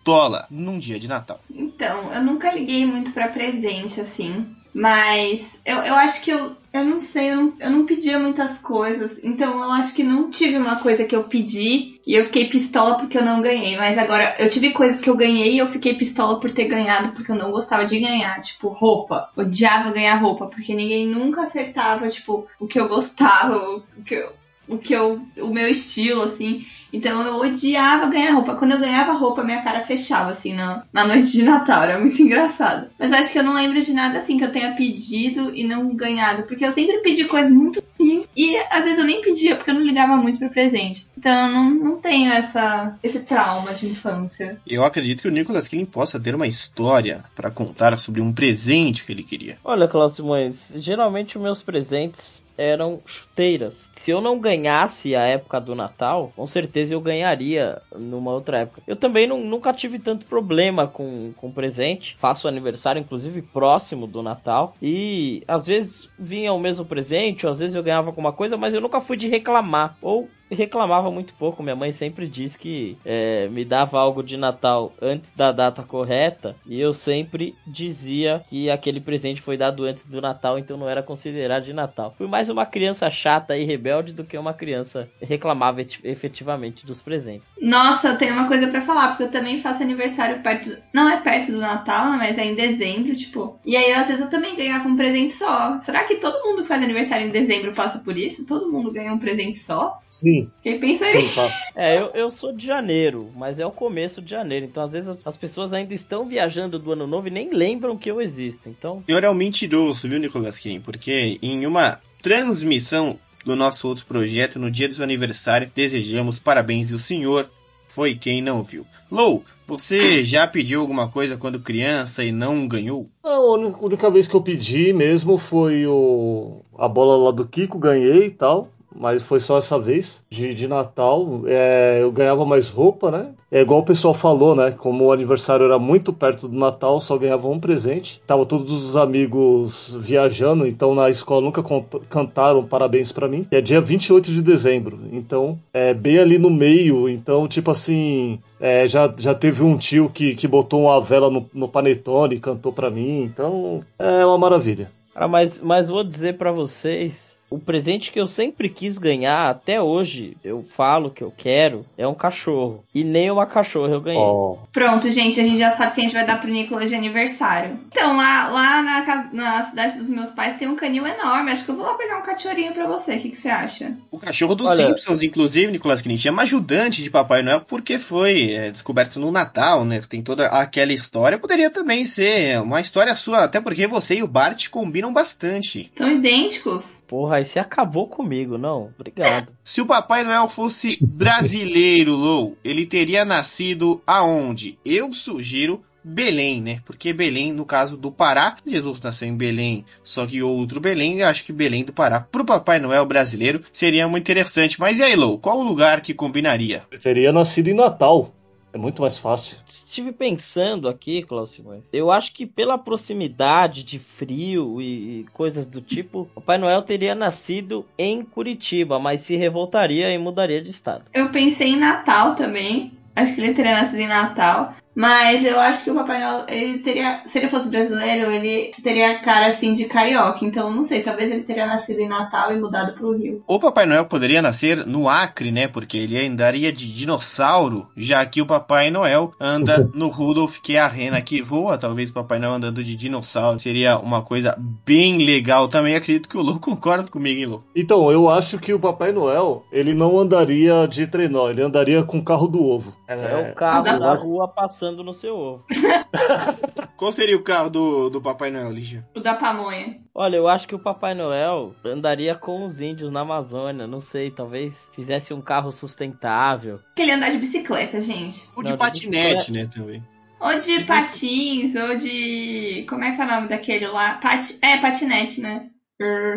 num 0.50 0.78
dia 0.78 0.98
de 0.98 1.08
Natal. 1.08 1.40
Então, 1.50 2.12
eu 2.12 2.22
nunca 2.22 2.52
liguei 2.52 2.84
muito 2.86 3.12
para 3.12 3.28
presente 3.28 4.00
assim. 4.00 4.46
Mas 4.74 5.60
eu, 5.64 5.76
eu 5.78 5.94
acho 5.94 6.20
que 6.20 6.32
eu, 6.32 6.56
eu 6.72 6.84
não 6.84 6.98
sei, 6.98 7.30
eu 7.30 7.36
não, 7.36 7.52
eu 7.60 7.70
não 7.70 7.86
pedia 7.86 8.18
muitas 8.18 8.58
coisas. 8.58 9.16
Então 9.22 9.62
eu 9.62 9.70
acho 9.70 9.94
que 9.94 10.02
não 10.02 10.28
tive 10.32 10.56
uma 10.56 10.80
coisa 10.80 11.04
que 11.04 11.14
eu 11.14 11.22
pedi 11.22 12.00
e 12.04 12.12
eu 12.12 12.24
fiquei 12.24 12.48
pistola 12.48 12.98
porque 12.98 13.16
eu 13.16 13.24
não 13.24 13.40
ganhei. 13.40 13.76
Mas 13.76 13.96
agora 13.96 14.34
eu 14.36 14.50
tive 14.50 14.70
coisas 14.70 15.00
que 15.00 15.08
eu 15.08 15.16
ganhei 15.16 15.54
e 15.54 15.58
eu 15.58 15.68
fiquei 15.68 15.94
pistola 15.94 16.40
por 16.40 16.50
ter 16.50 16.64
ganhado 16.64 17.12
porque 17.12 17.30
eu 17.30 17.36
não 17.36 17.52
gostava 17.52 17.86
de 17.86 18.00
ganhar. 18.00 18.42
Tipo, 18.42 18.68
roupa. 18.68 19.30
Odiava 19.36 19.92
ganhar 19.92 20.16
roupa 20.16 20.46
porque 20.48 20.74
ninguém 20.74 21.06
nunca 21.06 21.42
acertava, 21.42 22.08
tipo, 22.08 22.48
o 22.58 22.66
que 22.66 22.80
eu 22.80 22.88
gostava, 22.88 23.56
o 23.96 24.02
que 24.04 24.14
eu, 24.16 24.32
o 24.66 24.76
que 24.76 24.92
eu. 24.92 25.24
o 25.38 25.54
meu 25.54 25.68
estilo, 25.68 26.22
assim. 26.22 26.66
Então 26.94 27.22
eu 27.22 27.36
odiava 27.36 28.06
ganhar 28.06 28.32
roupa. 28.32 28.54
Quando 28.54 28.72
eu 28.72 28.78
ganhava 28.78 29.12
roupa, 29.12 29.42
minha 29.42 29.62
cara 29.62 29.82
fechava, 29.82 30.30
assim, 30.30 30.54
na, 30.54 30.84
na 30.92 31.04
noite 31.04 31.32
de 31.32 31.42
Natal. 31.42 31.82
Era 31.82 31.98
muito 31.98 32.20
engraçado. 32.22 32.88
Mas 32.98 33.12
acho 33.12 33.32
que 33.32 33.38
eu 33.38 33.42
não 33.42 33.54
lembro 33.54 33.82
de 33.82 33.92
nada 33.92 34.18
assim 34.18 34.38
que 34.38 34.44
eu 34.44 34.52
tenha 34.52 34.74
pedido 34.74 35.54
e 35.54 35.64
não 35.64 35.94
ganhado. 35.94 36.44
Porque 36.44 36.64
eu 36.64 36.72
sempre 36.72 36.98
pedi 36.98 37.24
coisas 37.24 37.52
muito 37.52 37.82
simples. 38.00 38.28
E 38.36 38.56
às 38.70 38.84
vezes 38.84 38.98
eu 38.98 39.04
nem 39.04 39.20
pedia, 39.20 39.56
porque 39.56 39.70
eu 39.70 39.74
não 39.74 39.82
ligava 39.82 40.16
muito 40.16 40.38
pro 40.38 40.50
presente. 40.50 41.06
Então 41.18 41.32
eu 41.32 41.52
não, 41.52 41.70
não 41.70 41.96
tenho 41.96 42.32
essa, 42.32 42.96
esse 43.02 43.20
trauma 43.20 43.74
de 43.74 43.86
infância. 43.86 44.60
Eu 44.66 44.84
acredito 44.84 45.22
que 45.22 45.28
o 45.28 45.32
Nicolas 45.32 45.66
Killing 45.66 45.84
possa 45.84 46.20
ter 46.20 46.34
uma 46.34 46.46
história 46.46 47.24
para 47.34 47.50
contar 47.50 47.96
sobre 47.98 48.20
um 48.20 48.32
presente 48.32 49.04
que 49.04 49.12
ele 49.12 49.22
queria. 49.22 49.58
Olha, 49.64 49.88
Cláudio 49.88 50.16
Simões, 50.16 50.74
geralmente 50.76 51.38
meus 51.38 51.62
presentes 51.62 52.44
eram 52.56 53.00
chuteiras. 53.04 53.90
Se 53.96 54.10
eu 54.10 54.20
não 54.20 54.38
ganhasse 54.38 55.14
a 55.14 55.22
época 55.22 55.60
do 55.60 55.74
Natal, 55.74 56.32
com 56.36 56.46
certeza 56.46 56.83
eu 56.90 57.00
ganharia 57.00 57.80
numa 57.94 58.32
outra 58.32 58.58
época. 58.58 58.82
Eu 58.86 58.96
também 58.96 59.26
não, 59.26 59.40
nunca 59.40 59.72
tive 59.72 59.98
tanto 59.98 60.26
problema 60.26 60.86
com, 60.86 61.32
com 61.36 61.50
presente. 61.50 62.16
Faço 62.18 62.48
aniversário, 62.48 63.00
inclusive, 63.00 63.42
próximo 63.42 64.06
do 64.06 64.22
Natal. 64.22 64.74
E 64.80 65.42
às 65.46 65.66
vezes 65.66 66.08
vinha 66.18 66.52
o 66.52 66.58
mesmo 66.58 66.84
presente, 66.84 67.46
ou 67.46 67.52
às 67.52 67.60
vezes 67.60 67.74
eu 67.74 67.82
ganhava 67.82 68.08
alguma 68.08 68.32
coisa, 68.32 68.56
mas 68.56 68.74
eu 68.74 68.80
nunca 68.80 69.00
fui 69.00 69.16
de 69.16 69.28
reclamar. 69.28 69.96
Ou 70.00 70.28
reclamava 70.50 71.10
muito 71.10 71.34
pouco. 71.34 71.62
Minha 71.62 71.76
mãe 71.76 71.92
sempre 71.92 72.28
diz 72.28 72.56
que 72.56 72.96
é, 73.04 73.48
me 73.48 73.64
dava 73.64 73.98
algo 73.98 74.22
de 74.22 74.36
Natal 74.36 74.92
antes 75.00 75.30
da 75.32 75.52
data 75.52 75.82
correta 75.82 76.56
e 76.66 76.80
eu 76.80 76.92
sempre 76.92 77.54
dizia 77.66 78.44
que 78.48 78.70
aquele 78.70 79.00
presente 79.00 79.40
foi 79.40 79.56
dado 79.56 79.84
antes 79.84 80.06
do 80.06 80.20
Natal, 80.20 80.58
então 80.58 80.76
não 80.76 80.88
era 80.88 81.02
considerado 81.02 81.64
de 81.64 81.72
Natal. 81.72 82.14
Fui 82.16 82.26
mais 82.26 82.48
uma 82.48 82.66
criança 82.66 83.10
chata 83.10 83.56
e 83.56 83.64
rebelde 83.64 84.12
do 84.12 84.24
que 84.24 84.36
uma 84.36 84.54
criança 84.54 85.08
reclamava 85.20 85.80
efetivamente 85.80 86.86
dos 86.86 87.02
presentes. 87.02 87.46
Nossa, 87.60 88.08
eu 88.08 88.18
tenho 88.18 88.34
uma 88.34 88.48
coisa 88.48 88.68
para 88.68 88.82
falar, 88.82 89.08
porque 89.08 89.24
eu 89.24 89.30
também 89.30 89.58
faço 89.58 89.82
aniversário 89.82 90.42
perto. 90.42 90.76
Não 90.92 91.08
é 91.08 91.20
perto 91.20 91.52
do 91.52 91.58
Natal, 91.58 92.12
mas 92.12 92.38
é 92.38 92.44
em 92.44 92.54
dezembro, 92.54 93.16
tipo. 93.16 93.58
E 93.64 93.76
aí, 93.76 93.92
às 93.92 94.06
vezes, 94.06 94.22
eu 94.22 94.30
também 94.30 94.56
ganhava 94.56 94.88
um 94.88 94.96
presente 94.96 95.32
só. 95.32 95.78
Será 95.80 96.04
que 96.04 96.16
todo 96.16 96.44
mundo 96.44 96.62
que 96.62 96.68
faz 96.68 96.82
aniversário 96.82 97.26
em 97.26 97.30
dezembro 97.30 97.72
passa 97.72 97.98
por 98.00 98.16
isso? 98.16 98.46
Todo 98.46 98.70
mundo 98.70 98.92
ganha 98.92 99.12
um 99.12 99.18
presente 99.18 99.56
só? 99.56 100.00
Sim. 100.10 100.33
Quem 100.62 100.80
pensa 100.80 101.04
Sim. 101.06 101.28
É, 101.74 101.98
eu, 101.98 102.06
eu 102.14 102.30
sou 102.30 102.52
de 102.52 102.66
janeiro, 102.66 103.30
mas 103.36 103.60
é 103.60 103.66
o 103.66 103.70
começo 103.70 104.20
de 104.20 104.30
janeiro. 104.30 104.66
Então, 104.66 104.82
às 104.82 104.92
vezes, 104.92 105.16
as 105.24 105.36
pessoas 105.36 105.72
ainda 105.72 105.94
estão 105.94 106.26
viajando 106.26 106.78
do 106.78 106.92
ano 106.92 107.06
novo 107.06 107.28
e 107.28 107.30
nem 107.30 107.50
lembram 107.50 107.96
que 107.96 108.10
eu 108.10 108.20
existo. 108.20 108.68
Então. 108.68 108.98
O 108.98 109.04
senhor 109.04 109.24
é 109.24 109.30
um 109.30 109.34
mentiroso, 109.34 110.08
viu, 110.08 110.18
Nicolas 110.18 110.58
Kim? 110.58 110.80
Porque 110.80 111.38
em 111.42 111.66
uma 111.66 112.00
transmissão 112.22 113.18
do 113.44 113.54
nosso 113.54 113.86
outro 113.86 114.06
projeto, 114.06 114.58
no 114.58 114.70
dia 114.70 114.88
do 114.88 114.94
seu 114.94 115.04
aniversário, 115.04 115.70
desejamos 115.74 116.38
parabéns 116.38 116.90
e 116.90 116.94
o 116.94 116.98
senhor 116.98 117.50
foi 117.86 118.16
quem 118.16 118.42
não 118.42 118.62
viu. 118.62 118.84
Lou, 119.10 119.44
você 119.66 120.24
já 120.24 120.48
pediu 120.48 120.80
alguma 120.80 121.08
coisa 121.08 121.36
quando 121.36 121.60
criança 121.60 122.24
e 122.24 122.32
não 122.32 122.66
ganhou? 122.66 123.04
A 123.22 123.38
única 123.38 124.10
vez 124.10 124.26
que 124.26 124.34
eu 124.34 124.42
pedi 124.42 124.92
mesmo 124.92 125.38
foi 125.38 125.86
o 125.86 126.62
a 126.76 126.88
bola 126.88 127.16
lá 127.16 127.30
do 127.30 127.46
Kiko, 127.46 127.78
ganhei 127.78 128.26
e 128.26 128.30
tal 128.30 128.73
mas 128.94 129.22
foi 129.22 129.40
só 129.40 129.58
essa 129.58 129.78
vez 129.78 130.24
de, 130.30 130.54
de 130.54 130.68
Natal. 130.68 131.42
É, 131.46 131.98
eu 132.00 132.12
ganhava 132.12 132.44
mais 132.44 132.68
roupa, 132.68 133.10
né? 133.10 133.32
É 133.50 133.60
igual 133.60 133.80
o 133.80 133.84
pessoal 133.84 134.14
falou, 134.14 134.54
né? 134.54 134.72
Como 134.72 135.04
o 135.04 135.12
aniversário 135.12 135.66
era 135.66 135.78
muito 135.78 136.12
perto 136.12 136.48
do 136.48 136.56
Natal, 136.56 137.00
só 137.00 137.16
ganhava 137.16 137.48
um 137.48 137.58
presente. 137.58 138.20
Tava 138.26 138.46
todos 138.46 138.72
os 138.72 138.96
amigos 138.96 139.96
viajando, 140.00 140.66
então 140.66 140.94
na 140.94 141.08
escola 141.10 141.42
nunca 141.42 141.62
cantaram 142.08 142.64
parabéns 142.66 143.12
para 143.12 143.28
mim. 143.28 143.46
é 143.50 143.60
dia 143.60 143.80
28 143.80 144.30
de 144.30 144.42
dezembro, 144.42 144.98
então 145.12 145.58
é 145.72 145.94
bem 145.94 146.18
ali 146.18 146.38
no 146.38 146.50
meio. 146.50 147.08
Então, 147.08 147.46
tipo 147.46 147.70
assim, 147.70 148.38
é, 148.60 148.86
já, 148.86 149.12
já 149.18 149.34
teve 149.34 149.62
um 149.62 149.76
tio 149.76 150.10
que, 150.10 150.34
que 150.34 150.48
botou 150.48 150.82
uma 150.82 151.00
vela 151.00 151.30
no, 151.30 151.48
no 151.52 151.68
panetone 151.68 152.36
e 152.36 152.40
cantou 152.40 152.72
para 152.72 152.90
mim. 152.90 153.22
Então, 153.22 153.82
é 153.98 154.24
uma 154.24 154.38
maravilha. 154.38 154.90
Mas, 155.30 155.60
mas 155.60 155.88
vou 155.88 156.02
dizer 156.02 156.36
para 156.36 156.50
vocês 156.50 157.33
o 157.50 157.58
presente 157.58 158.10
que 158.10 158.20
eu 158.20 158.26
sempre 158.26 158.68
quis 158.68 158.98
ganhar, 158.98 159.48
até 159.50 159.80
hoje, 159.80 160.36
eu 160.42 160.64
falo 160.70 161.10
que 161.10 161.22
eu 161.22 161.32
quero, 161.36 161.84
é 161.96 162.06
um 162.06 162.14
cachorro. 162.14 162.84
E 162.94 163.04
nem 163.04 163.30
uma 163.30 163.46
cachorra 163.46 163.92
eu 163.92 164.00
ganhei. 164.00 164.20
Ó, 164.20 164.56
Pronto, 164.72 165.08
gente, 165.10 165.40
a 165.40 165.44
gente 165.44 165.58
já 165.58 165.70
sabe 165.70 165.94
que 165.94 166.00
a 166.00 166.04
gente 166.04 166.14
vai 166.14 166.26
dar 166.26 166.40
pro 166.40 166.50
Nicolas 166.50 166.90
de 166.90 166.96
aniversário. 166.96 167.78
Então, 167.88 168.16
lá, 168.16 168.48
lá 168.48 168.82
na, 168.82 169.30
na 169.32 169.62
cidade 169.66 169.98
dos 169.98 170.08
meus 170.08 170.30
pais 170.30 170.56
tem 170.56 170.68
um 170.68 170.76
canil 170.76 171.06
enorme. 171.06 171.50
Acho 171.50 171.64
que 171.64 171.70
eu 171.70 171.76
vou 171.76 171.86
lá 171.86 171.94
pegar 171.94 172.18
um 172.18 172.22
cachorrinho 172.22 172.72
pra 172.72 172.86
você. 172.86 173.16
O 173.16 173.20
que, 173.20 173.30
que 173.30 173.38
você 173.38 173.48
acha? 173.48 173.96
O 174.10 174.18
cachorro 174.18 174.54
dos 174.54 174.70
Olha- 174.70 174.88
Simpsons, 174.88 175.22
inclusive, 175.22 175.70
Nicolas 175.70 176.02
é 176.24 176.30
uma 176.30 176.42
ajudante 176.42 177.02
de 177.02 177.10
Papai 177.10 177.42
Noel 177.42 177.60
porque 177.60 177.98
foi 177.98 178.52
é, 178.52 178.70
descoberto 178.70 179.20
no 179.20 179.30
Natal, 179.30 179.84
né? 179.84 180.00
Tem 180.08 180.22
toda 180.22 180.46
aquela 180.48 180.92
história. 180.92 181.38
Poderia 181.38 181.70
também 181.70 182.04
ser 182.04 182.60
uma 182.60 182.80
história 182.80 183.14
sua, 183.14 183.44
até 183.44 183.60
porque 183.60 183.86
você 183.86 184.16
e 184.16 184.22
o 184.22 184.28
Bart 184.28 184.68
combinam 184.68 185.12
bastante. 185.12 185.88
São 185.92 186.10
idênticos. 186.10 187.03
Porra, 187.06 187.36
aí 187.36 187.44
você 187.44 187.58
acabou 187.58 188.08
comigo, 188.08 188.58
não? 188.58 188.90
Obrigado. 188.98 189.52
Se 189.64 189.80
o 189.80 189.86
Papai 189.86 190.24
Noel 190.24 190.48
fosse 190.48 190.98
brasileiro, 191.00 192.12
Lou, 192.12 192.56
ele 192.64 192.86
teria 192.86 193.24
nascido 193.24 194.02
aonde? 194.06 194.78
Eu 194.84 195.12
sugiro 195.12 195.82
Belém, 196.04 196.60
né? 196.60 196.80
Porque 196.84 197.14
Belém, 197.14 197.52
no 197.52 197.64
caso 197.64 197.96
do 197.96 198.12
Pará, 198.12 198.56
Jesus 198.66 199.00
nasceu 199.00 199.26
em 199.26 199.36
Belém, 199.36 199.86
só 200.02 200.26
que 200.26 200.42
outro 200.42 200.78
Belém, 200.78 201.20
eu 201.20 201.26
acho 201.26 201.44
que 201.44 201.52
Belém 201.52 201.82
do 201.82 201.94
Pará, 201.94 202.20
pro 202.20 202.44
Papai 202.44 202.78
Noel 202.78 203.06
brasileiro, 203.06 203.62
seria 203.72 204.06
muito 204.06 204.24
interessante. 204.24 204.78
Mas 204.78 204.98
e 204.98 205.02
aí, 205.02 205.16
Lou, 205.16 205.38
qual 205.38 205.58
o 205.58 205.64
lugar 205.64 206.02
que 206.02 206.12
combinaria? 206.12 206.82
eu 206.90 206.98
teria 206.98 207.32
nascido 207.32 207.68
em 207.68 207.74
Natal. 207.74 208.33
É 208.74 208.78
muito 208.78 209.00
mais 209.00 209.16
fácil. 209.16 209.58
Estive 209.68 210.10
pensando 210.10 210.88
aqui, 210.88 211.22
Klaus 211.22 211.50
Simões. 211.50 211.94
Eu 211.94 212.10
acho 212.10 212.34
que 212.34 212.44
pela 212.44 212.76
proximidade 212.76 213.84
de 213.84 214.00
frio 214.00 214.82
e 214.82 215.04
e 215.04 215.24
coisas 215.32 215.66
do 215.66 215.80
tipo, 215.80 216.28
Papai 216.34 216.58
Noel 216.58 216.82
teria 216.82 217.14
nascido 217.14 217.84
em 217.98 218.24
Curitiba, 218.24 218.98
mas 218.98 219.20
se 219.20 219.36
revoltaria 219.36 220.10
e 220.10 220.18
mudaria 220.18 220.62
de 220.62 220.70
estado. 220.70 221.04
Eu 221.12 221.30
pensei 221.30 221.70
em 221.70 221.76
Natal 221.76 222.34
também. 222.34 222.92
Acho 223.14 223.34
que 223.34 223.40
ele 223.40 223.54
teria 223.54 223.74
nascido 223.74 224.00
em 224.00 224.08
Natal. 224.08 224.74
Mas 224.94 225.44
eu 225.44 225.58
acho 225.58 225.84
que 225.84 225.90
o 225.90 225.94
Papai 225.94 226.20
Noel, 226.20 226.46
ele 226.48 226.78
teria. 226.78 227.22
Se 227.26 227.38
ele 227.38 227.48
fosse 227.48 227.68
brasileiro, 227.68 228.30
ele 228.30 228.70
teria 228.82 229.18
cara 229.18 229.48
assim 229.48 229.74
de 229.74 229.86
carioca. 229.86 230.44
Então, 230.44 230.70
não 230.70 230.84
sei, 230.84 231.02
talvez 231.02 231.30
ele 231.30 231.42
teria 231.42 231.66
nascido 231.66 232.00
em 232.00 232.08
Natal 232.08 232.52
e 232.52 232.60
mudado 232.60 232.92
pro 232.94 233.16
Rio. 233.16 233.42
O 233.46 233.58
Papai 233.58 233.86
Noel 233.86 234.06
poderia 234.06 234.40
nascer 234.40 234.86
no 234.86 235.08
Acre, 235.08 235.50
né? 235.50 235.66
Porque 235.66 235.96
ele 235.96 236.24
andaria 236.24 236.72
de 236.72 236.92
dinossauro, 236.92 237.88
já 237.96 238.24
que 238.24 238.40
o 238.40 238.46
Papai 238.46 238.90
Noel 238.90 239.32
anda 239.40 239.90
no 239.94 240.08
Rudolph, 240.08 240.58
que 240.58 240.76
é 240.76 240.80
a 240.80 240.86
rena 240.86 241.20
que 241.20 241.42
voa. 241.42 241.76
Talvez 241.76 242.10
o 242.10 242.14
Papai 242.14 242.38
Noel 242.38 242.54
andando 242.54 242.84
de 242.84 242.94
dinossauro 242.94 243.58
seria 243.58 243.98
uma 243.98 244.22
coisa 244.22 244.56
bem 244.86 245.24
legal 245.24 245.66
também. 245.66 245.96
Acredito 245.96 246.28
que 246.28 246.38
o 246.38 246.42
Lu 246.42 246.60
concorda 246.60 247.08
comigo, 247.08 247.40
hein, 247.40 247.46
Lu? 247.46 247.64
Então, 247.74 248.10
eu 248.12 248.30
acho 248.30 248.58
que 248.58 248.72
o 248.72 248.78
Papai 248.78 249.12
Noel, 249.12 249.64
ele 249.72 249.92
não 249.92 250.18
andaria 250.18 250.86
de 250.86 251.06
trenó, 251.06 251.50
ele 251.50 251.62
andaria 251.62 252.04
com 252.04 252.18
o 252.18 252.24
carro 252.24 252.46
do 252.46 252.62
ovo. 252.62 252.94
É, 253.08 253.50
o 253.50 253.54
carro 253.54 253.84
da 253.84 254.14
rua 254.14 254.48
passando 254.48 254.83
no 254.92 255.14
seu 255.14 255.36
ovo. 255.36 255.64
Qual 256.96 257.10
seria 257.10 257.36
o 257.36 257.42
carro 257.42 257.70
do, 257.70 258.08
do 258.08 258.20
Papai 258.20 258.50
Noel, 258.50 258.70
Lígia? 258.70 259.06
O 259.14 259.20
da 259.20 259.34
pamonha. 259.34 260.00
Olha, 260.14 260.36
eu 260.36 260.46
acho 260.46 260.68
que 260.68 260.74
o 260.74 260.78
Papai 260.78 261.14
Noel 261.14 261.74
andaria 261.84 262.34
com 262.34 262.64
os 262.64 262.80
índios 262.80 263.10
na 263.10 263.20
Amazônia, 263.20 263.86
não 263.86 264.00
sei, 264.00 264.30
talvez 264.30 264.90
fizesse 264.94 265.34
um 265.34 265.40
carro 265.40 265.72
sustentável. 265.72 266.78
Que 266.94 267.02
ele 267.02 267.12
andar 267.12 267.30
de 267.30 267.38
bicicleta, 267.38 268.00
gente. 268.00 268.46
Ou 268.56 268.62
de 268.62 268.70
Não, 268.70 268.76
de 268.76 268.78
patinete, 268.78 269.52
né, 269.52 269.66
também. 269.66 270.02
Ou 270.40 270.58
de 270.58 270.84
patins, 270.84 271.74
ou 271.74 271.96
de. 271.96 272.84
Como 272.88 273.02
é 273.02 273.14
que 273.14 273.20
é 273.20 273.24
o 273.24 273.28
nome 273.28 273.48
daquele 273.48 273.86
lá? 273.86 274.14
Pati... 274.14 274.58
É, 274.62 274.76
patinete, 274.76 275.40
né? 275.40 275.70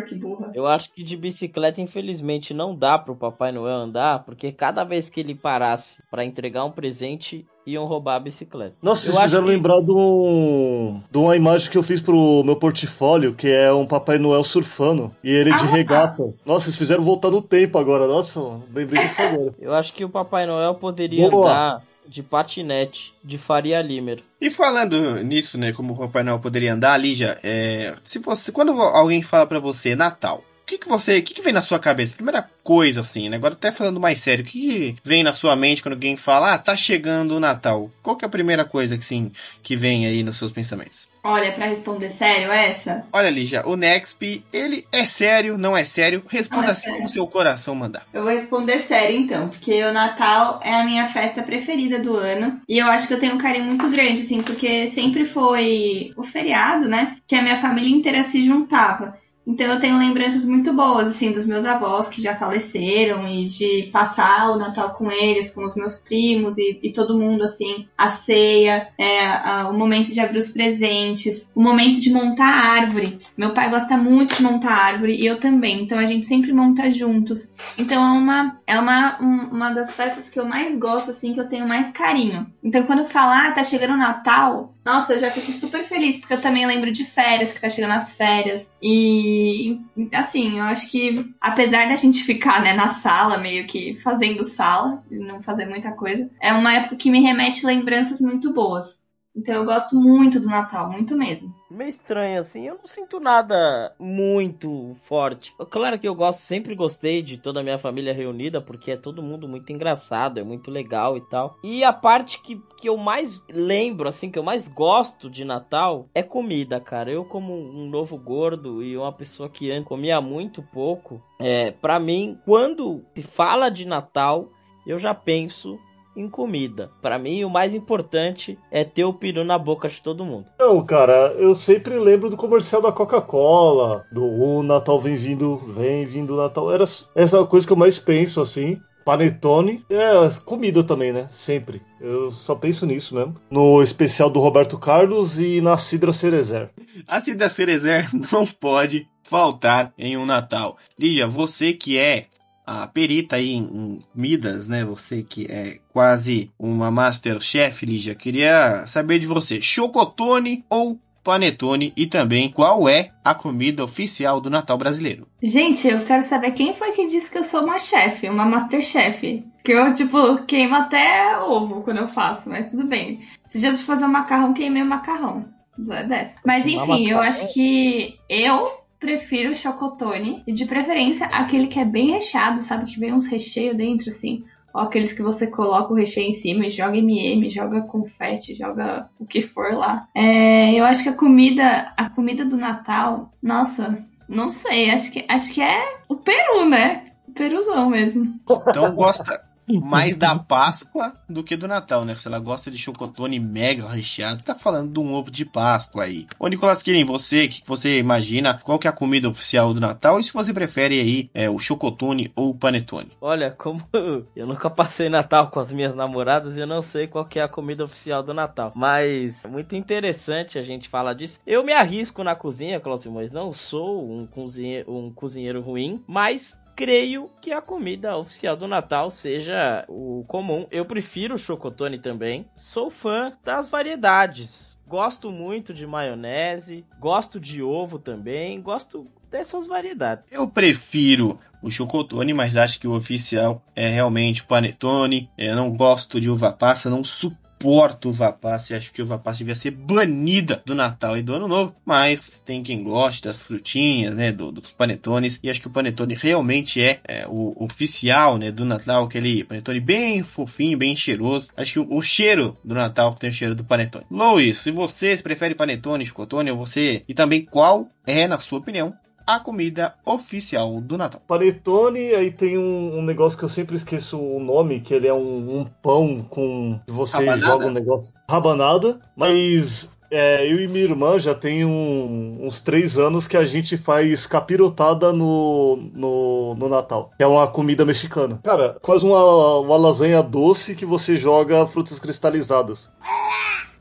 Que 0.08 0.14
burra. 0.14 0.52
Eu 0.54 0.66
acho 0.66 0.92
que 0.92 1.02
de 1.02 1.16
bicicleta, 1.16 1.80
infelizmente, 1.80 2.54
não 2.54 2.74
dá 2.74 2.96
pro 2.96 3.16
Papai 3.16 3.50
Noel 3.50 3.76
andar, 3.76 4.24
porque 4.24 4.52
cada 4.52 4.84
vez 4.84 5.10
que 5.10 5.20
ele 5.20 5.34
parasse 5.34 6.02
pra 6.10 6.24
entregar 6.24 6.64
um 6.64 6.70
presente, 6.70 7.44
iam 7.72 7.84
roubar 7.86 8.16
a 8.16 8.20
bicicleta. 8.20 8.74
Nossa, 8.82 9.06
Eu 9.08 9.12
vocês 9.12 9.24
fizeram 9.24 9.44
que- 9.44 9.50
lembrar 9.50 9.80
de, 9.80 9.92
um, 9.92 11.00
de 11.10 11.18
uma 11.18 11.36
imagem 11.36 11.70
que 11.70 11.78
eu 11.78 11.82
fiz 11.82 12.00
pro 12.00 12.42
meu 12.44 12.56
portfólio, 12.56 13.34
que 13.34 13.48
é 13.50 13.72
um 13.72 13.86
Papai 13.86 14.18
Noel 14.18 14.42
surfando, 14.44 15.14
e 15.22 15.30
ele 15.30 15.52
de 15.54 15.62
Ah. 15.64 15.66
regata. 15.66 16.34
Nossa, 16.44 16.64
vocês 16.64 16.76
fizeram 16.76 17.04
voltar 17.04 17.30
no 17.30 17.42
tempo 17.42 17.78
agora. 17.78 18.06
Nossa, 18.06 18.40
lembrei 18.74 19.02
disso 19.02 19.20
agora. 19.22 19.54
Eu 19.60 19.74
acho 19.74 19.92
que 19.92 20.04
o 20.04 20.08
Papai 20.08 20.46
Noel 20.46 20.74
poderia 20.74 21.28
Boa. 21.28 21.50
andar 21.50 21.82
de 22.08 22.22
patinete, 22.22 23.12
de 23.22 23.36
Faria 23.36 23.82
Limer. 23.82 24.22
E 24.40 24.50
falando 24.50 25.16
nisso, 25.22 25.58
né, 25.58 25.72
como 25.74 25.92
o 25.92 25.96
Papai 25.98 26.22
Noel 26.22 26.40
poderia 26.40 26.72
andar, 26.72 26.96
Lígia, 26.96 27.38
é, 27.42 27.94
se 28.02 28.18
você, 28.18 28.50
quando 28.50 28.72
alguém 28.80 29.22
fala 29.22 29.46
pra 29.46 29.60
você 29.60 29.94
Natal, 29.94 30.42
que 30.68 30.78
que 30.78 30.88
você, 30.88 31.18
o 31.18 31.22
que 31.22 31.34
que 31.34 31.42
vem 31.42 31.52
na 31.52 31.62
sua 31.62 31.78
cabeça? 31.78 32.14
Primeira 32.14 32.48
coisa, 32.62 33.00
assim, 33.00 33.28
né, 33.28 33.36
agora 33.36 33.54
até 33.54 33.72
falando 33.72 33.98
mais 33.98 34.20
sério, 34.20 34.44
o 34.44 34.46
que 34.46 34.94
vem 35.02 35.22
na 35.22 35.32
sua 35.32 35.56
mente 35.56 35.82
quando 35.82 35.94
alguém 35.94 36.16
fala, 36.16 36.52
ah, 36.54 36.58
tá 36.58 36.76
chegando 36.76 37.34
o 37.34 37.40
Natal? 37.40 37.90
Qual 38.02 38.16
que 38.16 38.24
é 38.24 38.28
a 38.28 38.30
primeira 38.30 38.64
coisa 38.64 38.98
que, 38.98 39.04
sim, 39.04 39.32
que 39.62 39.74
vem 39.74 40.06
aí 40.06 40.22
nos 40.22 40.36
seus 40.36 40.52
pensamentos? 40.52 41.08
Olha, 41.24 41.52
pra 41.52 41.66
responder 41.66 42.08
sério 42.08 42.52
essa, 42.52 43.04
Olha, 43.12 43.28
Lígia, 43.28 43.66
o 43.66 43.76
Nexp, 43.76 44.44
ele 44.52 44.86
é 44.92 45.04
sério, 45.04 45.58
não 45.58 45.76
é 45.76 45.84
sério? 45.84 46.22
Responda 46.28 46.68
é 46.68 46.70
assim 46.70 46.82
sério. 46.82 46.96
como 46.96 47.08
seu 47.08 47.26
coração 47.26 47.74
mandar. 47.74 48.06
eu 48.12 48.22
vou 48.22 48.32
responder 48.32 48.80
sério 48.80 49.18
então, 49.18 49.48
porque 49.48 49.82
o 49.84 49.92
Natal 49.92 50.60
é 50.62 50.74
a 50.74 50.84
minha 50.84 51.06
festa 51.06 51.42
preferida 51.42 51.98
do 51.98 52.16
ano. 52.16 52.60
E 52.68 52.78
eu 52.78 52.86
acho 52.86 53.08
que 53.08 53.14
eu 53.14 53.20
tenho 53.20 53.34
um 53.34 53.38
carinho 53.38 53.64
muito 53.64 53.88
grande, 53.90 54.20
assim, 54.20 54.42
porque 54.42 54.86
sempre 54.86 55.24
foi 55.24 56.12
o 56.16 56.22
feriado, 56.22 56.88
né? 56.88 57.16
Que 57.26 57.34
a 57.34 57.42
minha 57.42 57.56
família 57.56 57.94
inteira 57.94 58.22
se 58.22 58.44
juntava. 58.44 59.17
Então 59.48 59.66
eu 59.66 59.80
tenho 59.80 59.98
lembranças 59.98 60.44
muito 60.44 60.74
boas, 60.74 61.08
assim, 61.08 61.32
dos 61.32 61.46
meus 61.46 61.64
avós 61.64 62.06
que 62.06 62.20
já 62.20 62.36
faleceram 62.36 63.26
e 63.26 63.46
de 63.46 63.88
passar 63.90 64.50
o 64.50 64.58
Natal 64.58 64.90
com 64.90 65.10
eles, 65.10 65.50
com 65.50 65.64
os 65.64 65.74
meus 65.74 65.96
primos 65.96 66.58
e, 66.58 66.78
e 66.82 66.92
todo 66.92 67.18
mundo, 67.18 67.42
assim, 67.44 67.88
a 67.96 68.08
ceia, 68.08 68.88
é, 68.98 69.26
a- 69.26 69.68
o 69.70 69.76
momento 69.76 70.12
de 70.12 70.20
abrir 70.20 70.38
os 70.38 70.50
presentes, 70.50 71.50
o 71.54 71.62
momento 71.62 71.98
de 71.98 72.12
montar 72.12 72.46
a 72.52 72.66
árvore. 72.80 73.18
Meu 73.36 73.54
pai 73.54 73.70
gosta 73.70 73.96
muito 73.96 74.36
de 74.36 74.42
montar 74.42 74.72
árvore 74.74 75.16
e 75.16 75.24
eu 75.26 75.40
também, 75.40 75.82
então 75.82 75.98
a 75.98 76.04
gente 76.04 76.26
sempre 76.26 76.52
monta 76.52 76.90
juntos. 76.90 77.50
Então 77.78 78.02
é 78.04 78.18
uma, 78.18 78.58
é 78.66 78.78
uma, 78.78 79.18
um- 79.22 79.48
uma 79.50 79.70
das 79.72 79.94
festas 79.94 80.28
que 80.28 80.38
eu 80.38 80.44
mais 80.44 80.76
gosto, 80.78 81.10
assim, 81.10 81.32
que 81.32 81.40
eu 81.40 81.48
tenho 81.48 81.66
mais 81.66 81.90
carinho. 81.92 82.46
Então 82.62 82.82
quando 82.82 83.04
falo, 83.06 83.32
ah, 83.32 83.50
tá 83.52 83.62
chegando 83.62 83.94
o 83.94 83.96
Natal, 83.98 84.74
nossa, 84.88 85.12
eu 85.12 85.18
já 85.18 85.30
fico 85.30 85.52
super 85.52 85.84
feliz, 85.84 86.16
porque 86.16 86.32
eu 86.32 86.40
também 86.40 86.66
lembro 86.66 86.90
de 86.90 87.04
férias, 87.04 87.52
que 87.52 87.60
tá 87.60 87.68
chegando 87.68 87.92
as 87.92 88.14
férias. 88.14 88.70
E, 88.82 89.78
assim, 90.14 90.56
eu 90.56 90.64
acho 90.64 90.90
que, 90.90 91.30
apesar 91.38 91.86
da 91.88 91.94
gente 91.94 92.24
ficar, 92.24 92.62
né, 92.62 92.72
na 92.72 92.88
sala, 92.88 93.36
meio 93.36 93.66
que 93.66 93.98
fazendo 94.00 94.42
sala, 94.42 95.04
e 95.10 95.16
não 95.16 95.42
fazer 95.42 95.66
muita 95.66 95.92
coisa, 95.92 96.30
é 96.40 96.54
uma 96.54 96.72
época 96.72 96.96
que 96.96 97.10
me 97.10 97.20
remete 97.20 97.66
lembranças 97.66 98.18
muito 98.18 98.50
boas. 98.50 98.98
Então 99.38 99.54
eu 99.54 99.64
gosto 99.64 99.94
muito 99.94 100.40
do 100.40 100.48
Natal, 100.48 100.90
muito 100.90 101.16
mesmo. 101.16 101.54
Meio 101.70 101.88
estranho 101.90 102.40
assim, 102.40 102.66
eu 102.66 102.74
não 102.74 102.86
sinto 102.86 103.20
nada 103.20 103.94
muito 103.96 104.96
forte. 105.04 105.54
Claro 105.70 105.96
que 105.96 106.08
eu 106.08 106.14
gosto, 106.14 106.40
sempre 106.40 106.74
gostei 106.74 107.22
de 107.22 107.36
toda 107.36 107.60
a 107.60 107.62
minha 107.62 107.78
família 107.78 108.12
reunida, 108.12 108.60
porque 108.60 108.90
é 108.90 108.96
todo 108.96 109.22
mundo 109.22 109.48
muito 109.48 109.72
engraçado, 109.72 110.40
é 110.40 110.42
muito 110.42 110.72
legal 110.72 111.16
e 111.16 111.20
tal. 111.20 111.56
E 111.62 111.84
a 111.84 111.92
parte 111.92 112.42
que, 112.42 112.60
que 112.80 112.88
eu 112.88 112.96
mais 112.96 113.44
lembro, 113.48 114.08
assim, 114.08 114.28
que 114.28 114.38
eu 114.38 114.42
mais 114.42 114.66
gosto 114.66 115.30
de 115.30 115.44
Natal 115.44 116.08
é 116.12 116.22
comida, 116.22 116.80
cara. 116.80 117.08
Eu, 117.08 117.24
como 117.24 117.54
um 117.54 117.88
novo 117.88 118.18
gordo 118.18 118.82
e 118.82 118.96
uma 118.96 119.12
pessoa 119.12 119.48
que 119.48 119.80
comia 119.82 120.20
muito 120.20 120.62
pouco, 120.62 121.22
é, 121.38 121.70
para 121.70 122.00
mim, 122.00 122.36
quando 122.44 123.04
se 123.14 123.22
fala 123.22 123.68
de 123.68 123.86
Natal, 123.86 124.48
eu 124.84 124.98
já 124.98 125.14
penso 125.14 125.78
em 126.18 126.28
comida. 126.28 126.90
Pra 127.00 127.18
mim, 127.18 127.44
o 127.44 127.50
mais 127.50 127.74
importante 127.74 128.58
é 128.70 128.84
ter 128.84 129.04
o 129.04 129.12
peru 129.12 129.44
na 129.44 129.58
boca 129.58 129.88
de 129.88 130.02
todo 130.02 130.24
mundo. 130.24 130.46
Não, 130.58 130.84
cara, 130.84 131.34
eu 131.38 131.54
sempre 131.54 131.98
lembro 131.98 132.28
do 132.28 132.36
comercial 132.36 132.82
da 132.82 132.92
Coca-Cola, 132.92 134.04
do 134.12 134.24
O 134.24 134.62
Natal 134.62 135.00
vem 135.00 135.16
vindo, 135.16 135.56
vem 135.56 136.04
vindo 136.04 136.36
Natal. 136.36 136.72
Era 136.72 136.84
essa 137.14 137.44
coisa 137.46 137.66
que 137.66 137.72
eu 137.72 137.76
mais 137.76 137.98
penso, 137.98 138.40
assim. 138.40 138.78
Panetone, 139.04 139.82
é 139.88 140.10
comida 140.44 140.84
também, 140.84 141.14
né? 141.14 141.28
Sempre. 141.30 141.80
Eu 141.98 142.30
só 142.30 142.54
penso 142.54 142.84
nisso 142.84 143.14
mesmo. 143.14 143.36
No 143.50 143.82
especial 143.82 144.28
do 144.28 144.38
Roberto 144.38 144.78
Carlos 144.78 145.38
e 145.38 145.62
na 145.62 145.78
Cidra 145.78 146.12
Cerezer. 146.12 146.68
A 147.06 147.18
Cida 147.18 147.48
Cerezer 147.48 148.06
não 148.30 148.46
pode 148.46 149.08
faltar 149.22 149.94
em 149.96 150.18
um 150.18 150.26
Natal. 150.26 150.76
Lígia, 150.98 151.26
você 151.26 151.72
que 151.72 151.96
é 151.96 152.26
a 152.68 152.86
perita 152.86 153.36
aí 153.36 153.52
em, 153.52 153.62
em 153.62 153.98
comidas, 154.12 154.68
né? 154.68 154.84
Você 154.84 155.22
que 155.22 155.46
é 155.46 155.78
quase 155.90 156.50
uma 156.58 156.90
Masterchef, 156.90 157.86
Lígia, 157.86 158.14
queria 158.14 158.86
saber 158.86 159.18
de 159.18 159.26
você, 159.26 159.58
chocotone 159.58 160.66
ou 160.68 161.00
panetone 161.24 161.94
e 161.96 162.06
também 162.06 162.50
qual 162.50 162.86
é 162.86 163.10
a 163.24 163.34
comida 163.34 163.82
oficial 163.82 164.38
do 164.38 164.50
Natal 164.50 164.76
brasileiro. 164.76 165.26
Gente, 165.42 165.88
eu 165.88 166.04
quero 166.04 166.22
saber 166.22 166.52
quem 166.52 166.74
foi 166.74 166.92
que 166.92 167.06
disse 167.06 167.30
que 167.30 167.38
eu 167.38 167.44
sou 167.44 167.62
uma 167.64 167.78
chefe, 167.78 168.28
uma 168.28 168.44
masterchef. 168.44 169.44
Que 169.64 169.72
eu, 169.72 169.94
tipo, 169.94 170.44
queimo 170.44 170.74
até 170.74 171.38
ovo 171.38 171.82
quando 171.82 171.98
eu 171.98 172.08
faço, 172.08 172.50
mas 172.50 172.70
tudo 172.70 172.86
bem. 172.86 173.20
Se 173.46 173.60
de 173.60 173.72
fazer 173.78 174.04
um 174.04 174.08
macarrão, 174.08 174.52
queimei 174.52 174.82
o 174.82 174.86
macarrão. 174.86 175.46
É 175.90 176.02
dessa. 176.02 176.36
Mas 176.44 176.66
enfim, 176.66 177.08
eu 177.08 177.16
macarrão? 177.16 177.20
acho 177.20 177.52
que 177.52 178.18
eu 178.28 178.66
prefiro 178.98 179.52
o 179.52 179.56
chocotone. 179.56 180.42
E 180.46 180.52
de 180.52 180.64
preferência 180.64 181.26
aquele 181.26 181.66
que 181.66 181.78
é 181.78 181.84
bem 181.84 182.10
recheado, 182.10 182.62
sabe? 182.62 182.90
Que 182.90 183.00
vem 183.00 183.12
uns 183.12 183.26
recheios 183.26 183.76
dentro, 183.76 184.08
assim. 184.08 184.44
Ou 184.72 184.82
aqueles 184.82 185.12
que 185.12 185.22
você 185.22 185.46
coloca 185.46 185.92
o 185.92 185.96
recheio 185.96 186.28
em 186.28 186.32
cima 186.32 186.66
e 186.66 186.70
joga 186.70 186.96
MM, 186.96 187.48
joga 187.48 187.80
confete, 187.82 188.54
joga 188.54 189.08
o 189.18 189.24
que 189.24 189.40
for 189.40 189.72
lá. 189.74 190.06
É, 190.14 190.74
eu 190.74 190.84
acho 190.84 191.02
que 191.02 191.08
a 191.08 191.14
comida, 191.14 191.92
a 191.96 192.10
comida 192.10 192.44
do 192.44 192.56
Natal, 192.56 193.32
nossa, 193.42 194.04
não 194.28 194.50
sei, 194.50 194.90
acho 194.90 195.10
que, 195.10 195.24
acho 195.26 195.52
que 195.52 195.62
é 195.62 195.98
o 196.08 196.16
peru, 196.16 196.68
né? 196.68 197.12
Peruzão 197.34 197.88
mesmo. 197.88 198.38
Então 198.42 198.92
gosta 198.92 199.47
mais 199.76 200.16
da 200.16 200.38
Páscoa 200.38 201.14
do 201.28 201.42
que 201.42 201.56
do 201.56 201.68
Natal, 201.68 202.04
né? 202.04 202.14
Se 202.14 202.28
ela 202.28 202.38
gosta 202.38 202.70
de 202.70 202.78
chocotone 202.78 203.38
mega 203.40 203.88
recheado, 203.88 204.44
tá 204.44 204.54
falando 204.54 204.92
de 204.92 205.00
um 205.00 205.12
ovo 205.12 205.30
de 205.30 205.44
Páscoa 205.44 206.04
aí. 206.04 206.26
Ô 206.38 206.48
Nicolas 206.48 206.82
Quirin, 206.82 207.04
você, 207.04 207.44
o 207.44 207.48
que 207.48 207.62
você 207.66 207.98
imagina? 207.98 208.60
Qual 208.62 208.78
que 208.78 208.86
é 208.86 208.90
a 208.90 208.92
comida 208.92 209.28
oficial 209.28 209.74
do 209.74 209.80
Natal? 209.80 210.20
E 210.20 210.24
se 210.24 210.32
você 210.32 210.52
prefere 210.52 211.00
aí 211.00 211.30
é, 211.34 211.50
o 211.50 211.58
chocotone 211.58 212.30
ou 212.34 212.50
o 212.50 212.54
panetone? 212.54 213.10
Olha, 213.20 213.50
como 213.50 213.82
eu 214.34 214.46
nunca 214.46 214.70
passei 214.70 215.08
Natal 215.08 215.50
com 215.50 215.60
as 215.60 215.72
minhas 215.72 215.94
namoradas, 215.94 216.56
eu 216.56 216.66
não 216.66 216.82
sei 216.82 217.06
qual 217.06 217.24
que 217.24 217.38
é 217.38 217.42
a 217.42 217.48
comida 217.48 217.84
oficial 217.84 218.22
do 218.22 218.34
Natal. 218.34 218.72
Mas 218.74 219.44
é 219.44 219.48
muito 219.48 219.74
interessante 219.74 220.58
a 220.58 220.62
gente 220.62 220.88
falar 220.88 221.14
disso. 221.14 221.40
Eu 221.46 221.64
me 221.64 221.72
arrisco 221.72 222.22
na 222.22 222.34
cozinha, 222.34 222.80
Cláudio 222.80 223.12
mas 223.12 223.30
não 223.30 223.52
sou 223.52 224.10
um 224.10 224.26
cozinheiro, 224.26 224.92
um 224.92 225.10
cozinheiro 225.12 225.60
ruim, 225.60 226.02
mas 226.06 226.58
creio 226.78 227.28
que 227.40 227.50
a 227.50 227.60
comida 227.60 228.16
oficial 228.16 228.56
do 228.56 228.68
Natal 228.68 229.10
seja 229.10 229.84
o 229.88 230.24
comum. 230.28 230.64
Eu 230.70 230.84
prefiro 230.84 231.34
o 231.34 231.38
chocotone 231.38 231.98
também. 231.98 232.46
Sou 232.54 232.88
fã 232.88 233.32
das 233.42 233.68
variedades. 233.68 234.78
Gosto 234.86 235.32
muito 235.32 235.74
de 235.74 235.84
maionese, 235.84 236.84
gosto 237.00 237.40
de 237.40 237.60
ovo 237.60 237.98
também, 237.98 238.62
gosto 238.62 239.08
dessas 239.28 239.66
variedades. 239.66 240.24
Eu 240.30 240.46
prefiro 240.48 241.36
o 241.60 241.68
chocotone, 241.68 242.32
mas 242.32 242.56
acho 242.56 242.78
que 242.78 242.86
o 242.86 242.94
oficial 242.94 243.60
é 243.74 243.88
realmente 243.88 244.42
o 244.42 244.46
panetone. 244.46 245.28
Eu 245.36 245.56
não 245.56 245.72
gosto 245.72 246.20
de 246.20 246.30
uva 246.30 246.52
passa, 246.52 246.88
não 246.88 247.02
suporto 247.02 247.47
suporto 247.58 248.10
uva 248.10 248.32
passa 248.32 248.72
e 248.72 248.76
acho 248.76 248.92
que 248.92 249.02
uva 249.02 249.18
passa 249.18 249.38
devia 249.38 249.54
ser 249.54 249.72
banida 249.72 250.62
do 250.64 250.74
Natal 250.74 251.18
e 251.18 251.22
do 251.22 251.34
Ano 251.34 251.48
Novo, 251.48 251.74
mas 251.84 252.38
tem 252.38 252.62
quem 252.62 252.84
gosta 252.84 253.28
das 253.28 253.42
frutinhas, 253.42 254.14
né, 254.14 254.30
do, 254.30 254.52
dos 254.52 254.72
panetones, 254.72 255.40
e 255.42 255.50
acho 255.50 255.60
que 255.60 255.66
o 255.66 255.70
panetone 255.70 256.14
realmente 256.14 256.80
é, 256.80 257.00
é 257.06 257.26
o 257.26 257.54
oficial, 257.58 258.38
né, 258.38 258.52
do 258.52 258.64
Natal, 258.64 259.04
aquele 259.04 259.42
panetone 259.42 259.80
bem 259.80 260.22
fofinho, 260.22 260.78
bem 260.78 260.94
cheiroso. 260.94 261.50
Acho 261.56 261.72
que 261.72 261.80
o, 261.80 261.96
o 261.96 262.00
cheiro 262.00 262.56
do 262.64 262.74
Natal 262.74 263.12
tem 263.14 263.30
o 263.30 263.32
cheiro 263.32 263.54
do 263.54 263.64
panetone. 263.64 264.06
Luiz, 264.10 264.58
se 264.58 264.70
vocês 264.70 265.20
preferem 265.20 265.56
panetone, 265.56 266.06
chocotone, 266.06 266.50
ou 266.50 266.56
você, 266.56 267.02
e 267.08 267.14
também 267.14 267.44
qual 267.44 267.88
é, 268.06 268.28
na 268.28 268.38
sua 268.38 268.60
opinião, 268.60 268.94
a 269.28 269.38
comida 269.38 269.94
oficial 270.06 270.80
do 270.80 270.96
Natal. 270.96 271.20
Panetone, 271.28 272.14
aí 272.14 272.30
tem 272.30 272.56
um, 272.56 272.98
um, 272.98 273.02
negócio 273.02 273.38
que 273.38 273.44
eu 273.44 273.48
sempre 273.50 273.76
esqueço 273.76 274.18
o 274.18 274.40
nome, 274.40 274.80
que 274.80 274.94
ele 274.94 275.06
é 275.06 275.12
um, 275.12 275.60
um 275.60 275.66
pão 275.82 276.26
com. 276.30 276.80
Você 276.86 277.18
rabanada? 277.18 277.46
joga 277.46 277.66
um 277.66 277.70
negócio. 277.70 278.14
Rabanada, 278.26 278.98
mas 279.14 279.90
é, 280.10 280.50
eu 280.50 280.58
e 280.58 280.66
minha 280.66 280.84
irmã 280.84 281.18
já 281.18 281.34
tem 281.34 281.62
um, 281.62 282.38
uns 282.40 282.62
três 282.62 282.96
anos 282.96 283.28
que 283.28 283.36
a 283.36 283.44
gente 283.44 283.76
faz 283.76 284.26
capirotada 284.26 285.12
no, 285.12 285.76
no, 285.92 286.54
no, 286.54 286.68
Natal. 286.68 287.10
Que 287.18 287.22
é 287.22 287.26
uma 287.26 287.46
comida 287.46 287.84
mexicana. 287.84 288.40
Cara, 288.42 288.78
quase 288.80 289.04
uma, 289.04 289.58
uma 289.58 289.76
lasanha 289.76 290.22
doce 290.22 290.74
que 290.74 290.86
você 290.86 291.18
joga 291.18 291.66
frutas 291.66 291.98
cristalizadas. 291.98 292.90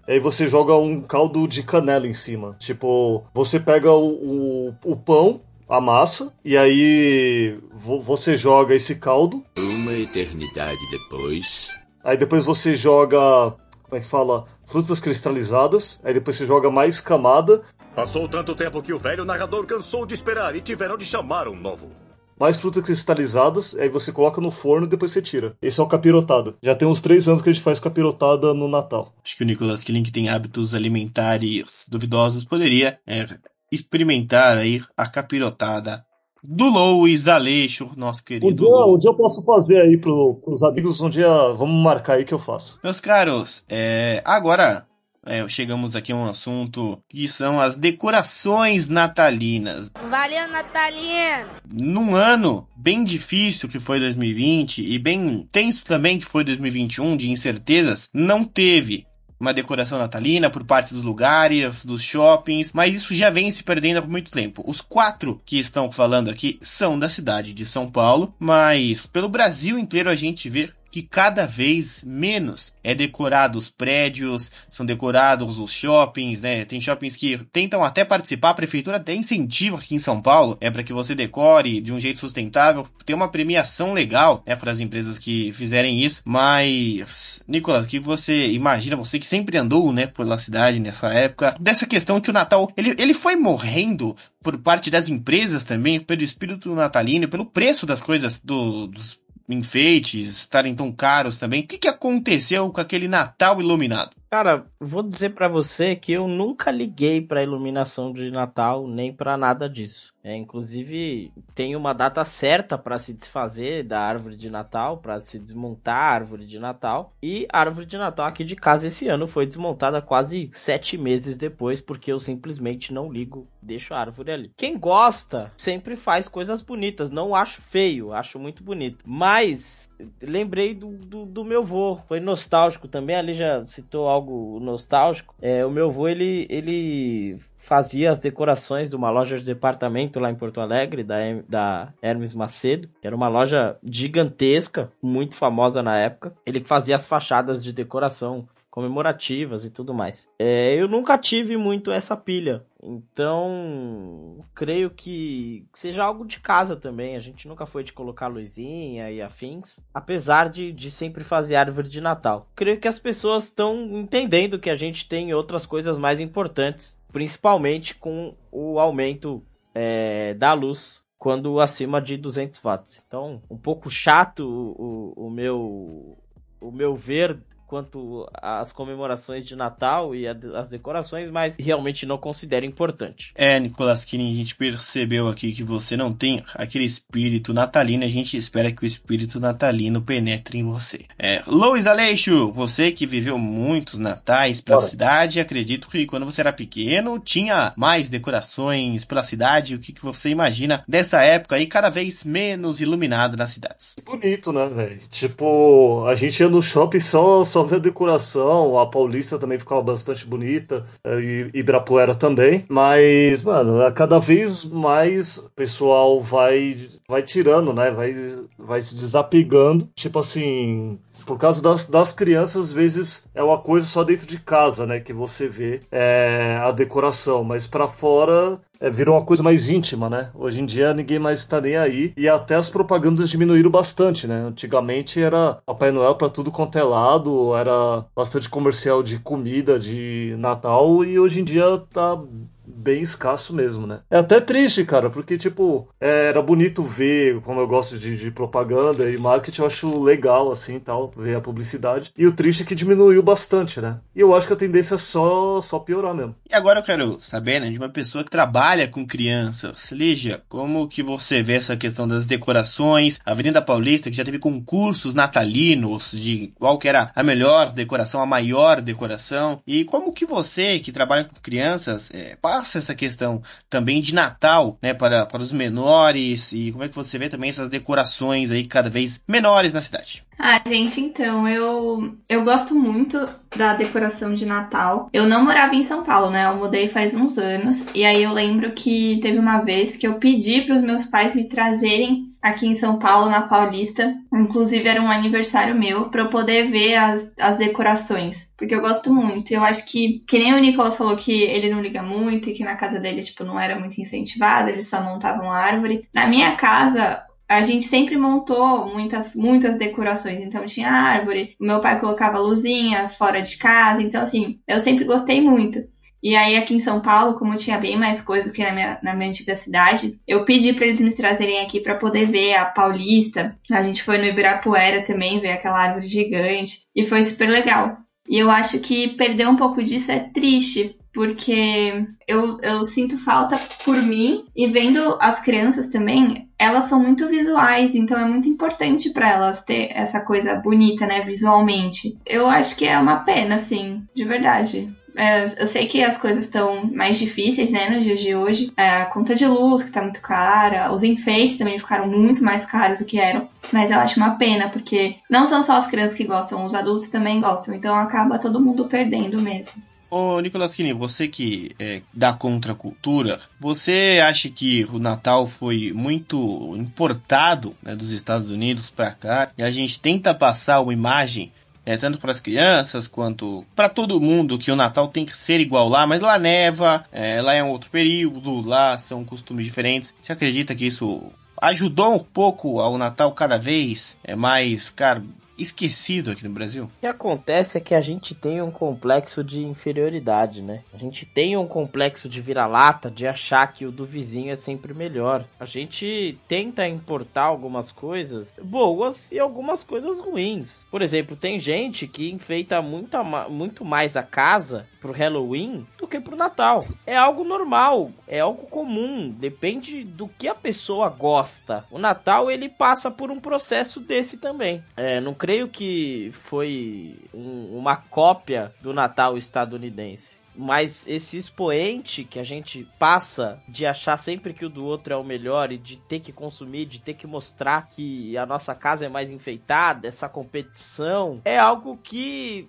Aí 0.07 0.19
você 0.19 0.47
joga 0.47 0.75
um 0.75 1.01
caldo 1.01 1.45
de 1.47 1.61
canela 1.63 2.07
em 2.07 2.13
cima. 2.13 2.55
Tipo, 2.59 3.25
você 3.33 3.59
pega 3.59 3.91
o, 3.91 4.69
o, 4.69 4.75
o 4.85 4.95
pão, 4.95 5.41
a 5.67 5.81
massa, 5.81 6.31
e 6.45 6.55
aí 6.57 7.59
você 7.73 8.37
joga 8.37 8.73
esse 8.73 8.95
caldo. 8.95 9.43
Uma 9.57 9.93
eternidade 9.93 10.79
depois. 10.89 11.69
Aí 12.01 12.17
depois 12.17 12.45
você 12.45 12.73
joga. 12.73 13.53
Como 13.83 13.97
é 13.97 13.99
que 13.99 14.07
fala? 14.07 14.45
Frutas 14.65 15.01
cristalizadas. 15.01 15.99
Aí 16.03 16.13
depois 16.13 16.37
você 16.37 16.45
joga 16.45 16.71
mais 16.71 17.01
camada. 17.01 17.61
Passou 17.93 18.29
tanto 18.29 18.55
tempo 18.55 18.81
que 18.81 18.93
o 18.93 18.99
velho 18.99 19.25
narrador 19.25 19.65
cansou 19.65 20.05
de 20.05 20.13
esperar 20.13 20.55
e 20.55 20.61
tiveram 20.61 20.97
de 20.97 21.05
chamar 21.05 21.47
um 21.49 21.55
novo 21.55 22.06
mais 22.39 22.59
frutas 22.59 22.83
cristalizadas, 22.83 23.75
aí 23.75 23.89
você 23.89 24.11
coloca 24.11 24.41
no 24.41 24.51
forno 24.51 24.85
e 24.85 24.89
depois 24.89 25.11
você 25.11 25.21
tira. 25.21 25.55
Esse 25.61 25.79
é 25.79 25.83
o 25.83 25.87
capirotada. 25.87 26.55
Já 26.61 26.75
tem 26.75 26.87
uns 26.87 27.01
três 27.01 27.27
anos 27.27 27.41
que 27.41 27.49
a 27.49 27.53
gente 27.53 27.63
faz 27.63 27.79
capirotada 27.79 28.53
no 28.53 28.67
Natal. 28.67 29.13
Acho 29.23 29.35
que 29.35 29.43
o 29.43 29.45
Nicolas 29.45 29.83
Killing, 29.83 30.03
que 30.03 30.11
tem 30.11 30.29
hábitos 30.29 30.75
alimentares 30.75 31.85
duvidosos, 31.89 32.43
poderia 32.43 32.99
é, 33.05 33.25
experimentar 33.71 34.57
aí 34.57 34.81
a 34.95 35.07
capirotada 35.07 36.05
do 36.43 36.69
Louis 36.69 37.27
Aleixo, 37.27 37.91
nosso 37.97 38.23
querido. 38.23 38.47
Um 38.47 38.53
dia, 38.53 38.85
um 38.85 38.97
dia 38.97 39.09
eu 39.09 39.15
posso 39.15 39.43
fazer 39.43 39.81
aí 39.81 39.97
pro, 39.97 40.35
pros 40.35 40.63
amigos, 40.63 41.01
um 41.01 41.09
dia 41.09 41.27
vamos 41.53 41.83
marcar 41.83 42.13
aí 42.13 42.25
que 42.25 42.33
eu 42.33 42.39
faço. 42.39 42.79
Meus 42.83 42.99
caros, 42.99 43.63
é, 43.67 44.21
agora 44.25 44.86
é, 45.27 45.47
chegamos 45.47 45.95
aqui 45.95 46.11
a 46.11 46.15
um 46.15 46.25
assunto 46.25 47.01
que 47.09 47.27
são 47.27 47.59
as 47.59 47.75
decorações 47.75 48.87
natalinas. 48.87 49.91
Valeu, 50.09 50.47
Natalino! 50.47 51.49
Num 51.69 52.15
ano 52.15 52.67
bem 52.75 53.03
difícil 53.03 53.67
que 53.67 53.79
foi 53.79 53.99
2020 53.99 54.83
e 54.83 54.97
bem 54.97 55.47
tenso 55.51 55.83
também 55.83 56.17
que 56.17 56.25
foi 56.25 56.43
2021, 56.43 57.17
de 57.17 57.29
incertezas, 57.29 58.07
não 58.13 58.43
teve 58.43 59.05
uma 59.39 59.53
decoração 59.53 59.99
natalina 59.99 60.49
por 60.49 60.63
parte 60.63 60.93
dos 60.93 61.03
lugares, 61.03 61.85
dos 61.85 62.01
shoppings, 62.01 62.73
mas 62.73 62.95
isso 62.95 63.13
já 63.13 63.29
vem 63.29 63.51
se 63.51 63.63
perdendo 63.63 63.97
há 63.97 64.01
muito 64.01 64.31
tempo. 64.31 64.63
Os 64.65 64.81
quatro 64.81 65.39
que 65.45 65.59
estão 65.59 65.91
falando 65.91 66.29
aqui 66.29 66.57
são 66.61 66.97
da 66.97 67.09
cidade 67.09 67.53
de 67.53 67.65
São 67.65 67.89
Paulo, 67.89 68.33
mas 68.39 69.05
pelo 69.05 69.29
Brasil 69.29 69.77
inteiro 69.77 70.09
a 70.09 70.15
gente 70.15 70.49
vê 70.49 70.71
que 70.97 71.03
cada 71.03 71.45
vez 71.45 72.01
menos 72.03 72.73
é 72.83 72.95
decorado 72.95 73.59
os 73.59 73.69
prédios, 73.69 74.51
são 74.67 74.83
decorados 74.83 75.59
os 75.59 75.71
shoppings, 75.71 76.41
né? 76.41 76.65
Tem 76.65 76.81
shoppings 76.81 77.15
que 77.15 77.37
tentam 77.51 77.83
até 77.83 78.03
participar, 78.03 78.49
a 78.49 78.55
prefeitura 78.55 78.97
até 78.97 79.13
incentiva 79.13 79.77
aqui 79.77 79.93
em 79.93 79.99
São 79.99 80.19
Paulo, 80.19 80.57
é 80.59 80.71
para 80.71 80.81
que 80.81 80.93
você 80.93 81.13
decore 81.13 81.81
de 81.81 81.93
um 81.93 81.99
jeito 81.99 82.17
sustentável, 82.17 82.87
tem 83.05 83.15
uma 83.15 83.29
premiação 83.29 83.93
legal, 83.93 84.41
né, 84.43 84.55
para 84.55 84.71
as 84.71 84.79
empresas 84.79 85.19
que 85.19 85.53
fizerem 85.53 86.03
isso. 86.03 86.23
Mas, 86.25 87.43
Nicolas, 87.47 87.85
o 87.85 87.89
que 87.89 87.99
você 87.99 88.47
imagina, 88.47 88.95
você 88.95 89.19
que 89.19 89.27
sempre 89.27 89.55
andou, 89.55 89.93
né, 89.93 90.07
pela 90.07 90.39
cidade 90.39 90.79
nessa 90.79 91.13
época, 91.13 91.53
dessa 91.59 91.85
questão 91.85 92.19
que 92.19 92.31
o 92.31 92.33
Natal, 92.33 92.71
ele, 92.75 92.95
ele 92.97 93.13
foi 93.13 93.35
morrendo 93.35 94.15
por 94.41 94.57
parte 94.57 94.89
das 94.89 95.09
empresas 95.09 95.63
também, 95.63 95.99
pelo 95.99 96.23
espírito 96.23 96.73
natalino, 96.73 97.27
pelo 97.27 97.45
preço 97.45 97.85
das 97.85 98.01
coisas, 98.01 98.39
do, 98.43 98.87
dos 98.87 99.19
enfeites 99.47 100.27
estarem 100.27 100.75
tão 100.75 100.91
caros 100.91 101.37
também. 101.37 101.63
O 101.63 101.67
que, 101.67 101.77
que 101.77 101.87
aconteceu 101.87 102.69
com 102.69 102.81
aquele 102.81 103.07
Natal 103.07 103.59
iluminado? 103.61 104.11
Cara, 104.29 104.65
vou 104.77 105.01
dizer 105.01 105.29
para 105.29 105.47
você 105.47 105.95
que 105.95 106.11
eu 106.11 106.27
nunca 106.27 106.69
liguei 106.69 107.21
para 107.21 107.43
iluminação 107.43 108.11
de 108.11 108.29
Natal 108.29 108.85
nem 108.85 109.13
para 109.13 109.37
nada 109.37 109.69
disso. 109.69 110.13
É, 110.21 110.35
inclusive 110.35 111.31
tem 111.55 111.77
uma 111.77 111.93
data 111.93 112.25
certa 112.25 112.77
para 112.77 112.99
se 112.99 113.13
desfazer 113.13 113.83
da 113.83 114.01
árvore 114.01 114.35
de 114.35 114.49
Natal, 114.49 114.97
para 114.97 115.21
se 115.21 115.39
desmontar 115.39 115.95
a 115.95 116.13
árvore 116.13 116.45
de 116.45 116.59
Natal. 116.59 117.13
E 117.23 117.47
a 117.49 117.61
árvore 117.61 117.85
de 117.85 117.97
Natal 117.97 118.25
aqui 118.25 118.43
de 118.43 118.57
casa 118.57 118.87
esse 118.87 119.07
ano 119.07 119.29
foi 119.29 119.45
desmontada 119.45 120.01
quase 120.01 120.49
sete 120.51 120.97
meses 120.97 121.37
depois, 121.37 121.79
porque 121.79 122.11
eu 122.11 122.19
simplesmente 122.19 122.91
não 122.91 123.09
ligo, 123.09 123.47
deixo 123.67 123.93
a 123.93 123.99
árvore 123.99 124.31
ali. 124.31 124.51
Quem 124.55 124.77
gosta 124.79 125.51
sempre 125.57 125.95
faz 125.95 126.27
coisas 126.27 126.61
bonitas, 126.61 127.11
não 127.11 127.35
acho 127.35 127.61
feio, 127.61 128.13
acho 128.13 128.39
muito 128.39 128.63
bonito. 128.63 129.03
Mas 129.05 129.91
lembrei 130.21 130.73
do, 130.73 130.89
do, 130.89 131.25
do 131.25 131.43
meu 131.43 131.63
vô, 131.63 131.97
foi 132.07 132.19
nostálgico 132.19 132.87
também. 132.87 133.15
Ali 133.15 133.33
já 133.33 133.63
citou 133.65 134.07
algo 134.07 134.59
nostálgico. 134.59 135.35
É, 135.41 135.65
o 135.65 135.69
meu 135.69 135.89
avô, 135.89 136.07
ele, 136.07 136.47
ele 136.49 137.37
fazia 137.57 138.11
as 138.11 138.19
decorações 138.19 138.89
de 138.89 138.95
uma 138.95 139.09
loja 139.09 139.37
de 139.37 139.43
departamento 139.43 140.21
lá 140.21 140.31
em 140.31 140.35
Porto 140.35 140.61
Alegre, 140.61 141.03
da, 141.03 141.17
da 141.47 141.93
Hermes 142.01 142.33
Macedo, 142.33 142.87
que 143.01 143.05
era 143.05 143.15
uma 143.15 143.27
loja 143.27 143.75
gigantesca, 143.83 144.89
muito 145.01 145.35
famosa 145.35 145.83
na 145.83 145.97
época. 145.97 146.33
Ele 146.45 146.61
fazia 146.61 146.95
as 146.95 147.05
fachadas 147.05 147.61
de 147.61 147.73
decoração 147.73 148.47
comemorativas 148.77 149.65
e 149.65 149.71
tudo 149.71 149.91
mais. 149.91 150.29
É, 150.37 150.75
eu 150.75 150.87
nunca 150.87 151.17
tive 151.17 151.57
muito 151.57 151.91
essa 151.91 152.15
pilha, 152.15 152.63
então 152.79 154.45
creio 154.53 154.91
que 154.91 155.65
seja 155.73 156.03
algo 156.03 156.23
de 156.23 156.39
casa 156.39 156.75
também. 156.75 157.15
A 157.15 157.19
gente 157.19 157.47
nunca 157.47 157.65
foi 157.65 157.83
de 157.83 157.91
colocar 157.91 158.27
luzinha 158.27 159.09
e 159.09 159.19
afins, 159.19 159.83
apesar 159.91 160.47
de, 160.49 160.71
de 160.71 160.91
sempre 160.91 161.23
fazer 161.23 161.55
árvore 161.55 161.89
de 161.89 161.99
Natal. 161.99 162.51
Creio 162.55 162.79
que 162.79 162.87
as 162.87 162.99
pessoas 162.99 163.45
estão 163.45 163.97
entendendo 163.97 164.59
que 164.59 164.69
a 164.69 164.75
gente 164.75 165.09
tem 165.09 165.33
outras 165.33 165.65
coisas 165.65 165.97
mais 165.97 166.19
importantes, 166.19 167.01
principalmente 167.11 167.95
com 167.95 168.35
o 168.51 168.79
aumento 168.79 169.43
é, 169.73 170.35
da 170.35 170.53
luz 170.53 171.01
quando 171.17 171.59
acima 171.59 171.99
de 171.99 172.15
200 172.15 172.59
watts. 172.59 173.03
Então, 173.07 173.41
um 173.49 173.57
pouco 173.57 173.89
chato 173.89 174.47
o, 174.47 175.15
o, 175.17 175.25
o 175.25 175.31
meu 175.31 176.15
o 176.59 176.71
meu 176.71 176.95
ver 176.95 177.39
quanto 177.67 178.27
às 178.33 178.71
comemorações 178.71 179.45
de 179.45 179.55
Natal 179.55 180.15
e 180.15 180.25
as 180.27 180.69
decorações, 180.69 181.29
mas 181.29 181.57
realmente 181.59 182.05
não 182.05 182.17
considero 182.17 182.65
importante. 182.65 183.31
É, 183.35 183.59
Nicolas 183.59 184.05
Kine, 184.05 184.31
a 184.31 184.35
gente 184.35 184.55
percebeu 184.55 185.27
aqui 185.27 185.51
que 185.51 185.63
você 185.63 185.97
não 185.97 186.13
tem 186.13 186.43
aquele 186.55 186.85
espírito 186.85 187.53
natalino. 187.53 188.05
A 188.05 188.09
gente 188.09 188.37
espera 188.37 188.71
que 188.71 188.83
o 188.83 188.85
espírito 188.85 189.39
natalino 189.39 190.01
penetre 190.01 190.57
em 190.57 190.63
você. 190.63 191.05
É, 191.19 191.43
Luiz 191.45 191.85
Aleixo, 191.85 192.51
você 192.51 192.91
que 192.91 193.05
viveu 193.05 193.37
muitos 193.37 193.99
natais 193.99 194.61
pela 194.61 194.77
Bora. 194.77 194.89
cidade, 194.89 195.39
acredito 195.39 195.89
que 195.89 196.05
quando 196.05 196.25
você 196.25 196.41
era 196.41 196.53
pequeno 196.53 197.19
tinha 197.19 197.73
mais 197.75 198.07
decorações 198.09 199.03
pela 199.03 199.23
cidade. 199.23 199.75
O 199.75 199.79
que, 199.79 199.91
que 199.91 200.01
você 200.01 200.29
imagina 200.29 200.83
dessa 200.87 201.21
época 201.21 201.55
aí, 201.55 201.67
cada 201.67 201.89
vez 201.89 202.23
menos 202.23 202.79
iluminada 202.79 203.35
nas 203.35 203.49
cidades? 203.49 203.95
Bonito, 204.05 204.53
né, 204.53 204.69
velho? 204.69 205.01
Tipo, 205.09 206.05
a 206.07 206.15
gente 206.15 206.39
ia 206.39 206.49
no 206.49 206.61
shopping 206.61 206.99
só, 206.99 207.43
só 207.43 207.56
ver 207.63 207.75
a 207.77 207.79
decoração, 207.79 208.77
a 208.77 208.85
Paulista 208.85 209.37
também 209.37 209.59
ficava 209.59 209.81
bastante 209.81 210.25
bonita, 210.25 210.85
eh, 211.03 211.19
e 211.53 211.59
Ibirapuera 211.59 212.13
também. 212.15 212.65
Mas, 212.69 213.41
mano, 213.41 213.81
a 213.81 213.91
cada 213.91 214.19
vez 214.19 214.63
mais 214.65 215.37
o 215.37 215.49
pessoal 215.51 216.21
vai, 216.21 216.87
vai 217.07 217.21
tirando, 217.21 217.73
né? 217.73 217.91
Vai, 217.91 218.13
vai 218.57 218.81
se 218.81 218.95
desapegando. 218.95 219.89
Tipo 219.95 220.19
assim. 220.19 220.99
Por 221.27 221.37
causa 221.37 221.61
das, 221.61 221.85
das 221.85 222.13
crianças, 222.13 222.67
às 222.67 222.71
vezes 222.71 223.27
é 223.35 223.43
uma 223.43 223.57
coisa 223.57 223.85
só 223.85 224.01
dentro 224.01 224.25
de 224.25 224.39
casa, 224.39 224.87
né? 224.87 225.01
Que 225.01 225.11
você 225.11 225.45
vê 225.45 225.81
é, 225.91 226.57
a 226.63 226.71
decoração, 226.71 227.43
mas 227.43 227.67
pra 227.67 227.85
fora 227.85 228.61
é, 228.79 228.89
virou 228.89 229.13
uma 229.13 229.25
coisa 229.25 229.43
mais 229.43 229.69
íntima, 229.69 230.09
né? 230.09 230.29
Hoje 230.33 230.61
em 230.61 230.65
dia 230.65 230.93
ninguém 230.93 231.19
mais 231.19 231.45
tá 231.45 231.59
nem 231.59 231.75
aí 231.75 232.13
e 232.15 232.29
até 232.29 232.55
as 232.55 232.69
propagandas 232.69 233.29
diminuíram 233.29 233.69
bastante, 233.69 234.25
né? 234.25 234.39
Antigamente 234.39 235.21
era 235.21 235.57
Papai 235.65 235.91
Noel 235.91 236.15
pra 236.15 236.29
tudo 236.29 236.49
quanto 236.49 236.77
é 236.77 236.83
lado, 236.83 237.53
era 237.57 238.05
bastante 238.15 238.49
comercial 238.49 239.03
de 239.03 239.19
comida 239.19 239.77
de 239.77 240.33
Natal 240.39 241.03
e 241.03 241.19
hoje 241.19 241.41
em 241.41 241.43
dia 241.43 241.83
tá 241.91 242.17
bem 242.67 243.01
escasso 243.01 243.53
mesmo, 243.53 243.87
né? 243.87 244.01
É 244.11 244.17
até 244.17 244.41
triste, 244.41 244.83
cara, 244.83 245.09
porque, 245.09 245.37
tipo, 245.37 245.87
é, 245.99 246.27
era 246.27 246.41
bonito 246.41 246.83
ver, 246.83 247.39
como 247.41 247.61
eu 247.61 247.67
gosto 247.67 247.97
de, 247.97 248.17
de 248.17 248.31
propaganda 248.31 249.09
e 249.09 249.17
marketing, 249.17 249.61
eu 249.61 249.67
acho 249.67 250.03
legal, 250.03 250.51
assim, 250.51 250.79
tal, 250.79 251.11
ver 251.15 251.35
a 251.35 251.41
publicidade. 251.41 252.11
E 252.17 252.27
o 252.27 252.33
triste 252.33 252.63
é 252.63 252.65
que 252.65 252.75
diminuiu 252.75 253.23
bastante, 253.23 253.79
né? 253.79 253.99
E 254.13 254.19
eu 254.19 254.35
acho 254.35 254.47
que 254.47 254.53
a 254.53 254.57
tendência 254.57 254.95
é 254.95 254.97
só, 254.97 255.61
só 255.61 255.79
piorar 255.79 256.13
mesmo. 256.13 256.35
E 256.49 256.53
agora 256.53 256.79
eu 256.79 256.83
quero 256.83 257.19
saber, 257.21 257.61
né, 257.61 257.69
de 257.69 257.77
uma 257.77 257.89
pessoa 257.89 258.23
que 258.23 258.29
trabalha 258.29 258.87
com 258.87 259.05
crianças. 259.05 259.91
Lígia, 259.91 260.41
como 260.49 260.87
que 260.87 261.01
você 261.01 261.41
vê 261.41 261.53
essa 261.53 261.77
questão 261.77 262.07
das 262.07 262.25
decorações? 262.25 263.19
A 263.25 263.31
Avenida 263.31 263.61
Paulista, 263.61 264.09
que 264.09 264.17
já 264.17 264.25
teve 264.25 264.39
concursos 264.39 265.13
natalinos 265.13 266.11
de 266.11 266.51
qual 266.55 266.77
que 266.77 266.87
era 266.87 267.11
a 267.15 267.23
melhor 267.23 267.71
decoração, 267.71 268.21
a 268.21 268.25
maior 268.25 268.81
decoração. 268.81 269.61
E 269.65 269.85
como 269.85 270.11
que 270.11 270.25
você, 270.25 270.79
que 270.79 270.91
trabalha 270.91 271.23
com 271.23 271.35
crianças, 271.41 272.09
é, 272.13 272.35
passa 272.35 272.56
essa 272.59 272.95
questão 272.95 273.41
também 273.69 274.01
de 274.01 274.13
Natal, 274.13 274.77
né, 274.81 274.93
para, 274.93 275.25
para 275.25 275.41
os 275.41 275.51
menores? 275.51 276.51
E 276.51 276.71
como 276.71 276.83
é 276.83 276.89
que 276.89 276.95
você 276.95 277.17
vê 277.17 277.29
também 277.29 277.49
essas 277.49 277.69
decorações 277.69 278.51
aí 278.51 278.65
cada 278.65 278.89
vez 278.89 279.21
menores 279.27 279.73
na 279.73 279.81
cidade? 279.81 280.23
Ah, 280.39 280.61
gente, 280.67 281.01
então, 281.01 281.47
eu, 281.47 282.15
eu 282.29 282.43
gosto 282.43 282.75
muito 282.75 283.27
da 283.55 283.73
decoração 283.73 284.33
de 284.35 284.45
Natal. 284.45 285.09
Eu 285.11 285.25
não 285.25 285.43
morava 285.43 285.73
em 285.73 285.81
São 285.81 286.03
Paulo, 286.03 286.29
né? 286.29 286.45
Eu 286.45 286.57
mudei 286.57 286.87
faz 286.87 287.15
uns 287.15 287.39
anos. 287.39 287.83
E 287.95 288.05
aí 288.05 288.21
eu 288.21 288.31
lembro 288.31 288.71
que 288.73 289.19
teve 289.21 289.39
uma 289.39 289.61
vez 289.61 289.95
que 289.95 290.07
eu 290.07 290.15
pedi 290.15 290.61
para 290.61 290.75
os 290.75 290.81
meus 290.83 291.05
pais 291.05 291.33
me 291.33 291.45
trazerem 291.45 292.26
aqui 292.49 292.67
em 292.67 292.73
São 292.73 292.97
Paulo, 292.99 293.29
na 293.29 293.41
Paulista. 293.41 294.15
Inclusive 294.33 294.87
era 294.87 295.01
um 295.01 295.09
aniversário 295.09 295.77
meu, 295.77 296.09
para 296.09 296.21
eu 296.21 296.29
poder 296.29 296.69
ver 296.69 296.95
as, 296.95 297.31
as 297.39 297.57
decorações. 297.57 298.51
Porque 298.57 298.73
eu 298.73 298.81
gosto 298.81 299.13
muito. 299.13 299.51
Eu 299.51 299.63
acho 299.63 299.85
que, 299.85 300.23
que 300.27 300.39
nem 300.39 300.53
o 300.53 300.59
Nicolas 300.59 300.97
falou 300.97 301.15
que 301.15 301.31
ele 301.31 301.69
não 301.69 301.81
liga 301.81 302.01
muito 302.01 302.49
e 302.49 302.53
que 302.53 302.63
na 302.63 302.75
casa 302.75 302.99
dele, 302.99 303.23
tipo, 303.23 303.43
não 303.43 303.59
era 303.59 303.79
muito 303.79 303.99
incentivado, 303.99 304.69
eles 304.69 304.87
só 304.87 305.01
montavam 305.01 305.51
árvore. 305.51 306.07
Na 306.13 306.27
minha 306.27 306.55
casa, 306.55 307.23
a 307.47 307.61
gente 307.61 307.85
sempre 307.85 308.17
montou 308.17 308.87
muitas, 308.87 309.33
muitas 309.35 309.77
decorações. 309.77 310.41
Então 310.41 310.65
tinha 310.65 310.89
árvore, 310.89 311.55
meu 311.59 311.79
pai 311.79 311.99
colocava 311.99 312.39
luzinha 312.39 313.07
fora 313.07 313.41
de 313.41 313.57
casa. 313.57 314.01
Então, 314.01 314.21
assim, 314.21 314.59
eu 314.67 314.79
sempre 314.79 315.05
gostei 315.05 315.41
muito. 315.41 315.79
E 316.21 316.35
aí, 316.35 316.55
aqui 316.55 316.73
em 316.73 316.79
São 316.79 316.99
Paulo, 316.99 317.37
como 317.37 317.55
tinha 317.55 317.77
bem 317.77 317.97
mais 317.97 318.21
coisa 318.21 318.45
do 318.45 318.51
que 318.51 318.63
na 318.63 318.71
minha, 318.71 318.99
na 319.03 319.13
minha 319.13 319.29
antiga 319.29 319.53
cidade, 319.53 320.19
eu 320.27 320.43
pedi 320.45 320.73
para 320.73 320.85
eles 320.85 320.99
me 320.99 321.13
trazerem 321.13 321.59
aqui 321.59 321.79
para 321.79 321.95
poder 321.95 322.25
ver 322.25 322.55
a 322.55 322.65
Paulista. 322.65 323.55
A 323.71 323.83
gente 323.83 324.03
foi 324.03 324.17
no 324.17 324.25
Ibirapuera 324.25 325.03
também, 325.03 325.39
ver 325.39 325.51
aquela 325.51 325.79
árvore 325.79 326.07
gigante. 326.07 326.81
E 326.95 327.05
foi 327.05 327.23
super 327.23 327.49
legal. 327.49 327.97
E 328.29 328.37
eu 328.37 328.51
acho 328.51 328.79
que 328.79 329.09
perder 329.09 329.47
um 329.47 329.55
pouco 329.55 329.81
disso 329.81 330.11
é 330.11 330.19
triste, 330.19 330.97
porque 331.13 332.05
eu, 332.27 332.59
eu 332.61 332.83
sinto 332.83 333.17
falta 333.17 333.57
por 333.83 333.95
mim 334.03 334.45
e 334.55 334.67
vendo 334.67 335.17
as 335.19 335.39
crianças 335.39 335.89
também, 335.89 336.47
elas 336.59 336.83
são 336.85 337.01
muito 337.01 337.27
visuais, 337.27 337.95
então 337.95 338.19
é 338.19 338.25
muito 338.25 338.47
importante 338.47 339.09
para 339.09 339.31
elas 339.31 339.63
ter 339.63 339.89
essa 339.93 340.19
coisa 340.21 340.55
bonita, 340.55 341.07
né, 341.07 341.21
visualmente. 341.21 342.19
Eu 342.25 342.47
acho 342.47 342.75
que 342.75 342.85
é 342.85 342.99
uma 342.99 343.17
pena, 343.17 343.55
assim, 343.55 344.03
de 344.13 344.25
verdade. 344.25 344.93
É, 345.17 345.45
eu 345.57 345.65
sei 345.65 345.87
que 345.87 346.03
as 346.03 346.17
coisas 346.17 346.45
estão 346.45 346.85
mais 346.93 347.17
difíceis, 347.17 347.71
né, 347.71 347.89
nos 347.89 348.03
dias 348.03 348.19
de 348.19 348.35
hoje. 348.35 348.71
É, 348.77 349.01
a 349.01 349.05
conta 349.05 349.33
de 349.33 349.47
luz, 349.47 349.83
que 349.83 349.91
tá 349.91 350.01
muito 350.01 350.21
cara, 350.21 350.93
os 350.93 351.01
enfeites 351.01 351.57
também 351.57 351.79
ficaram 351.79 352.07
muito 352.07 352.43
mais 352.43 352.65
caros 352.65 352.99
do 352.99 353.05
que 353.05 353.19
eram. 353.19 353.49
Mas 353.73 353.89
eu 353.89 353.99
acho 353.99 354.19
uma 354.19 354.37
pena, 354.37 354.69
porque 354.69 355.15
não 355.29 355.45
são 355.45 355.63
só 355.63 355.77
as 355.77 355.87
crianças 355.87 356.13
que 356.13 356.23
gostam, 356.23 356.63
os 356.63 356.75
adultos 356.75 357.07
também 357.07 357.41
gostam. 357.41 357.73
Então 357.73 357.95
acaba 357.95 358.37
todo 358.37 358.61
mundo 358.61 358.85
perdendo 358.85 359.41
mesmo. 359.41 359.81
Ô, 360.09 360.39
Nicolas 360.39 360.73
Kine, 360.73 360.93
você 360.93 361.27
que 361.27 361.75
é 361.77 362.01
da 362.13 362.31
contracultura, 362.31 363.39
você 363.59 364.21
acha 364.25 364.49
que 364.49 364.85
o 364.85 364.99
Natal 364.99 365.47
foi 365.47 365.91
muito 365.93 366.73
importado 366.77 367.75
né, 367.83 367.93
dos 367.93 368.13
Estados 368.13 368.49
Unidos 368.49 368.89
para 368.89 369.11
cá 369.11 369.51
e 369.57 369.63
a 369.63 369.69
gente 369.69 369.99
tenta 369.99 370.33
passar 370.33 370.79
uma 370.79 370.93
imagem 370.93 371.51
é, 371.87 371.95
tanto 371.95 372.17
para 372.17 372.33
as 372.33 372.41
crianças 372.41 373.07
quanto 373.07 373.65
para 373.73 373.87
todo 373.87 374.19
mundo 374.19 374.57
que 374.57 374.69
o 374.69 374.75
Natal 374.75 375.07
tem 375.07 375.25
que 375.25 375.37
ser 375.37 375.61
igual 375.61 375.87
lá, 375.87 376.05
mas 376.05 376.19
lá 376.19 376.37
neva, 376.37 377.05
é, 377.13 377.41
lá 377.41 377.53
é 377.53 377.63
um 377.63 377.69
outro 377.69 377.89
período, 377.89 378.59
lá 378.59 378.97
são 378.97 379.23
costumes 379.23 379.65
diferentes. 379.65 380.13
Você 380.21 380.33
acredita 380.33 380.75
que 380.75 380.85
isso 380.85 381.31
ajudou 381.61 382.15
um 382.15 382.19
pouco 382.19 382.81
ao 382.81 382.97
Natal 382.97 383.31
cada 383.31 383.57
vez 383.57 384.17
é, 384.21 384.35
mais 384.35 384.87
ficar 384.87 385.21
esquecido 385.57 386.31
aqui 386.31 386.43
no 386.43 386.53
Brasil? 386.53 386.85
O 386.85 386.99
que 386.99 387.07
acontece 387.07 387.77
é 387.77 387.81
que 387.81 387.95
a 387.95 388.01
gente 388.01 388.35
tem 388.35 388.61
um 388.61 388.71
complexo 388.71 389.43
de 389.43 389.63
inferioridade, 389.63 390.61
né? 390.61 390.83
A 390.93 390.97
gente 390.97 391.25
tem 391.25 391.57
um 391.57 391.67
complexo 391.67 392.29
de 392.29 392.41
vira-lata, 392.41 393.09
de 393.09 393.27
achar 393.27 393.65
que 393.73 393.85
o 393.85 393.91
do 393.91 394.05
vizinho 394.05 394.51
é 394.51 394.55
sempre 394.55 394.93
melhor. 394.93 395.45
A 395.59 395.65
gente 395.65 396.37
tenta 396.47 396.87
importar 396.87 397.43
algumas 397.43 397.91
coisas 397.91 398.53
boas 398.61 399.31
e 399.31 399.39
algumas 399.39 399.83
coisas 399.83 400.19
ruins. 400.19 400.85
Por 400.91 401.01
exemplo, 401.01 401.35
tem 401.35 401.59
gente 401.59 402.07
que 402.07 402.29
enfeita 402.31 402.81
muito 402.81 403.83
mais 403.85 404.15
a 404.15 404.23
casa 404.23 404.87
pro 404.99 405.11
Halloween 405.11 405.85
do 405.97 406.07
que 406.07 406.19
pro 406.19 406.35
Natal. 406.35 406.85
É 407.05 407.15
algo 407.15 407.43
normal, 407.43 408.11
é 408.27 408.39
algo 408.39 408.67
comum, 408.67 409.29
depende 409.29 410.03
do 410.03 410.27
que 410.27 410.47
a 410.47 410.55
pessoa 410.55 411.09
gosta. 411.09 411.85
O 411.91 411.97
Natal 411.97 412.51
ele 412.51 412.69
passa 412.69 413.09
por 413.09 413.31
um 413.31 413.39
processo 413.39 413.99
desse 413.99 414.37
também. 414.37 414.83
É, 414.95 415.21
não 415.21 415.33
creio 415.47 415.69
que 415.69 416.29
foi 416.33 417.17
um, 417.33 417.77
uma 417.77 417.95
cópia 417.95 418.73
do 418.81 418.93
Natal 418.93 419.37
estadunidense. 419.37 420.35
Mas 420.53 421.07
esse 421.07 421.37
expoente 421.37 422.25
que 422.25 422.37
a 422.37 422.43
gente 422.43 422.85
passa 422.99 423.57
de 423.65 423.85
achar 423.85 424.17
sempre 424.17 424.53
que 424.53 424.65
o 424.65 424.69
do 424.69 424.83
outro 424.83 425.13
é 425.13 425.15
o 425.15 425.23
melhor 425.23 425.71
e 425.71 425.77
de 425.77 425.95
ter 425.95 426.19
que 426.19 426.33
consumir, 426.33 426.85
de 426.85 426.99
ter 426.99 427.13
que 427.13 427.25
mostrar 427.25 427.87
que 427.87 428.37
a 428.37 428.45
nossa 428.45 428.75
casa 428.75 429.05
é 429.05 429.09
mais 429.09 429.31
enfeitada, 429.31 430.09
essa 430.09 430.27
competição, 430.27 431.39
é 431.45 431.57
algo 431.57 431.97
que 432.03 432.67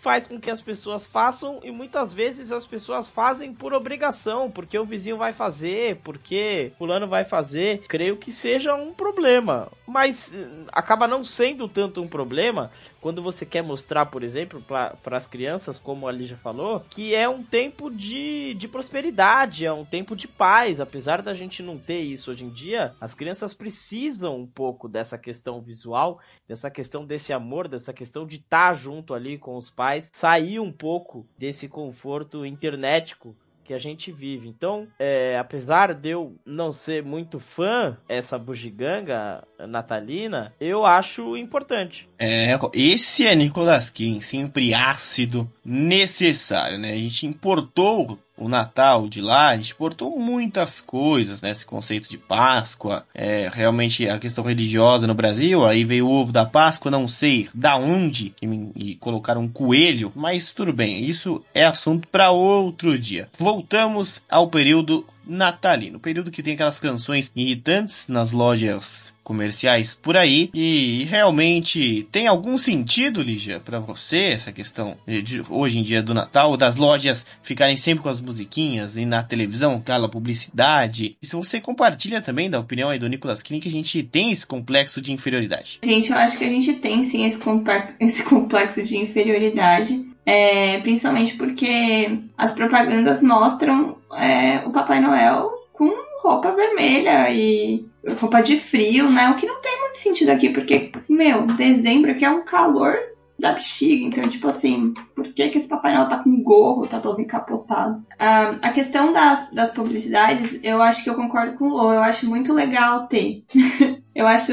faz 0.00 0.26
com 0.26 0.40
que 0.40 0.50
as 0.50 0.62
pessoas 0.62 1.06
façam 1.06 1.60
e 1.62 1.70
muitas 1.70 2.12
vezes 2.12 2.52
as 2.52 2.66
pessoas 2.66 3.10
fazem 3.10 3.52
por 3.52 3.74
obrigação, 3.74 4.50
porque 4.50 4.78
o 4.78 4.84
vizinho 4.84 5.18
vai 5.18 5.32
fazer, 5.32 5.96
porque 6.02 6.72
fulano 6.78 7.06
vai 7.06 7.22
fazer. 7.22 7.82
Creio 7.86 8.16
que 8.16 8.32
seja 8.32 8.74
um 8.74 8.94
problema, 8.94 9.70
mas 9.86 10.34
acaba 10.72 11.06
não 11.06 11.22
sendo 11.22 11.68
tanto 11.68 12.00
um 12.00 12.08
problema 12.08 12.70
quando 13.00 13.22
você 13.22 13.46
quer 13.46 13.62
mostrar, 13.62 14.06
por 14.06 14.22
exemplo, 14.22 14.62
para 14.62 15.16
as 15.16 15.26
crianças, 15.26 15.78
como 15.78 16.06
a 16.06 16.12
Lígia 16.12 16.36
falou, 16.36 16.80
que 16.90 17.14
é 17.14 17.28
um 17.28 17.42
tempo 17.42 17.90
de, 17.90 18.54
de 18.54 18.68
prosperidade, 18.68 19.64
é 19.64 19.72
um 19.72 19.84
tempo 19.84 20.14
de 20.14 20.28
paz. 20.28 20.80
Apesar 20.80 21.22
da 21.22 21.34
gente 21.34 21.62
não 21.62 21.78
ter 21.78 22.00
isso 22.00 22.30
hoje 22.30 22.44
em 22.44 22.50
dia, 22.50 22.94
as 23.00 23.14
crianças 23.14 23.54
precisam 23.54 24.36
um 24.36 24.46
pouco 24.46 24.88
dessa 24.88 25.16
questão 25.16 25.60
visual, 25.60 26.20
dessa 26.46 26.70
questão 26.70 27.04
desse 27.04 27.32
amor, 27.32 27.68
dessa 27.68 27.92
questão 27.92 28.26
de 28.26 28.36
estar 28.36 28.74
junto 28.74 29.14
ali 29.14 29.38
com 29.38 29.56
os 29.56 29.70
pais, 29.70 30.10
sair 30.12 30.60
um 30.60 30.72
pouco 30.72 31.26
desse 31.38 31.68
conforto 31.68 32.44
internetico 32.44 33.34
que 33.70 33.74
a 33.74 33.78
gente 33.78 34.10
vive. 34.10 34.48
Então, 34.48 34.88
é, 34.98 35.38
apesar 35.38 35.94
de 35.94 36.08
eu 36.08 36.34
não 36.44 36.72
ser 36.72 37.04
muito 37.04 37.38
fã 37.38 37.96
essa 38.08 38.36
bugiganga 38.36 39.44
natalina, 39.60 40.52
eu 40.60 40.84
acho 40.84 41.36
importante. 41.36 42.08
É, 42.18 42.58
esse 42.74 43.24
é 43.24 43.34
Nicolas 43.36 43.88
King, 43.88 44.24
sempre 44.24 44.74
ácido, 44.74 45.48
necessário, 45.64 46.80
né? 46.80 46.90
A 46.90 46.96
gente 46.96 47.28
importou 47.28 48.18
o 48.40 48.48
Natal 48.48 49.08
de 49.08 49.20
lá, 49.20 49.50
a 49.50 49.56
gente 49.56 49.74
portou 49.74 50.18
muitas 50.18 50.80
coisas, 50.80 51.42
né? 51.42 51.50
Esse 51.50 51.66
conceito 51.66 52.08
de 52.08 52.16
Páscoa, 52.18 53.04
é, 53.14 53.50
realmente 53.52 54.08
a 54.08 54.18
questão 54.18 54.42
religiosa 54.42 55.06
no 55.06 55.14
Brasil, 55.14 55.64
aí 55.64 55.84
veio 55.84 56.06
o 56.06 56.10
ovo 56.10 56.32
da 56.32 56.46
Páscoa, 56.46 56.90
não 56.90 57.06
sei 57.06 57.48
da 57.54 57.76
onde, 57.76 58.34
e, 58.40 58.46
e 58.74 58.94
colocaram 58.96 59.42
um 59.42 59.48
coelho, 59.48 60.10
mas 60.16 60.54
tudo 60.54 60.72
bem, 60.72 61.04
isso 61.04 61.44
é 61.54 61.64
assunto 61.64 62.08
para 62.08 62.30
outro 62.30 62.98
dia. 62.98 63.28
Voltamos 63.38 64.22
ao 64.30 64.48
período 64.48 65.04
natalino, 65.26 66.00
período 66.00 66.30
que 66.30 66.42
tem 66.42 66.54
aquelas 66.54 66.80
canções 66.80 67.30
irritantes 67.34 68.06
nas 68.08 68.32
lojas 68.32 69.12
comerciais 69.22 69.94
por 69.94 70.16
aí 70.16 70.50
e 70.52 71.04
realmente 71.04 72.04
tem 72.10 72.26
algum 72.26 72.58
sentido, 72.58 73.22
Lígia, 73.22 73.60
para 73.60 73.78
você 73.78 74.18
essa 74.24 74.50
questão 74.50 74.96
de, 75.06 75.42
hoje 75.48 75.78
em 75.78 75.84
dia 75.84 76.02
do 76.02 76.12
Natal, 76.12 76.56
das 76.56 76.74
lojas 76.74 77.24
ficarem 77.40 77.76
sempre 77.76 78.02
com 78.02 78.08
as 78.08 78.20
musiquinhas 78.20 78.96
e 78.96 79.04
na 79.04 79.22
televisão 79.22 79.76
aquela 79.76 80.08
publicidade? 80.08 81.16
E 81.22 81.26
se 81.26 81.36
você 81.36 81.60
compartilha 81.60 82.20
também 82.20 82.50
da 82.50 82.58
opinião 82.58 82.88
aí 82.88 82.98
do 82.98 83.08
Nicolas 83.08 83.40
King 83.40 83.60
que 83.60 83.68
a 83.68 83.72
gente 83.72 84.02
tem 84.02 84.32
esse 84.32 84.44
complexo 84.44 85.00
de 85.00 85.12
inferioridade? 85.12 85.78
Gente, 85.84 86.10
eu 86.10 86.16
acho 86.16 86.36
que 86.36 86.44
a 86.44 86.48
gente 86.48 86.72
tem 86.74 87.02
sim 87.04 87.24
esse, 87.24 87.38
esse 88.00 88.24
complexo 88.24 88.82
de 88.82 88.96
inferioridade. 88.96 90.10
É, 90.26 90.78
principalmente 90.80 91.34
porque 91.34 92.18
as 92.36 92.52
propagandas 92.52 93.22
mostram 93.22 93.96
é, 94.14 94.66
o 94.66 94.70
Papai 94.70 95.00
Noel 95.00 95.50
com 95.72 95.90
roupa 96.22 96.52
vermelha 96.52 97.30
e 97.30 97.86
roupa 98.18 98.42
de 98.42 98.56
frio, 98.56 99.10
né? 99.10 99.30
O 99.30 99.36
que 99.36 99.46
não 99.46 99.60
tem 99.60 99.80
muito 99.80 99.98
sentido 99.98 100.30
aqui, 100.30 100.50
porque, 100.50 100.92
meu, 101.08 101.46
dezembro 101.46 102.10
aqui 102.10 102.24
é 102.24 102.30
um 102.30 102.44
calor 102.44 102.94
da 103.40 103.52
bexiga. 103.52 104.04
Então, 104.04 104.28
tipo 104.28 104.46
assim, 104.46 104.92
por 105.14 105.32
que, 105.32 105.48
que 105.48 105.58
esse 105.58 105.68
Papai 105.68 105.94
Noel 105.94 106.08
tá 106.08 106.18
com 106.18 106.42
gorro, 106.42 106.86
tá 106.86 107.00
todo 107.00 107.20
encapotado? 107.20 108.04
Ah, 108.18 108.56
a 108.62 108.70
questão 108.70 109.12
das, 109.12 109.50
das 109.50 109.70
publicidades, 109.70 110.60
eu 110.62 110.82
acho 110.82 111.02
que 111.02 111.10
eu 111.10 111.14
concordo 111.14 111.56
com 111.56 111.64
o 111.64 111.70
Lô, 111.70 111.92
eu 111.92 112.02
acho 112.02 112.28
muito 112.28 112.52
legal 112.52 113.06
ter. 113.06 113.42
eu 114.14 114.26
acho 114.26 114.52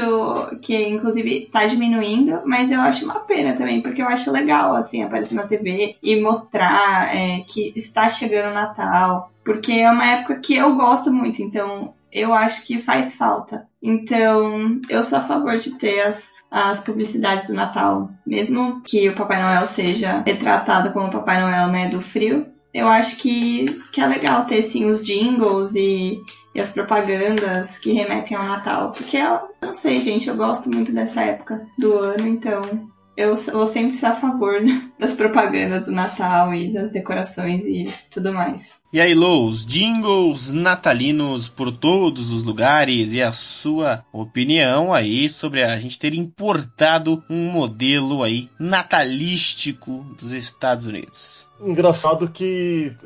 que, 0.62 0.88
inclusive, 0.88 1.48
tá 1.52 1.66
diminuindo, 1.66 2.40
mas 2.44 2.70
eu 2.70 2.80
acho 2.80 3.04
uma 3.04 3.20
pena 3.20 3.54
também, 3.54 3.82
porque 3.82 4.02
eu 4.02 4.08
acho 4.08 4.30
legal, 4.30 4.74
assim, 4.74 5.02
aparecer 5.02 5.34
na 5.34 5.46
TV 5.46 5.96
e 6.02 6.20
mostrar 6.20 7.14
é, 7.14 7.40
que 7.40 7.72
está 7.76 8.08
chegando 8.08 8.50
o 8.50 8.54
Natal. 8.54 9.30
Porque 9.44 9.72
é 9.72 9.90
uma 9.90 10.06
época 10.06 10.40
que 10.40 10.54
eu 10.54 10.74
gosto 10.74 11.10
muito, 11.10 11.42
então 11.42 11.94
eu 12.12 12.32
acho 12.32 12.64
que 12.64 12.80
faz 12.80 13.14
falta. 13.14 13.66
Então, 13.82 14.80
eu 14.88 15.02
sou 15.02 15.18
a 15.18 15.22
favor 15.22 15.56
de 15.58 15.78
ter 15.78 16.00
as, 16.00 16.44
as 16.50 16.80
publicidades 16.80 17.46
do 17.46 17.54
Natal, 17.54 18.10
mesmo 18.26 18.82
que 18.82 19.08
o 19.08 19.14
Papai 19.14 19.42
Noel 19.42 19.66
seja 19.66 20.22
retratado 20.26 20.92
como 20.92 21.08
o 21.08 21.12
Papai 21.12 21.40
Noel, 21.40 21.68
né, 21.68 21.88
do 21.88 22.00
frio. 22.00 22.46
Eu 22.72 22.86
acho 22.86 23.16
que, 23.16 23.64
que 23.92 24.00
é 24.00 24.06
legal 24.06 24.44
ter, 24.44 24.62
sim, 24.62 24.86
os 24.86 25.04
jingles 25.04 25.74
e, 25.74 26.20
e 26.54 26.60
as 26.60 26.70
propagandas 26.70 27.78
que 27.78 27.92
remetem 27.92 28.36
ao 28.36 28.44
Natal. 28.44 28.92
Porque 28.92 29.16
eu 29.16 29.40
não 29.62 29.72
sei, 29.72 30.00
gente, 30.00 30.28
eu 30.28 30.36
gosto 30.36 30.70
muito 30.70 30.92
dessa 30.92 31.22
época 31.22 31.66
do 31.78 31.94
ano, 31.98 32.26
então 32.26 32.88
eu 33.16 33.34
vou 33.34 33.66
sempre 33.66 33.96
ser 33.96 34.06
a 34.06 34.14
favor 34.14 34.60
das 34.98 35.12
propagandas 35.12 35.86
do 35.86 35.92
Natal 35.92 36.54
e 36.54 36.72
das 36.72 36.92
decorações 36.92 37.64
e 37.64 37.86
tudo 38.10 38.32
mais. 38.32 38.76
E 38.90 39.02
aí, 39.02 39.14
Lou, 39.14 39.46
os 39.46 39.66
jingles 39.66 40.50
natalinos 40.50 41.46
por 41.46 41.70
todos 41.70 42.30
os 42.30 42.42
lugares 42.42 43.12
e 43.12 43.20
a 43.20 43.32
sua 43.32 44.02
opinião 44.10 44.94
aí 44.94 45.28
sobre 45.28 45.62
a 45.62 45.78
gente 45.78 45.98
ter 45.98 46.14
importado 46.14 47.22
um 47.28 47.50
modelo 47.50 48.22
aí 48.22 48.48
natalístico 48.58 50.06
dos 50.18 50.32
Estados 50.32 50.86
Unidos. 50.86 51.46
Engraçado 51.60 52.30
que 52.30 52.96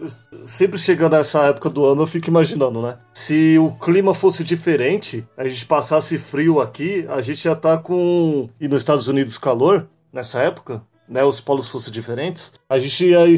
sempre 0.44 0.78
chegando 0.78 1.14
a 1.14 1.18
essa 1.18 1.46
época 1.46 1.68
do 1.68 1.84
ano 1.84 2.02
eu 2.02 2.06
fico 2.06 2.28
imaginando, 2.28 2.80
né? 2.80 2.98
Se 3.12 3.58
o 3.58 3.72
clima 3.72 4.14
fosse 4.14 4.44
diferente, 4.44 5.26
a 5.36 5.48
gente 5.48 5.66
passasse 5.66 6.16
frio 6.16 6.60
aqui, 6.60 7.04
a 7.08 7.20
gente 7.20 7.42
já 7.42 7.56
tá 7.56 7.76
com. 7.76 8.48
E 8.60 8.68
nos 8.68 8.82
Estados 8.82 9.08
Unidos 9.08 9.36
calor, 9.36 9.88
nessa 10.12 10.38
época, 10.38 10.80
né, 11.12 11.22
os 11.24 11.40
polos 11.40 11.68
fossem 11.68 11.92
diferentes, 11.92 12.52
a 12.68 12.78
gente 12.78 13.04
ia, 13.06 13.28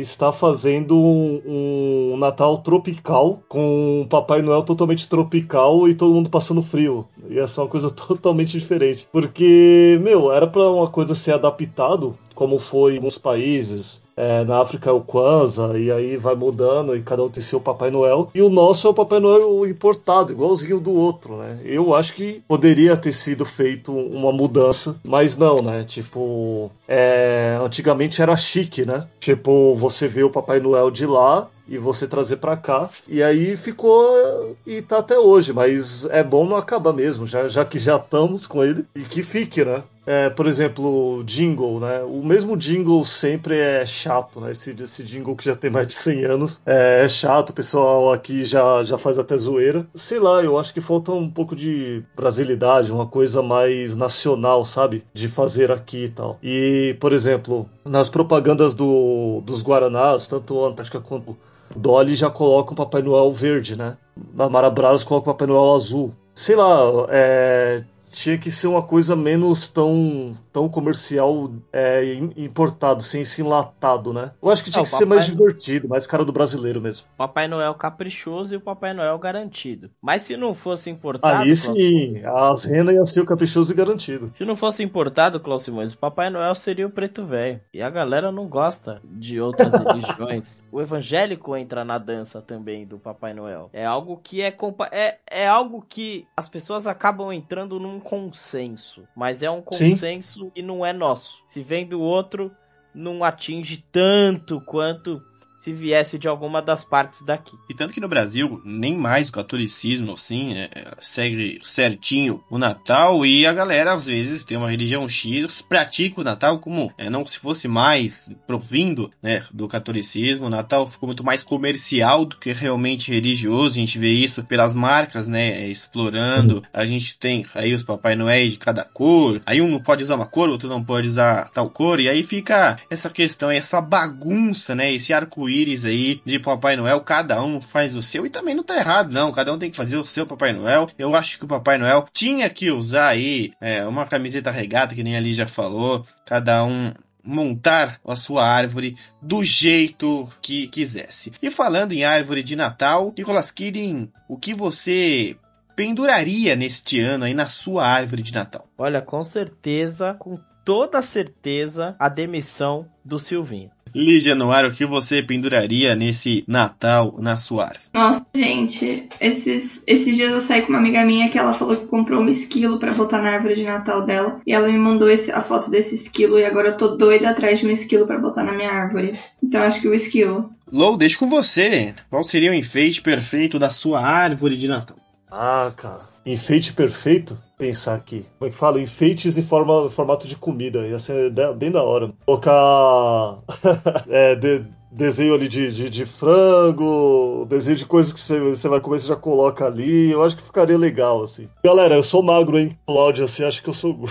estar 0.00 0.32
fazendo 0.32 0.96
um, 0.96 1.42
um, 1.46 2.16
Natal 2.16 2.58
tropical 2.58 3.42
com 3.48 4.00
um 4.00 4.08
Papai 4.08 4.40
Noel 4.40 4.62
totalmente 4.62 5.08
tropical 5.08 5.86
e 5.86 5.94
todo 5.94 6.14
mundo 6.14 6.30
passando 6.30 6.62
frio. 6.62 7.06
Ia 7.28 7.46
ser 7.46 7.60
uma 7.60 7.68
coisa 7.68 7.90
totalmente 7.92 8.58
diferente. 8.58 9.06
Porque, 9.12 10.00
meu, 10.02 10.32
era 10.32 10.46
para 10.46 10.70
uma 10.70 10.88
coisa 10.88 11.14
ser 11.14 11.34
adaptado, 11.34 12.16
como 12.34 12.58
foi 12.58 12.94
em 12.94 12.96
alguns 12.96 13.18
países, 13.18 14.02
é, 14.16 14.44
na 14.44 14.60
África 14.60 14.90
é 14.90 14.92
o 14.92 15.00
Kwanzaa, 15.00 15.76
e 15.78 15.90
aí 15.90 16.16
vai 16.16 16.34
mudando 16.34 16.96
e 16.96 17.02
cada 17.02 17.22
um 17.22 17.28
tem 17.28 17.42
seu 17.42 17.60
Papai 17.60 17.90
Noel. 17.90 18.30
E 18.34 18.40
o 18.40 18.48
nosso 18.48 18.86
é 18.86 18.90
o 18.90 18.94
Papai 18.94 19.18
Noel 19.18 19.66
importado, 19.66 20.32
igualzinho 20.32 20.80
do 20.80 20.92
outro, 20.92 21.36
né? 21.36 21.60
Eu 21.64 21.94
acho 21.94 22.14
que 22.14 22.42
poderia 22.46 22.96
ter 22.96 23.12
sido 23.12 23.44
feito 23.44 23.92
uma 23.92 24.32
mudança, 24.32 24.96
mas 25.04 25.36
não, 25.36 25.60
né? 25.62 25.84
Tipo, 25.84 26.70
é, 26.86 27.58
antigamente 27.60 28.22
era 28.22 28.36
chique, 28.36 28.84
né? 28.84 29.06
Tipo, 29.18 29.74
você 29.76 30.06
vê 30.06 30.22
o 30.22 30.30
Papai 30.30 30.60
Noel 30.60 30.90
de 30.90 31.06
lá 31.06 31.48
e 31.68 31.78
você 31.78 32.06
trazer 32.06 32.36
para 32.36 32.56
cá. 32.56 32.90
E 33.08 33.22
aí 33.22 33.56
ficou 33.56 34.56
e 34.66 34.82
tá 34.82 34.98
até 34.98 35.18
hoje, 35.18 35.52
mas 35.52 36.04
é 36.06 36.22
bom 36.22 36.46
não 36.46 36.56
acabar 36.56 36.92
mesmo, 36.92 37.26
já, 37.26 37.48
já 37.48 37.64
que 37.64 37.78
já 37.78 37.96
estamos 37.96 38.46
com 38.46 38.62
ele 38.62 38.84
e 38.94 39.00
que 39.00 39.22
fique, 39.22 39.64
né? 39.64 39.82
É, 40.06 40.28
por 40.30 40.46
exemplo, 40.46 41.22
jingle, 41.24 41.80
né? 41.80 42.02
O 42.02 42.22
mesmo 42.22 42.56
jingle 42.56 43.04
sempre 43.04 43.58
é 43.58 43.86
chato, 43.86 44.40
né? 44.40 44.52
Esse, 44.52 44.74
esse 44.82 45.02
jingle 45.02 45.34
que 45.34 45.44
já 45.44 45.56
tem 45.56 45.70
mais 45.70 45.86
de 45.86 45.94
100 45.94 46.24
anos 46.24 46.60
é, 46.66 47.04
é 47.04 47.08
chato, 47.08 47.50
o 47.50 47.54
pessoal 47.54 48.12
aqui 48.12 48.44
já, 48.44 48.84
já 48.84 48.98
faz 48.98 49.18
até 49.18 49.36
zoeira. 49.36 49.86
Sei 49.94 50.18
lá, 50.18 50.42
eu 50.42 50.58
acho 50.58 50.74
que 50.74 50.80
falta 50.80 51.12
um 51.12 51.30
pouco 51.30 51.56
de 51.56 52.02
brasilidade, 52.16 52.92
uma 52.92 53.06
coisa 53.06 53.42
mais 53.42 53.96
nacional, 53.96 54.64
sabe? 54.64 55.04
De 55.14 55.28
fazer 55.28 55.70
aqui 55.70 56.04
e 56.04 56.08
tal. 56.08 56.38
E, 56.42 56.96
por 57.00 57.12
exemplo, 57.12 57.68
nas 57.84 58.08
propagandas 58.08 58.74
do, 58.74 59.40
dos 59.44 59.62
Guaranás, 59.62 60.28
tanto 60.28 60.64
Antártica 60.64 61.00
quanto 61.00 61.36
Dolly 61.74 62.14
já 62.14 62.30
coloca 62.30 62.72
o 62.72 62.76
Papai 62.76 63.02
Noel 63.02 63.32
verde, 63.32 63.76
né? 63.76 63.96
Na 64.34 64.48
Marabras 64.48 65.02
coloca 65.02 65.30
o 65.30 65.32
Papai 65.32 65.48
Noel 65.48 65.74
azul. 65.74 66.14
Sei 66.34 66.56
lá, 66.56 67.06
é, 67.10 67.84
tinha 68.14 68.38
que 68.38 68.50
ser 68.50 68.68
uma 68.68 68.82
coisa 68.82 69.16
menos 69.16 69.68
tão, 69.68 70.32
tão 70.52 70.68
comercial 70.68 71.50
é, 71.72 72.14
importado, 72.36 73.02
sem 73.02 73.24
ser 73.24 73.42
enlatado, 73.42 74.12
né? 74.12 74.32
Eu 74.42 74.50
acho 74.50 74.62
que 74.62 74.70
tinha 74.70 74.82
que 74.82 74.88
ser 74.88 75.04
mais 75.04 75.26
divertido, 75.26 75.88
mais 75.88 76.06
cara 76.06 76.24
do 76.24 76.32
brasileiro 76.32 76.80
mesmo. 76.80 77.06
Papai 77.16 77.48
Noel 77.48 77.74
caprichoso 77.74 78.54
e 78.54 78.56
o 78.56 78.60
Papai 78.60 78.94
Noel 78.94 79.18
garantido. 79.18 79.90
Mas 80.00 80.22
se 80.22 80.36
não 80.36 80.54
fosse 80.54 80.90
importado. 80.90 81.42
Aí 81.42 81.56
sim, 81.56 82.22
as 82.24 82.64
renas 82.64 82.94
iam 82.94 83.04
ser 83.04 83.20
o 83.20 83.26
caprichoso 83.26 83.72
e 83.72 83.76
garantido. 83.76 84.30
Se 84.34 84.44
não 84.44 84.56
fosse 84.56 84.82
importado, 84.82 85.40
Klaus 85.40 85.62
Simões, 85.62 85.92
o 85.92 85.98
Papai 85.98 86.30
Noel 86.30 86.54
seria 86.54 86.86
o 86.86 86.90
preto 86.90 87.26
velho. 87.26 87.60
E 87.72 87.82
a 87.82 87.90
galera 87.90 88.30
não 88.30 88.46
gosta 88.46 89.00
de 89.04 89.40
outras 89.40 89.72
religiões. 89.74 90.62
O 90.70 90.80
evangélico 90.80 91.56
entra 91.56 91.84
na 91.84 91.98
dança 91.98 92.40
também 92.40 92.86
do 92.86 92.98
Papai 92.98 93.34
Noel. 93.34 93.70
É 93.72 93.84
algo 93.84 94.20
que 94.22 94.40
é, 94.40 94.54
é, 94.92 95.18
é 95.28 95.46
algo 95.46 95.84
que 95.88 96.26
as 96.36 96.48
pessoas 96.48 96.86
acabam 96.86 97.32
entrando 97.32 97.80
num 97.80 98.00
consenso, 98.04 99.08
mas 99.16 99.42
é 99.42 99.50
um 99.50 99.62
consenso 99.62 100.44
Sim. 100.44 100.50
que 100.50 100.62
não 100.62 100.84
é 100.84 100.92
nosso. 100.92 101.42
Se 101.46 101.62
vem 101.62 101.86
do 101.86 102.00
outro, 102.00 102.54
não 102.94 103.24
atinge 103.24 103.84
tanto 103.90 104.60
quanto 104.60 105.20
se 105.64 105.72
viesse 105.72 106.18
de 106.18 106.28
alguma 106.28 106.60
das 106.60 106.84
partes 106.84 107.22
daqui. 107.22 107.56
E 107.70 107.72
tanto 107.72 107.94
que 107.94 108.00
no 108.00 108.06
Brasil, 108.06 108.60
nem 108.66 108.94
mais 108.98 109.30
o 109.30 109.32
catolicismo, 109.32 110.12
assim, 110.12 110.58
é, 110.58 110.68
segue 111.00 111.58
certinho 111.62 112.44
o 112.50 112.58
Natal 112.58 113.24
e 113.24 113.46
a 113.46 113.52
galera, 113.52 113.94
às 113.94 114.04
vezes, 114.04 114.44
tem 114.44 114.58
uma 114.58 114.70
religião 114.70 115.08
X, 115.08 115.62
pratica 115.62 116.20
o 116.20 116.24
Natal 116.24 116.58
como 116.58 116.92
é, 116.98 117.08
não 117.08 117.24
se 117.24 117.38
fosse 117.38 117.66
mais 117.66 118.28
provindo 118.46 119.10
né, 119.22 119.42
do 119.50 119.66
catolicismo. 119.66 120.46
O 120.46 120.50
Natal 120.50 120.86
ficou 120.86 121.06
muito 121.06 121.24
mais 121.24 121.42
comercial 121.42 122.26
do 122.26 122.36
que 122.36 122.52
realmente 122.52 123.10
religioso. 123.10 123.78
A 123.78 123.80
gente 123.80 123.98
vê 123.98 124.10
isso 124.10 124.44
pelas 124.44 124.74
marcas, 124.74 125.26
né, 125.26 125.66
explorando. 125.66 126.62
A 126.74 126.84
gente 126.84 127.18
tem 127.18 127.46
aí 127.54 127.72
os 127.72 127.82
Papai 127.82 128.14
Noel 128.16 128.50
de 128.50 128.58
cada 128.58 128.84
cor. 128.84 129.40
Aí 129.46 129.62
um 129.62 129.68
não 129.68 129.80
pode 129.80 130.02
usar 130.02 130.16
uma 130.16 130.26
cor, 130.26 130.50
outro 130.50 130.68
não 130.68 130.84
pode 130.84 131.08
usar 131.08 131.48
tal 131.54 131.70
cor. 131.70 132.00
E 132.00 132.08
aí 132.10 132.22
fica 132.22 132.76
essa 132.90 133.08
questão, 133.08 133.50
essa 133.50 133.80
bagunça, 133.80 134.74
né, 134.74 134.92
esse 134.92 135.14
arco-íris 135.14 135.53
arco-íris 135.54 135.84
aí 135.84 136.20
de 136.24 136.38
Papai 136.38 136.76
Noel, 136.76 137.00
cada 137.00 137.42
um 137.42 137.60
faz 137.60 137.94
o 137.94 138.02
seu 138.02 138.26
e 138.26 138.30
também 138.30 138.54
não 138.54 138.64
tá 138.64 138.76
errado, 138.76 139.12
não. 139.12 139.30
Cada 139.30 139.52
um 139.52 139.58
tem 139.58 139.70
que 139.70 139.76
fazer 139.76 139.96
o 139.96 140.04
seu 140.04 140.26
Papai 140.26 140.52
Noel. 140.52 140.88
Eu 140.98 141.14
acho 141.14 141.38
que 141.38 141.44
o 141.44 141.48
Papai 141.48 141.78
Noel 141.78 142.06
tinha 142.12 142.50
que 142.50 142.70
usar 142.70 143.08
aí 143.08 143.52
é, 143.60 143.86
uma 143.86 144.04
camiseta 144.04 144.50
regata, 144.50 144.94
que 144.94 145.04
nem 145.04 145.16
ali 145.16 145.32
já 145.32 145.46
falou, 145.46 146.04
cada 146.26 146.64
um 146.64 146.92
montar 147.22 147.98
a 148.06 148.16
sua 148.16 148.46
árvore 148.46 148.96
do 149.22 149.42
jeito 149.42 150.28
que 150.42 150.66
quisesse. 150.66 151.32
E 151.40 151.50
falando 151.50 151.92
em 151.92 152.04
árvore 152.04 152.42
de 152.42 152.54
Natal, 152.56 153.14
Nicolas 153.16 153.50
Killing, 153.50 154.10
o 154.28 154.36
que 154.36 154.52
você 154.52 155.36
penduraria 155.74 156.54
neste 156.54 157.00
ano 157.00 157.24
aí 157.24 157.32
na 157.32 157.48
sua 157.48 157.86
árvore 157.86 158.22
de 158.22 158.34
Natal? 158.34 158.68
Olha, 158.76 159.00
com 159.00 159.22
certeza, 159.22 160.14
com 160.14 160.38
toda 160.64 161.00
certeza, 161.00 161.96
a 161.98 162.08
demissão 162.08 162.86
do 163.04 163.18
Silvinho. 163.18 163.70
Lígia 163.94 164.34
Noir, 164.34 164.66
o 164.66 164.72
que 164.72 164.84
você 164.84 165.22
penduraria 165.22 165.94
nesse 165.94 166.44
Natal 166.48 167.14
na 167.20 167.36
sua 167.36 167.66
árvore? 167.66 167.84
Nossa, 167.94 168.26
gente, 168.34 169.08
esses, 169.20 169.84
esses 169.86 170.16
dias 170.16 170.32
eu 170.32 170.40
saí 170.40 170.62
com 170.62 170.70
uma 170.70 170.78
amiga 170.78 171.04
minha 171.04 171.30
que 171.30 171.38
ela 171.38 171.54
falou 171.54 171.76
que 171.76 171.86
comprou 171.86 172.20
um 172.20 172.28
esquilo 172.28 172.80
pra 172.80 172.92
botar 172.92 173.22
na 173.22 173.30
árvore 173.30 173.54
de 173.54 173.62
Natal 173.62 174.04
dela. 174.04 174.40
E 174.44 174.52
ela 174.52 174.66
me 174.66 174.76
mandou 174.76 175.08
esse, 175.08 175.30
a 175.30 175.42
foto 175.42 175.70
desse 175.70 175.94
esquilo 175.94 176.38
e 176.40 176.44
agora 176.44 176.70
eu 176.70 176.76
tô 176.76 176.96
doida 176.96 177.30
atrás 177.30 177.60
de 177.60 177.66
um 177.66 177.70
esquilo 177.70 178.04
pra 178.04 178.18
botar 178.18 178.42
na 178.42 178.52
minha 178.52 178.72
árvore. 178.72 179.16
Então 179.40 179.62
acho 179.62 179.80
que 179.80 179.86
o 179.86 179.94
esquilo. 179.94 180.50
Lou, 180.72 180.96
deixa 180.96 181.16
com 181.16 181.30
você. 181.30 181.94
Qual 182.10 182.24
seria 182.24 182.50
o 182.50 182.54
enfeite 182.54 183.00
perfeito 183.00 183.60
da 183.60 183.70
sua 183.70 184.04
árvore 184.04 184.56
de 184.56 184.66
Natal? 184.66 184.96
Ah, 185.30 185.70
cara. 185.76 186.00
Enfeite 186.26 186.72
perfeito? 186.72 187.40
Pensar 187.56 187.94
aqui. 187.94 188.26
Como 188.38 188.48
é 188.48 188.50
que 188.50 188.58
fala? 188.58 188.80
Enfeites 188.80 189.38
em 189.38 189.42
forma, 189.42 189.88
formato 189.88 190.26
de 190.26 190.36
comida. 190.36 190.86
Ia 190.86 190.98
ser 190.98 191.32
bem 191.56 191.70
da 191.70 191.82
hora. 191.82 192.12
Colocar. 192.26 193.38
é, 194.08 194.34
de, 194.34 194.64
desenho 194.94 195.34
ali 195.34 195.48
de, 195.48 195.72
de, 195.72 195.90
de, 195.90 196.06
frango, 196.06 197.46
desenho 197.48 197.76
de 197.76 197.84
coisas 197.84 198.12
que 198.12 198.20
você, 198.20 198.68
vai 198.68 198.80
comer, 198.80 199.00
você 199.00 199.08
já 199.08 199.16
coloca 199.16 199.66
ali. 199.66 200.10
Eu 200.10 200.22
acho 200.22 200.36
que 200.36 200.42
ficaria 200.42 200.78
legal, 200.78 201.22
assim. 201.22 201.48
Galera, 201.64 201.96
eu 201.96 202.02
sou 202.02 202.22
magro, 202.22 202.58
hein? 202.58 202.78
O 202.86 202.98
áudio 202.98 203.24
assim, 203.24 203.44
acho 203.44 203.62
que 203.62 203.68
eu 203.68 203.74
sou 203.74 203.94
gordo. 203.94 204.10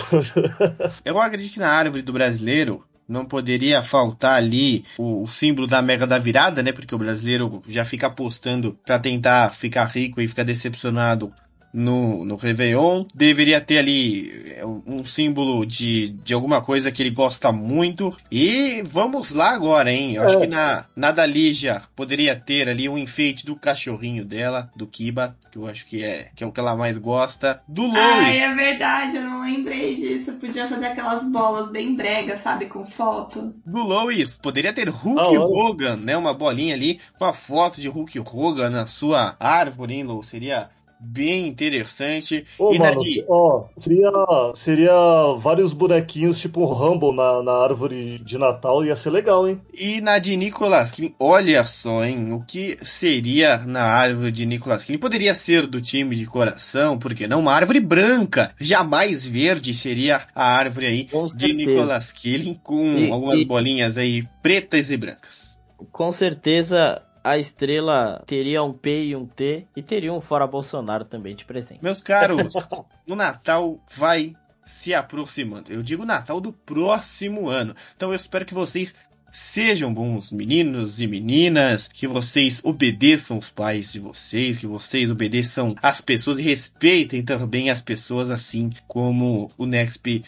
eu 1.05 1.21
acredito 1.21 1.53
que 1.53 1.59
na 1.59 1.69
árvore 1.69 2.01
do 2.01 2.13
brasileiro 2.13 2.83
não 3.07 3.25
poderia 3.25 3.83
faltar 3.83 4.35
ali 4.35 4.85
o, 4.97 5.23
o, 5.23 5.27
símbolo 5.27 5.67
da 5.67 5.81
mega 5.81 6.07
da 6.07 6.17
virada, 6.17 6.63
né? 6.63 6.71
Porque 6.71 6.95
o 6.95 6.97
brasileiro 6.97 7.61
já 7.67 7.85
fica 7.85 8.07
apostando 8.07 8.77
para 8.85 8.99
tentar 8.99 9.53
ficar 9.53 9.85
rico 9.85 10.21
e 10.21 10.27
ficar 10.27 10.43
decepcionado 10.43 11.33
no, 11.73 12.23
no 12.23 12.35
Réveillon. 12.35 13.05
Deveria 13.13 13.59
ter 13.59 13.79
ali 13.79 14.31
é, 14.55 14.65
um 14.65 15.03
símbolo 15.03 15.65
de, 15.65 16.09
de 16.09 16.33
alguma 16.33 16.61
coisa 16.61 16.91
que 16.91 17.01
ele 17.01 17.09
gosta 17.09 17.51
muito. 17.51 18.15
E 18.31 18.83
vamos 18.85 19.31
lá 19.31 19.51
agora, 19.51 19.91
hein? 19.91 20.15
Eu 20.15 20.23
acho 20.23 20.37
é. 20.37 20.41
que 20.41 20.47
na, 20.47 20.85
na 20.95 21.11
da 21.11 21.25
Lígia 21.25 21.81
poderia 21.95 22.35
ter 22.35 22.69
ali 22.69 22.87
um 22.87 22.97
enfeite 22.97 23.45
do 23.45 23.55
cachorrinho 23.55 24.23
dela, 24.23 24.69
do 24.75 24.85
Kiba, 24.85 25.35
que 25.51 25.57
eu 25.57 25.67
acho 25.67 25.85
que 25.85 26.03
é, 26.03 26.29
que 26.35 26.43
é 26.43 26.47
o 26.47 26.51
que 26.51 26.59
ela 26.59 26.75
mais 26.75 26.97
gosta. 26.97 27.59
Do 27.67 27.83
Lois. 27.83 27.97
Ai, 27.97 28.39
é 28.39 28.53
verdade, 28.53 29.17
eu 29.17 29.23
não 29.23 29.43
lembrei 29.43 29.95
disso. 29.95 30.31
Eu 30.31 30.35
podia 30.35 30.67
fazer 30.67 30.85
aquelas 30.85 31.23
bolas 31.23 31.71
bem 31.71 31.95
bregas, 31.95 32.39
sabe? 32.39 32.67
Com 32.67 32.85
foto. 32.85 33.53
Do 33.65 33.83
Lois, 33.83 34.37
poderia 34.37 34.73
ter 34.73 34.89
Hulk 34.89 35.35
ah, 35.35 35.39
Hogan, 35.39 35.97
né? 35.97 36.15
Uma 36.15 36.33
bolinha 36.33 36.75
ali 36.75 36.99
com 37.17 37.25
a 37.25 37.33
foto 37.33 37.81
de 37.81 37.87
Hulk 37.87 38.19
Hogan 38.19 38.69
na 38.69 38.85
sua 38.85 39.35
árvore, 39.39 39.95
hein, 39.95 40.03
Lou? 40.03 40.21
Seria 40.21 40.69
bem 41.03 41.47
interessante. 41.47 42.45
Ô, 42.57 42.73
e 42.73 42.79
mano, 42.79 42.95
Nadir... 42.95 43.25
ó, 43.29 43.67
seria, 43.75 44.11
seria 44.55 44.93
vários 45.37 45.73
bonequinhos 45.73 46.39
tipo 46.39 46.63
Rumble 46.65 47.15
na, 47.15 47.43
na 47.43 47.51
árvore 47.53 48.17
de 48.19 48.37
Natal, 48.37 48.83
ia 48.85 48.95
ser 48.95 49.09
legal, 49.09 49.47
hein? 49.47 49.61
E 49.73 50.01
na 50.01 50.19
de 50.19 50.37
Nicolas 50.37 50.91
Killing, 50.91 51.15
olha 51.19 51.63
só, 51.65 52.03
hein, 52.03 52.31
o 52.31 52.41
que 52.41 52.77
seria 52.83 53.57
na 53.59 53.83
árvore 53.83 54.31
de 54.31 54.45
Nicolas 54.45 54.83
Killing? 54.83 54.99
Poderia 54.99 55.35
ser 55.35 55.67
do 55.67 55.81
time 55.81 56.15
de 56.15 56.25
coração, 56.25 56.97
porque 56.97 57.27
não 57.27 57.41
uma 57.41 57.53
árvore 57.53 57.79
branca, 57.79 58.53
jamais 58.59 59.25
verde 59.25 59.73
seria 59.73 60.25
a 60.33 60.55
árvore 60.55 60.85
aí 60.85 61.05
com 61.05 61.25
de 61.25 61.31
certeza. 61.31 61.53
Nicolas 61.53 62.11
Killing, 62.11 62.59
com 62.63 62.97
e, 62.97 63.11
algumas 63.11 63.39
e... 63.39 63.45
bolinhas 63.45 63.97
aí 63.97 64.27
pretas 64.41 64.89
e 64.89 64.97
brancas. 64.97 65.59
Com 65.91 66.11
certeza 66.11 67.01
a 67.23 67.37
estrela 67.37 68.23
teria 68.27 68.61
um 68.61 68.73
P 68.73 69.05
e 69.05 69.15
um 69.15 69.25
T 69.25 69.65
e 69.75 69.81
teria 69.81 70.11
um 70.11 70.19
fora 70.19 70.45
Bolsonaro 70.45 71.05
também 71.05 71.35
de 71.35 71.45
presente. 71.45 71.81
Meus 71.81 72.01
caros, 72.01 72.53
o 73.07 73.15
Natal 73.15 73.79
vai 73.95 74.35
se 74.65 74.93
aproximando. 74.93 75.71
Eu 75.71 75.81
digo 75.81 76.05
Natal 76.05 76.41
do 76.41 76.51
próximo 76.51 77.49
ano. 77.49 77.75
Então 77.95 78.09
eu 78.09 78.15
espero 78.15 78.45
que 78.45 78.53
vocês 78.53 78.93
sejam 79.31 79.91
bons 79.91 80.31
meninos 80.31 81.01
e 81.01 81.07
meninas, 81.07 81.87
que 81.87 82.07
vocês 82.07 82.61
obedeçam 82.63 83.39
os 83.39 83.49
pais 83.49 83.91
de 83.91 83.99
vocês, 83.99 84.59
que 84.59 84.67
vocês 84.67 85.09
obedeçam 85.09 85.75
as 85.81 86.01
pessoas 86.01 86.37
e 86.37 86.43
respeitem 86.43 87.23
também 87.23 87.71
as 87.71 87.81
pessoas, 87.81 88.29
assim 88.29 88.69
como 88.87 89.49
o 89.57 89.65
Nexp 89.65 90.23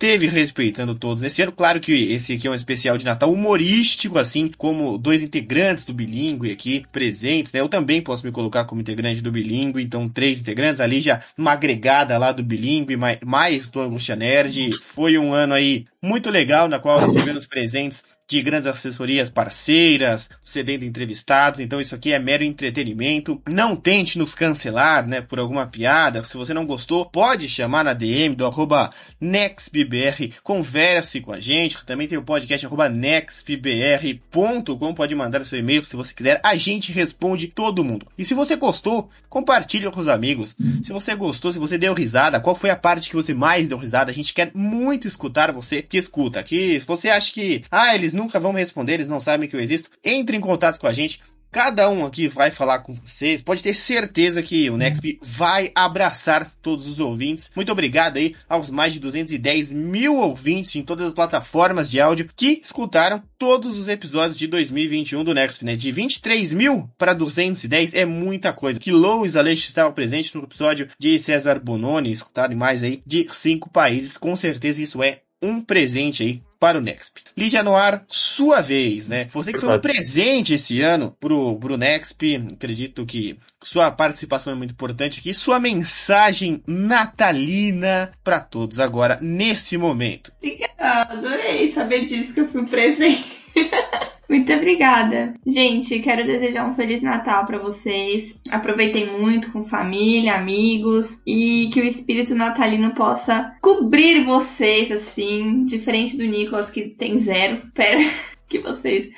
esteve 0.00 0.26
respeitando 0.26 0.94
todos 0.94 1.20
nesse 1.20 1.42
ano. 1.42 1.52
Claro 1.52 1.78
que 1.78 2.10
esse 2.10 2.32
aqui 2.32 2.48
é 2.48 2.50
um 2.50 2.54
especial 2.54 2.96
de 2.96 3.04
Natal 3.04 3.30
humorístico, 3.30 4.18
assim 4.18 4.50
como 4.56 4.96
dois 4.96 5.22
integrantes 5.22 5.84
do 5.84 5.92
Bilingue 5.92 6.50
aqui 6.50 6.82
presentes, 6.90 7.52
né? 7.52 7.60
Eu 7.60 7.68
também 7.68 8.00
posso 8.00 8.24
me 8.24 8.32
colocar 8.32 8.64
como 8.64 8.80
integrante 8.80 9.20
do 9.20 9.30
Bilingue, 9.30 9.82
então 9.82 10.08
três 10.08 10.40
integrantes 10.40 10.80
ali 10.80 11.02
já 11.02 11.22
uma 11.36 11.52
agregada 11.52 12.16
lá 12.16 12.32
do 12.32 12.42
Bilingue, 12.42 12.96
mais, 12.96 13.18
mais 13.22 13.70
do 13.70 13.82
Angústia 13.82 14.16
Nerd. 14.16 14.72
Foi 14.80 15.18
um 15.18 15.34
ano 15.34 15.52
aí 15.52 15.84
muito 16.02 16.30
legal, 16.30 16.66
na 16.66 16.78
qual 16.78 16.98
recebemos 16.98 17.46
presentes 17.46 18.02
de 18.30 18.40
grandes 18.42 18.66
assessorias 18.68 19.28
parceiras, 19.28 20.30
cedendo 20.44 20.84
entrevistados, 20.84 21.58
então 21.58 21.80
isso 21.80 21.96
aqui 21.96 22.12
é 22.12 22.18
mero 22.20 22.44
entretenimento. 22.44 23.42
Não 23.50 23.74
tente 23.74 24.16
nos 24.16 24.36
cancelar, 24.36 25.04
né, 25.04 25.20
por 25.20 25.40
alguma 25.40 25.66
piada. 25.66 26.22
Se 26.22 26.36
você 26.36 26.54
não 26.54 26.64
gostou, 26.64 27.04
pode 27.04 27.48
chamar 27.48 27.82
na 27.82 27.92
DM 27.92 28.36
do 28.36 28.46
arroba 28.46 28.90
NextBBR, 29.20 30.34
converse 30.44 31.20
com 31.20 31.32
a 31.32 31.40
gente. 31.40 31.84
Também 31.84 32.06
tem 32.06 32.16
o 32.16 32.22
podcast 32.22 32.64
arroba 32.64 32.88
nextbr.com, 32.88 34.94
pode 34.94 35.14
mandar 35.16 35.44
seu 35.44 35.58
e-mail 35.58 35.82
se 35.82 35.96
você 35.96 36.14
quiser. 36.14 36.40
A 36.44 36.54
gente 36.54 36.92
responde 36.92 37.48
todo 37.48 37.84
mundo. 37.84 38.06
E 38.16 38.24
se 38.24 38.32
você 38.32 38.54
gostou, 38.54 39.10
compartilhe 39.28 39.90
com 39.90 39.98
os 39.98 40.06
amigos. 40.06 40.54
Se 40.84 40.92
você 40.92 41.16
gostou, 41.16 41.50
se 41.50 41.58
você 41.58 41.76
deu 41.76 41.94
risada, 41.94 42.38
qual 42.38 42.54
foi 42.54 42.70
a 42.70 42.76
parte 42.76 43.10
que 43.10 43.16
você 43.16 43.34
mais 43.34 43.66
deu 43.66 43.76
risada? 43.76 44.12
A 44.12 44.14
gente 44.14 44.32
quer 44.32 44.52
muito 44.54 45.08
escutar 45.08 45.50
você 45.50 45.82
que 45.82 45.98
escuta 45.98 46.38
aqui. 46.38 46.78
Se 46.78 46.86
você 46.86 47.08
acha 47.08 47.32
que, 47.32 47.64
ah, 47.68 47.92
eles 47.92 48.19
nunca 48.20 48.38
vão 48.38 48.52
me 48.52 48.60
responder, 48.60 48.94
eles 48.94 49.08
não 49.08 49.20
sabem 49.20 49.48
que 49.48 49.56
eu 49.56 49.60
existo, 49.60 49.90
entre 50.04 50.36
em 50.36 50.40
contato 50.40 50.78
com 50.78 50.86
a 50.86 50.92
gente. 50.92 51.20
Cada 51.52 51.90
um 51.90 52.06
aqui 52.06 52.28
vai 52.28 52.52
falar 52.52 52.78
com 52.78 52.92
vocês. 52.92 53.42
Pode 53.42 53.60
ter 53.60 53.74
certeza 53.74 54.40
que 54.40 54.70
o 54.70 54.76
Nexp 54.76 55.18
vai 55.20 55.72
abraçar 55.74 56.48
todos 56.62 56.86
os 56.86 57.00
ouvintes. 57.00 57.50
Muito 57.56 57.72
obrigado 57.72 58.18
aí 58.18 58.36
aos 58.48 58.70
mais 58.70 58.92
de 58.92 59.00
210 59.00 59.72
mil 59.72 60.16
ouvintes 60.16 60.76
em 60.76 60.82
todas 60.82 61.08
as 61.08 61.12
plataformas 61.12 61.90
de 61.90 62.00
áudio 62.00 62.30
que 62.36 62.60
escutaram 62.62 63.20
todos 63.36 63.76
os 63.76 63.88
episódios 63.88 64.38
de 64.38 64.46
2021 64.46 65.24
do 65.24 65.34
Nexp, 65.34 65.64
né? 65.64 65.74
De 65.74 65.90
23 65.90 66.52
mil 66.52 66.88
para 66.96 67.14
210 67.14 67.94
é 67.94 68.04
muita 68.04 68.52
coisa. 68.52 68.78
Que 68.78 68.92
Lois 68.92 69.34
Aleixo 69.34 69.66
estava 69.66 69.90
presente 69.90 70.32
no 70.36 70.44
episódio 70.44 70.86
de 71.00 71.18
César 71.18 71.58
Bononi, 71.58 72.12
escutaram 72.12 72.56
mais 72.56 72.84
aí 72.84 73.00
de 73.04 73.26
cinco 73.28 73.68
países. 73.68 74.16
Com 74.16 74.36
certeza 74.36 74.80
isso 74.80 75.02
é 75.02 75.22
um 75.42 75.60
presente 75.60 76.22
aí 76.22 76.42
para 76.60 76.76
o 76.78 76.80
Nexp. 76.80 77.22
Lígia 77.36 77.62
Noir, 77.62 78.04
sua 78.06 78.60
vez, 78.60 79.08
né? 79.08 79.26
Você 79.30 79.52
que 79.52 79.58
foi 79.58 79.74
um 79.74 79.80
presente 79.80 80.52
esse 80.52 80.82
ano 80.82 81.16
pro, 81.18 81.58
pro 81.58 81.78
Nexp, 81.78 82.36
acredito 82.52 83.06
que 83.06 83.38
sua 83.62 83.90
participação 83.90 84.52
é 84.52 84.56
muito 84.56 84.72
importante 84.72 85.20
aqui, 85.20 85.32
sua 85.32 85.58
mensagem 85.58 86.62
natalina 86.66 88.12
para 88.22 88.40
todos 88.40 88.78
agora, 88.78 89.18
nesse 89.22 89.78
momento. 89.78 90.30
Obrigada, 90.36 91.14
adorei 91.14 91.72
saber 91.72 92.04
disso 92.04 92.34
que 92.34 92.40
eu 92.40 92.48
fui 92.48 92.60
um 92.60 92.66
presente. 92.66 93.40
Muito 94.30 94.52
obrigada. 94.52 95.34
Gente, 95.44 95.98
quero 95.98 96.24
desejar 96.24 96.64
um 96.64 96.72
Feliz 96.72 97.02
Natal 97.02 97.44
para 97.46 97.58
vocês. 97.58 98.40
Aproveitem 98.48 99.06
muito 99.18 99.50
com 99.50 99.64
família, 99.64 100.36
amigos 100.36 101.20
e 101.26 101.68
que 101.72 101.80
o 101.80 101.84
espírito 101.84 102.32
natalino 102.32 102.94
possa 102.94 103.52
cobrir 103.60 104.24
vocês, 104.24 104.92
assim, 104.92 105.64
diferente 105.64 106.16
do 106.16 106.24
Nicolas 106.24 106.70
que 106.70 106.82
tem 106.90 107.18
zero. 107.18 107.60
Espero 107.74 108.08
que 108.48 108.60
vocês 108.60 109.10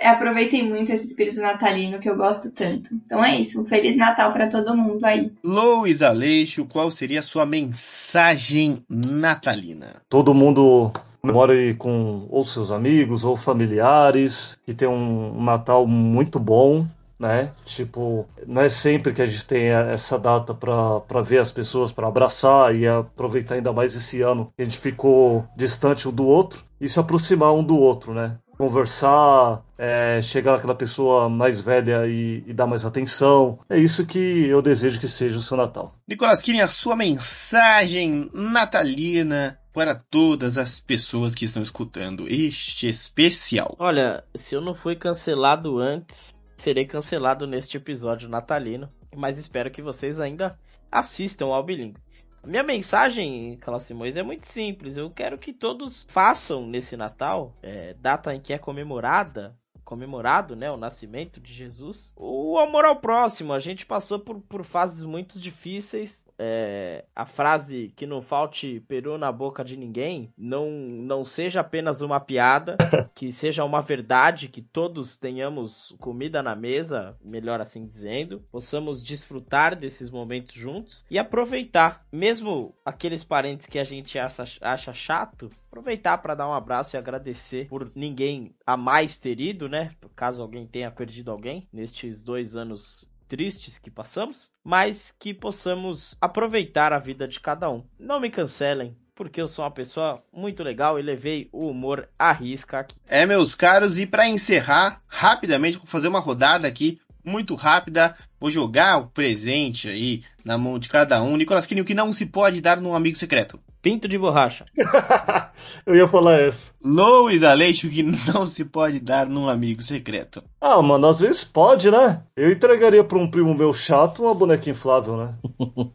aproveitem 0.00 0.66
muito 0.66 0.92
esse 0.92 1.08
espírito 1.08 1.42
natalino 1.42 1.98
que 1.98 2.08
eu 2.08 2.16
gosto 2.16 2.50
tanto. 2.54 2.88
Então 3.04 3.22
é 3.22 3.38
isso, 3.38 3.60
um 3.60 3.66
Feliz 3.66 3.98
Natal 3.98 4.32
para 4.32 4.48
todo 4.48 4.74
mundo 4.74 5.04
aí. 5.04 5.30
Lois 5.44 6.00
Aleixo, 6.00 6.64
qual 6.64 6.90
seria 6.90 7.20
a 7.20 7.22
sua 7.22 7.44
mensagem 7.44 8.76
natalina? 8.88 9.96
Todo 10.08 10.32
mundo 10.32 10.90
Comemore 11.28 11.74
com 11.74 12.26
ou 12.30 12.44
seus 12.44 12.70
amigos 12.70 13.24
ou 13.24 13.36
familiares, 13.36 14.58
que 14.64 14.72
tem 14.72 14.88
um 14.88 15.42
Natal 15.42 15.86
muito 15.86 16.38
bom, 16.38 16.86
né? 17.18 17.50
Tipo, 17.64 18.26
não 18.46 18.62
é 18.62 18.68
sempre 18.68 19.12
que 19.12 19.20
a 19.20 19.26
gente 19.26 19.44
tem 19.44 19.64
essa 19.66 20.18
data 20.18 20.54
para 20.54 21.20
ver 21.22 21.38
as 21.38 21.50
pessoas, 21.50 21.92
para 21.92 22.08
abraçar 22.08 22.74
e 22.74 22.86
aproveitar 22.86 23.56
ainda 23.56 23.72
mais 23.72 23.94
esse 23.94 24.22
ano 24.22 24.46
que 24.56 24.62
a 24.62 24.64
gente 24.64 24.78
ficou 24.78 25.46
distante 25.56 26.08
um 26.08 26.12
do 26.12 26.26
outro 26.26 26.62
e 26.80 26.88
se 26.88 26.98
aproximar 26.98 27.52
um 27.52 27.64
do 27.64 27.76
outro, 27.76 28.14
né? 28.14 28.36
Conversar, 28.56 29.62
é, 29.76 30.20
chegar 30.20 30.52
naquela 30.52 30.74
pessoa 30.74 31.28
mais 31.28 31.60
velha 31.60 32.06
e, 32.06 32.42
e, 32.44 32.52
dar 32.52 32.66
mais 32.66 32.84
atenção. 32.84 33.56
É 33.70 33.78
isso 33.78 34.04
que 34.04 34.46
eu 34.48 34.60
desejo 34.60 34.98
que 34.98 35.06
seja 35.06 35.38
o 35.38 35.42
seu 35.42 35.56
Natal. 35.56 35.92
Nicolas 36.08 36.42
Kirin, 36.42 36.60
a 36.60 36.66
sua 36.66 36.96
mensagem 36.96 38.28
natalina 38.34 39.56
para 39.78 39.94
todas 39.94 40.58
as 40.58 40.80
pessoas 40.80 41.36
que 41.36 41.44
estão 41.44 41.62
escutando 41.62 42.26
este 42.28 42.88
especial? 42.88 43.76
Olha, 43.78 44.24
se 44.34 44.56
eu 44.56 44.60
não 44.60 44.74
fui 44.74 44.96
cancelado 44.96 45.78
antes, 45.78 46.34
serei 46.56 46.84
cancelado 46.84 47.46
neste 47.46 47.76
episódio 47.76 48.28
natalino. 48.28 48.88
Mas 49.14 49.38
espero 49.38 49.70
que 49.70 49.80
vocês 49.80 50.18
ainda 50.18 50.58
assistam 50.90 51.46
ao 51.46 51.62
Bilingue. 51.62 52.00
Minha 52.44 52.64
mensagem, 52.64 53.56
Carlos 53.58 53.84
Simões, 53.84 54.16
é 54.16 54.22
muito 54.24 54.48
simples. 54.48 54.96
Eu 54.96 55.10
quero 55.10 55.38
que 55.38 55.52
todos 55.52 56.04
façam 56.08 56.66
nesse 56.66 56.96
Natal, 56.96 57.52
é, 57.62 57.94
data 58.00 58.34
em 58.34 58.40
que 58.40 58.52
é 58.52 58.58
comemorada, 58.58 59.56
comemorado, 59.84 60.56
né, 60.56 60.68
o 60.72 60.76
nascimento 60.76 61.40
de 61.40 61.54
Jesus, 61.54 62.12
o 62.16 62.58
amor 62.58 62.84
ao 62.84 62.96
próximo. 62.96 63.52
A 63.52 63.60
gente 63.60 63.86
passou 63.86 64.18
por, 64.18 64.40
por 64.40 64.64
fases 64.64 65.04
muito 65.04 65.38
difíceis. 65.38 66.26
É, 66.38 67.04
a 67.16 67.26
frase 67.26 67.92
que 67.96 68.06
não 68.06 68.22
falte 68.22 68.80
peru 68.86 69.18
na 69.18 69.32
boca 69.32 69.64
de 69.64 69.76
ninguém 69.76 70.32
não, 70.38 70.70
não 70.70 71.24
seja 71.24 71.60
apenas 71.60 72.00
uma 72.00 72.20
piada, 72.20 72.76
que 73.14 73.32
seja 73.32 73.64
uma 73.64 73.82
verdade, 73.82 74.48
que 74.48 74.62
todos 74.62 75.16
tenhamos 75.16 75.94
comida 75.98 76.42
na 76.42 76.54
mesa, 76.54 77.16
melhor 77.22 77.60
assim 77.60 77.86
dizendo, 77.86 78.40
possamos 78.52 79.02
desfrutar 79.02 79.74
desses 79.74 80.10
momentos 80.10 80.54
juntos 80.54 81.04
e 81.10 81.18
aproveitar, 81.18 82.06
mesmo 82.12 82.74
aqueles 82.84 83.24
parentes 83.24 83.66
que 83.66 83.78
a 83.78 83.84
gente 83.84 84.18
acha, 84.18 84.44
acha 84.60 84.92
chato, 84.92 85.50
aproveitar 85.68 86.18
para 86.18 86.34
dar 86.34 86.48
um 86.48 86.52
abraço 86.52 86.96
e 86.96 86.98
agradecer 86.98 87.68
por 87.68 87.90
ninguém 87.94 88.54
a 88.66 88.76
mais 88.76 89.18
ter 89.18 89.40
ido, 89.40 89.68
né? 89.68 89.92
Caso 90.14 90.42
alguém 90.42 90.66
tenha 90.66 90.90
perdido 90.90 91.30
alguém 91.30 91.66
nestes 91.72 92.22
dois 92.22 92.56
anos 92.56 93.07
tristes 93.28 93.78
que 93.78 93.90
passamos, 93.90 94.50
mas 94.64 95.14
que 95.18 95.34
possamos 95.34 96.16
aproveitar 96.20 96.92
a 96.92 96.98
vida 96.98 97.28
de 97.28 97.38
cada 97.38 97.70
um. 97.70 97.84
Não 97.98 98.18
me 98.18 98.30
cancelem, 98.30 98.96
porque 99.14 99.40
eu 99.40 99.46
sou 99.46 99.64
uma 99.64 99.70
pessoa 99.70 100.22
muito 100.32 100.62
legal 100.62 100.98
e 100.98 101.02
levei 101.02 101.48
o 101.52 101.68
humor 101.68 102.08
à 102.18 102.32
risca 102.32 102.80
aqui. 102.80 102.96
É, 103.06 103.26
meus 103.26 103.54
caros, 103.54 103.98
e 103.98 104.06
para 104.06 104.28
encerrar, 104.28 105.00
rapidamente, 105.06 105.76
vou 105.76 105.86
fazer 105.86 106.08
uma 106.08 106.20
rodada 106.20 106.66
aqui, 106.66 107.00
muito 107.24 107.54
rápida. 107.54 108.16
Vou 108.40 108.50
jogar 108.50 108.98
o 108.98 109.08
presente 109.08 109.88
aí 109.88 110.22
na 110.44 110.56
mão 110.56 110.78
de 110.78 110.88
cada 110.88 111.22
um. 111.22 111.36
Nicolas 111.36 111.66
Quini, 111.66 111.80
o 111.80 111.84
que 111.84 111.94
não 111.94 112.12
se 112.12 112.26
pode 112.26 112.60
dar 112.60 112.80
num 112.80 112.94
amigo 112.94 113.16
secreto? 113.16 113.60
Pinto 113.88 114.06
de 114.06 114.18
borracha. 114.18 114.66
Eu 115.86 115.96
ia 115.96 116.06
falar 116.06 116.38
essa. 116.38 116.72
Lois 116.84 117.42
Aleixo, 117.42 117.86
o 117.86 117.90
que 117.90 118.02
não 118.02 118.44
se 118.44 118.62
pode 118.62 119.00
dar 119.00 119.26
num 119.26 119.48
amigo 119.48 119.80
secreto? 119.80 120.42
Ah, 120.60 120.82
mano, 120.82 121.06
às 121.06 121.20
vezes 121.20 121.42
pode, 121.42 121.90
né? 121.90 122.20
Eu 122.36 122.52
entregaria 122.52 123.02
pra 123.02 123.16
um 123.16 123.30
primo 123.30 123.54
meu 123.54 123.72
chato 123.72 124.24
uma 124.24 124.34
boneca 124.34 124.68
inflável, 124.68 125.16
né? 125.16 125.38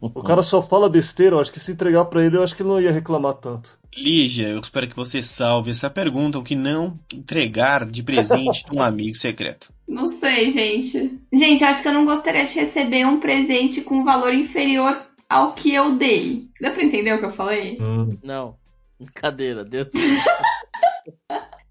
O 0.00 0.24
cara 0.24 0.42
só 0.42 0.60
fala 0.60 0.88
besteira, 0.88 1.36
eu 1.36 1.40
acho 1.40 1.52
que 1.52 1.60
se 1.60 1.70
entregar 1.70 2.06
pra 2.06 2.24
ele, 2.24 2.36
eu 2.36 2.42
acho 2.42 2.56
que 2.56 2.62
ele 2.62 2.70
não 2.70 2.80
ia 2.80 2.90
reclamar 2.90 3.34
tanto. 3.34 3.78
Lígia, 3.96 4.48
eu 4.48 4.58
espero 4.58 4.88
que 4.88 4.96
você 4.96 5.22
salve 5.22 5.70
essa 5.70 5.88
pergunta, 5.88 6.36
o 6.36 6.42
que 6.42 6.56
não 6.56 6.98
entregar 7.12 7.86
de 7.86 8.02
presente 8.02 8.64
num 8.72 8.82
amigo 8.82 9.16
secreto? 9.16 9.72
Não 9.86 10.08
sei, 10.08 10.50
gente. 10.50 11.16
Gente, 11.32 11.62
acho 11.62 11.80
que 11.80 11.86
eu 11.86 11.94
não 11.94 12.04
gostaria 12.04 12.44
de 12.44 12.54
receber 12.58 13.06
um 13.06 13.20
presente 13.20 13.82
com 13.82 14.04
valor 14.04 14.34
inferior 14.34 15.00
ao 15.28 15.52
que 15.54 15.72
eu 15.74 15.96
dei. 15.96 16.48
Deu 16.60 16.72
pra 16.72 16.82
entender 16.82 17.12
o 17.12 17.18
que 17.18 17.24
eu 17.26 17.32
falei? 17.32 17.78
Hum. 17.80 18.16
Não. 18.22 18.56
Brincadeira, 18.98 19.64
Deus. 19.64 19.88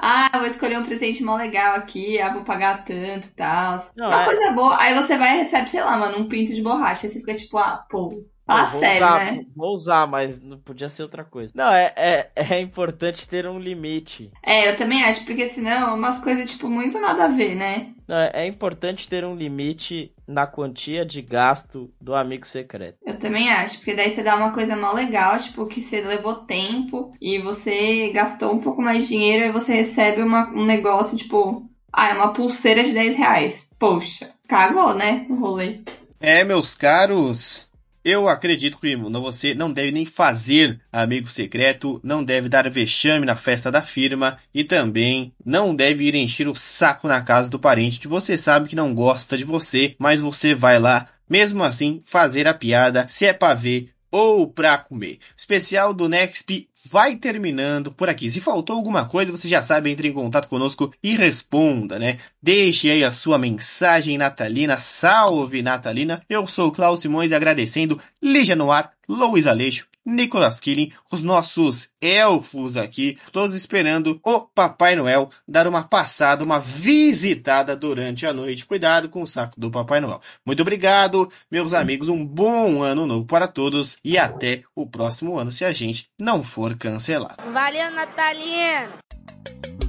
Ah, 0.06 0.30
vou 0.38 0.46
escolher 0.48 0.78
um 0.78 0.84
presente 0.86 1.24
mó 1.24 1.38
legal 1.38 1.76
aqui, 1.78 2.20
ah, 2.20 2.34
vou 2.34 2.44
pagar 2.44 2.84
tanto 2.84 3.26
e 3.28 3.32
tal. 3.32 3.78
Não, 3.96 4.08
Uma 4.08 4.24
é- 4.24 4.26
coisa 4.26 4.52
boa. 4.52 4.78
Aí 4.78 4.94
você 4.94 5.18
vai 5.18 5.36
e 5.38 5.44
recebe, 5.44 5.70
sei 5.70 5.82
lá, 5.82 5.98
mano, 5.98 6.18
um 6.18 6.28
pinto 6.28 6.54
de 6.54 6.62
borracha. 6.62 7.08
Aí 7.08 7.12
você 7.14 7.20
fica 7.20 7.34
tipo, 7.34 7.58
ah, 7.58 7.86
pô, 7.90 8.22
fala 8.54 8.66
Eu 8.66 8.72
vou 8.72 8.80
sério, 8.80 8.96
usar, 8.96 9.26
né? 9.26 9.46
Vou 9.56 9.76
usar, 9.76 10.08
mas 10.08 10.40
não 10.44 10.58
podia 10.58 10.90
ser 10.90 11.04
outra 11.04 11.24
coisa. 11.24 11.52
Não, 11.56 11.72
é, 11.72 11.94
é, 11.96 12.30
é 12.36 12.60
importante 12.60 13.28
ter 13.28 13.48
um 13.48 13.60
limite. 13.60 14.32
É, 14.44 14.70
eu 14.70 14.78
também 14.78 15.04
acho, 15.04 15.26
porque 15.26 15.48
senão 15.48 15.90
é 15.90 15.94
umas 15.94 16.20
coisas, 16.24 16.50
tipo, 16.52 16.70
muito 16.70 17.00
nada 17.00 17.26
a 17.26 17.28
ver, 17.28 17.56
né? 17.56 17.94
Não, 18.08 18.18
é 18.18 18.32
é 18.34 18.48
importante 18.48 19.08
ter 19.08 19.24
um 19.24 19.36
limite 19.36 20.12
na 20.28 20.46
quantia 20.46 21.06
de 21.06 21.22
gasto 21.22 21.90
do 22.02 22.14
amigo 22.14 22.46
secreto. 22.46 22.98
Eu 23.06 23.18
também 23.18 23.50
acho, 23.50 23.78
porque 23.78 23.96
daí 23.96 24.12
você 24.12 24.22
dá 24.24 24.36
uma 24.36 24.52
coisa 24.52 24.76
mó 24.76 24.92
legal, 24.92 25.38
tipo, 25.40 25.66
que 25.66 25.82
você 25.82 26.02
levou 26.02 26.36
tempo 26.46 27.14
e 27.22 27.40
você 27.40 28.12
gastou 28.12 28.54
um 28.54 28.60
pouco 28.60 28.82
mais 28.82 29.04
de 29.04 29.10
dinheiro 29.10 29.46
e 29.46 29.52
você 29.52 29.74
recebe 29.74 30.22
uma- 30.22 30.50
um 30.50 30.66
negócio, 30.66 31.18
tipo, 31.18 31.70
ah, 31.92 32.10
é 32.10 32.14
uma 32.14 32.34
pulseira 32.34 32.84
de 32.84 32.92
10 32.92 33.16
reais. 33.16 33.68
Poxa, 33.80 34.32
cagou, 34.48 34.94
né? 34.94 35.26
O 35.30 35.36
rolê. 35.36 35.80
É, 36.20 36.44
meus 36.44 36.74
caros, 36.74 37.70
eu 38.04 38.28
acredito 38.28 38.78
que 38.78 38.96
você 38.96 39.54
não 39.54 39.72
deve 39.72 39.92
nem 39.92 40.06
fazer 40.06 40.80
amigo 40.92 41.28
secreto, 41.28 42.02
não 42.04 42.24
deve 42.24 42.50
dar 42.50 42.70
vexame 42.70 43.26
na 43.26 43.36
festa 43.36 43.72
da 43.72 43.82
firma 43.82 44.38
e 44.54 44.64
também 44.64 45.34
não 45.46 45.76
deve 45.76 46.06
ir 46.06 46.16
encher 46.16 46.48
o 46.48 46.56
saco 46.56 47.08
na 47.08 47.22
casa 47.22 47.50
do 47.50 47.60
parente 47.60 48.00
que 48.00 48.08
você 48.08 48.38
sabe 48.38 48.68
que 48.68 48.76
não 48.76 48.94
gosta 48.94 49.38
de 49.38 49.46
você, 49.46 49.96
mas 49.98 50.22
você 50.22 50.54
vai 50.54 50.80
lá, 50.80 51.08
mesmo 51.30 51.64
assim, 51.64 52.02
fazer 52.06 52.48
a 52.48 52.54
piada, 52.54 53.08
se 53.08 53.26
é 53.26 53.34
pra 53.34 53.54
ver 53.54 53.90
ou 54.14 54.46
pra 54.46 54.78
comer. 54.78 55.18
Especial 55.36 55.92
do 55.92 56.08
Nexp 56.08 56.70
vai 56.86 57.16
terminando 57.16 57.92
por 57.92 58.08
aqui. 58.08 58.30
Se 58.30 58.40
faltou 58.40 58.76
alguma 58.76 59.08
coisa, 59.08 59.32
você 59.32 59.48
já 59.48 59.64
sabe, 59.64 59.90
entre 59.90 60.08
em 60.08 60.14
contato 60.14 60.48
conosco 60.48 60.94
e 61.02 61.16
responda, 61.18 61.98
né? 61.98 62.20
Deixe 62.40 62.92
aí 62.92 63.04
a 63.04 63.12
sua 63.12 63.40
mensagem 63.40 64.16
natalina. 64.16 64.80
Salve 64.80 65.64
Natalina! 65.64 66.22
Eu 66.30 66.46
sou 66.46 66.68
o 66.68 66.72
Klaus 66.72 67.00
Simões 67.00 67.32
agradecendo 67.32 68.00
Lígia 68.22 68.56
Noir, 68.56 68.88
Luiz 69.10 69.48
Aleixo, 69.48 69.88
Nicolas 70.06 70.60
Killing, 70.60 70.92
os 71.12 71.22
nossos 71.22 71.90
elfos 72.02 72.76
aqui, 72.76 73.18
todos 73.32 73.56
esperando 73.56 74.20
o 74.24 74.42
Papai 74.42 74.96
Noel 74.96 75.30
dar 75.48 75.68
uma 75.68 75.84
passada, 75.84 76.44
uma 76.44 76.60
visitada 76.60 77.76
durante 77.76 78.26
a 78.26 78.34
noite. 78.34 78.66
Cuidado 78.66 79.10
com 79.10 79.22
o 79.22 79.28
saco 79.28 79.60
do 79.60 79.72
Papai 79.72 80.02
Noel. 80.02 80.22
Muito 80.46 80.62
obrigado, 80.62 81.30
meus 81.50 81.74
amigos. 81.74 82.10
Um 82.10 82.26
bom 82.26 82.82
ano 82.82 83.06
novo 83.06 83.26
para 83.26 83.48
todos 83.48 83.98
e 84.04 84.18
até 84.18 84.64
o 84.76 84.86
próximo 84.86 85.38
ano, 85.38 85.52
se 85.52 85.64
a 85.64 85.72
gente 85.72 86.08
não 86.20 86.44
for 86.44 86.76
cancelado. 86.76 87.44
Valeu, 87.52 87.92
Natalino! 87.92 89.83